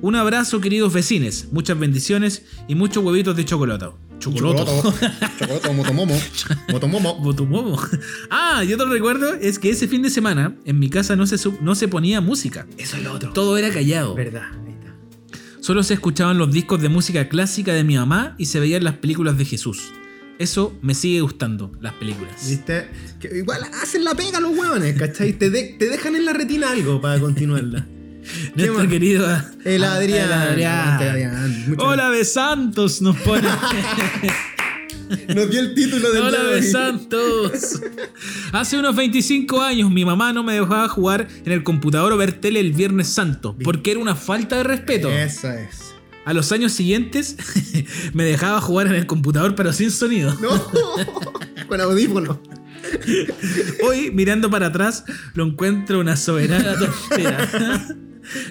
[0.00, 1.48] Un abrazo, queridos vecines.
[1.50, 3.86] Muchas bendiciones y muchos huevitos de chocolate.
[4.18, 4.64] Chocoloto.
[5.38, 6.14] Chocoloto, motomomo.
[6.70, 7.14] Motomomo.
[7.20, 7.82] Botumomo.
[8.30, 11.36] Ah, y otro recuerdo es que ese fin de semana en mi casa no se,
[11.60, 12.66] no se ponía música.
[12.78, 13.32] Eso es lo otro.
[13.32, 14.14] Todo era callado.
[14.14, 14.44] Verdad.
[15.64, 18.98] Solo se escuchaban los discos de música clásica de mi mamá y se veían las
[18.98, 19.92] películas de Jesús.
[20.38, 22.46] Eso me sigue gustando, las películas.
[22.46, 22.90] ¿Viste?
[23.18, 25.32] Que igual hacen la pega los huevones, ¿cachai?
[25.32, 27.86] Te, de- te dejan en la retina algo para continuarla.
[28.56, 29.26] Nuestro querido
[29.64, 30.26] El Adrián.
[30.26, 31.00] El Adrián.
[31.02, 31.76] El Adrián.
[31.78, 33.48] Hola de Santos nos pone.
[35.34, 36.62] Nos dio el título del Hola de.
[36.62, 37.80] Santos.
[38.52, 42.40] Hace unos 25 años mi mamá no me dejaba jugar en el computador o ver
[42.40, 45.10] tele el Viernes Santo porque era una falta de respeto.
[45.10, 45.94] Esa es.
[46.24, 47.36] A los años siguientes
[48.14, 50.34] me dejaba jugar en el computador pero sin sonido.
[50.40, 50.64] No.
[51.66, 52.40] Con audífono.
[53.82, 57.96] Hoy, mirando para atrás, lo encuentro una soberana tontera.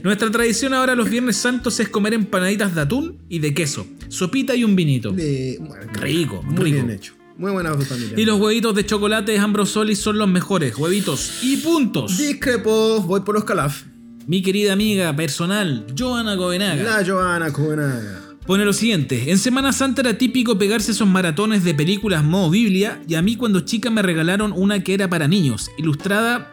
[0.03, 4.55] Nuestra tradición ahora los Viernes Santos es comer empanaditas de atún y de queso, sopita
[4.55, 5.11] y un vinito.
[5.11, 6.76] De- bueno, Rico, Muy rico.
[6.76, 7.13] bien hecho.
[7.38, 8.13] Muy buena familia.
[8.15, 12.17] Y los huevitos de chocolate de Ambrosolis son los mejores, huevitos y puntos.
[12.17, 13.84] Discrepo, voy por los calaf.
[14.28, 18.21] Mi querida amiga personal, Joana Govenaga, La Joana Covenaga.
[18.45, 23.01] pone lo siguiente: En Semana Santa era típico pegarse esos maratones de películas modo Biblia,
[23.07, 26.52] y a mí cuando chica me regalaron una que era para niños, ilustrada,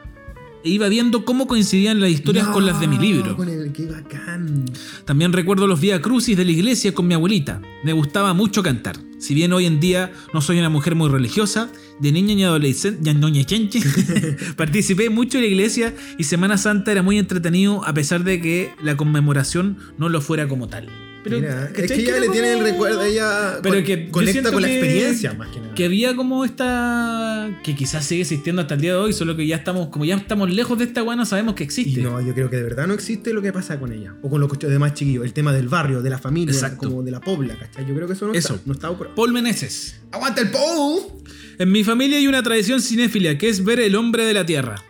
[0.65, 3.37] iba viendo cómo coincidían las historias con las de mi libro.
[3.37, 4.65] Con el que bacán.
[5.05, 7.61] También recuerdo los Vía Crucis de la iglesia con mi abuelita.
[7.85, 8.97] Me gustaba mucho cantar.
[9.19, 13.81] Si bien hoy en día no soy una mujer muy religiosa, de niña y adolescente,
[14.57, 18.73] participé mucho en la iglesia y Semana Santa era muy entretenido a pesar de que
[18.83, 20.89] la conmemoración no lo fuera como tal.
[21.23, 24.09] Pero, Mira, es ¿cachai que ella era le tiene el recuerdo, ella Pero con- que
[24.11, 25.75] conecta con la que- experiencia más que nada.
[25.75, 27.59] Que había como esta.
[27.62, 30.16] que quizás sigue existiendo hasta el día de hoy, solo que ya estamos, como ya
[30.16, 32.01] estamos lejos de esta guana, sabemos que Y existe.
[32.01, 34.14] no, yo creo que de verdad no existe lo que pasa con ella.
[34.23, 35.24] O con los demás chiquillos.
[35.24, 36.89] El tema del barrio, de la familia, Exacto.
[36.89, 37.86] como de la pobla, ¿cachai?
[37.86, 38.55] Yo creo que eso no Eso.
[38.55, 38.66] está.
[38.66, 39.97] No está por Paul Meneses.
[40.12, 41.23] ¡Aguanta el Pou!
[41.59, 44.82] En mi familia hay una tradición cinéfila que es ver El hombre de la tierra.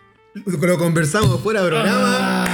[0.47, 2.47] Lo conversamos fuera programa.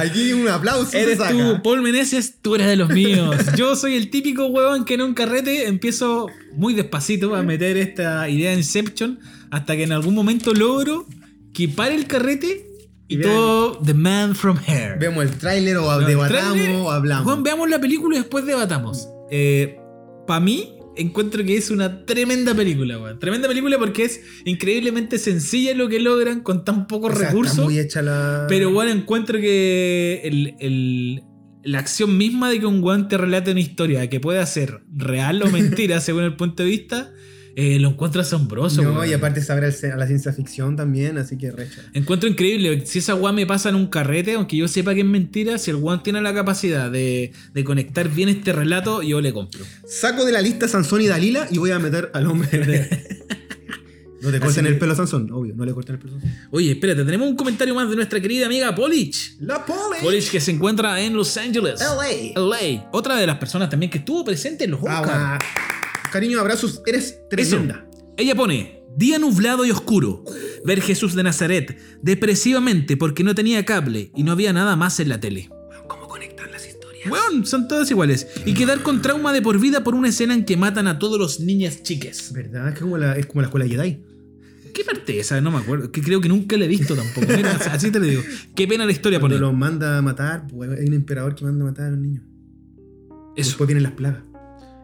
[0.00, 0.90] Aquí un aplauso.
[0.90, 1.02] se.
[1.02, 1.30] Eres saca.
[1.30, 3.36] tú, Paul Meneses, tú eres de los míos.
[3.56, 8.28] Yo soy el típico huevón que en un carrete empiezo muy despacito a meter esta
[8.28, 9.18] idea de Inception
[9.50, 11.06] hasta que en algún momento logro
[11.52, 12.66] que pare el carrete
[13.08, 14.98] y, todo The Man from Hair.
[14.98, 17.24] Vemos el tráiler o debatamos o hablamos.
[17.24, 19.08] Juan, veamos la película y después debatamos.
[20.26, 23.18] Para mí, encuentro que es una tremenda película, weón.
[23.18, 27.54] Tremenda película porque es increíblemente sencilla lo que logran con tan pocos O sea, recursos.
[27.54, 28.46] Está muy hecha la.
[28.48, 31.22] Pero bueno, encuentro que el- el-
[31.64, 35.50] la acción misma de que un guante relate una historia que pueda ser real o
[35.50, 37.12] mentira según el punto de vista
[37.60, 38.82] eh, lo encuentro asombroso.
[38.82, 41.80] No, y aparte saber a la ciencia ficción también, así que recha.
[41.92, 42.86] Encuentro increíble.
[42.86, 45.70] Si esa weá me pasa en un carrete, aunque yo sepa que es mentira, si
[45.72, 49.64] el weón tiene la capacidad de, de conectar bien este relato, yo le compro.
[49.88, 52.88] Saco de la lista Sansón y Dalila y voy a meter al hombre.
[54.22, 56.20] no te corten que- el pelo a Sansón, obvio, no le corten el pelo a
[56.20, 56.38] Sansón.
[56.52, 59.36] Oye, espérate, tenemos un comentario más de nuestra querida amiga Polich.
[59.40, 59.98] La pole.
[60.00, 61.80] Polich que se encuentra en Los Ángeles.
[61.80, 62.40] LA.
[62.40, 62.88] LA.
[62.92, 65.18] Otra de las personas también que estuvo presente en los Ah, Oscars.
[65.18, 65.38] va.
[66.10, 67.86] Cariño, abrazos, eres tremenda.
[68.16, 70.24] Ella pone, día nublado y oscuro,
[70.64, 75.08] ver Jesús de Nazaret, depresivamente porque no tenía cable y no había nada más en
[75.08, 75.50] la tele.
[75.86, 77.10] ¿Cómo conectar las historias?
[77.10, 78.26] Weón, son todas iguales.
[78.44, 81.18] Y quedar con trauma de por vida por una escena en que matan a todos
[81.18, 82.32] los niñas chiques.
[82.32, 82.68] ¿Verdad?
[82.70, 84.02] Es como la, es como la escuela Jedi.
[84.74, 85.40] ¿Qué parte esa?
[85.40, 85.90] No me acuerdo.
[85.90, 87.26] Que creo que nunca la he visto tampoco.
[87.34, 88.22] Mira, así te lo digo.
[88.54, 89.46] Qué pena la historia Cuando pone.
[89.48, 92.24] los manda a matar, pues, hay un emperador que manda a matar a los niños.
[93.36, 94.22] Eso, Después vienen las plagas.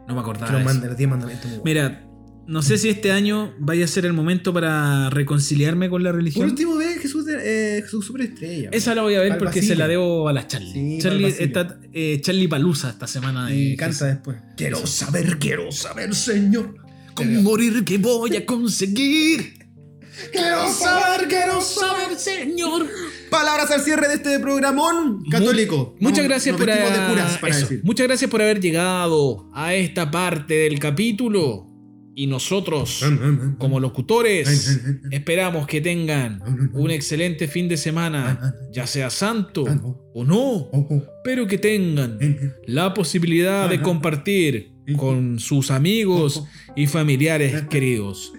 [0.08, 0.52] No me acordaba.
[0.52, 1.50] los manda, los 10 mandamientos.
[1.64, 2.06] Mira,
[2.46, 6.16] no sé si este año vaya a ser el momento para reconciliarme con la Por
[6.18, 6.48] religión.
[6.48, 8.68] último, ve Jesús, de, eh, Jesús Superestrella.
[8.70, 10.72] Esa la voy a ver porque se la debo a la Charlie.
[10.72, 13.46] Sí, Charlie está eh, Charlie Palusa esta semana.
[13.46, 14.36] de Y canta después.
[14.56, 16.76] Quiero saber, quiero saber, Señor.
[17.14, 19.63] Con morir que voy a conseguir.
[20.32, 22.86] Quiero saber, quiero saber, Señor.
[23.30, 25.96] Palabras al cierre de este programón católico.
[26.00, 27.80] Muchas gracias nos por.
[27.82, 31.70] Muchas gracias por haber llegado a esta parte del capítulo.
[32.16, 33.04] Y nosotros,
[33.58, 34.80] como locutores,
[35.10, 39.64] esperamos que tengan un excelente fin de semana, ya sea santo
[40.14, 41.02] o no, Ojo.
[41.24, 42.20] pero que tengan
[42.66, 46.44] la posibilidad de compartir con sus amigos
[46.76, 48.32] y familiares queridos.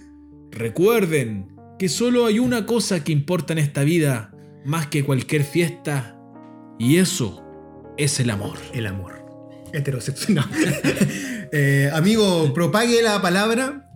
[0.51, 4.31] Recuerden que solo hay una cosa que importa en esta vida
[4.63, 6.17] más que cualquier fiesta
[6.79, 7.43] y eso
[7.97, 8.57] es el amor.
[8.73, 9.25] El amor.
[9.73, 10.45] Heterosexual.
[11.51, 13.87] Eh, amigo, propague la palabra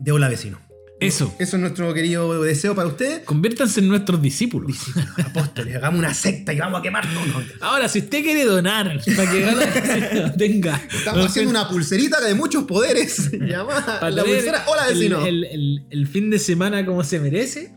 [0.00, 0.58] de hola vecino.
[1.00, 1.34] Eso.
[1.38, 3.24] Eso es nuestro querido deseo para usted.
[3.24, 4.76] Conviértanse en nuestros discípulos.
[5.24, 7.24] Apóstoles, hagamos una secta y vamos a quemar todo.
[7.26, 10.80] No, Ahora, si usted quiere donar para que gane- tenga.
[10.94, 13.30] Estamos haciendo una pulserita de muchos poderes.
[13.40, 15.24] Llamada la pulsera Hola el- vecino.
[15.26, 17.72] El, el- el fin de semana como se merece.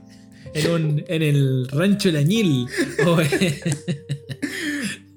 [0.53, 2.67] En, un- en el rancho El Añil.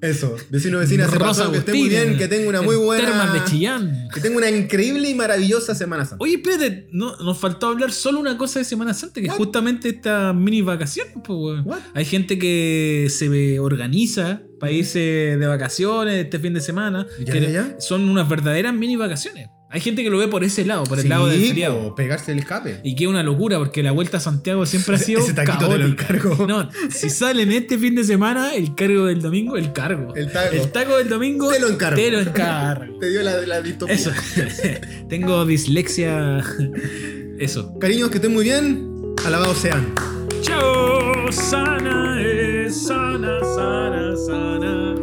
[0.07, 3.05] Eso, vecino, vecina, se pasó, que esté muy bien, que tenga una muy en buena.
[3.05, 4.09] Termas de Chillán.
[4.12, 6.23] Que tenga una increíble y maravillosa Semana Santa.
[6.23, 9.89] Oye, espérate, no, nos faltó hablar solo una cosa de Semana Santa, que es justamente
[9.89, 11.15] esta mini vacaciones.
[11.24, 11.65] pues?
[11.95, 17.07] Hay gente que se organiza para irse de vacaciones este fin de semana.
[17.24, 17.77] Ya, que ya.
[17.81, 19.49] Son unas verdaderas mini vacaciones.
[19.68, 21.94] Hay gente que lo ve por ese lado, por el Sí, lado del feriado.
[21.97, 22.80] pegarse el escape.
[22.84, 25.78] Y que una locura, porque la vuelta a Santiago siempre ha sido Ese taquito te
[25.78, 26.47] lo encargo.
[26.47, 30.14] No, si salen este fin de semana, el cargo del domingo, el cargo.
[30.14, 30.56] El taco.
[30.72, 31.97] taco del domingo, Te lo encargo.
[31.97, 32.98] Te lo encargo.
[33.01, 33.94] Te dio la, la distopía.
[33.97, 34.12] Eso.
[35.09, 36.43] Tengo dislexia.
[37.38, 37.76] Eso.
[37.80, 38.88] Cariños, que estén muy bien.
[39.26, 39.93] Alabados sean.
[40.43, 44.94] Chao, sana es, sana, sana, sana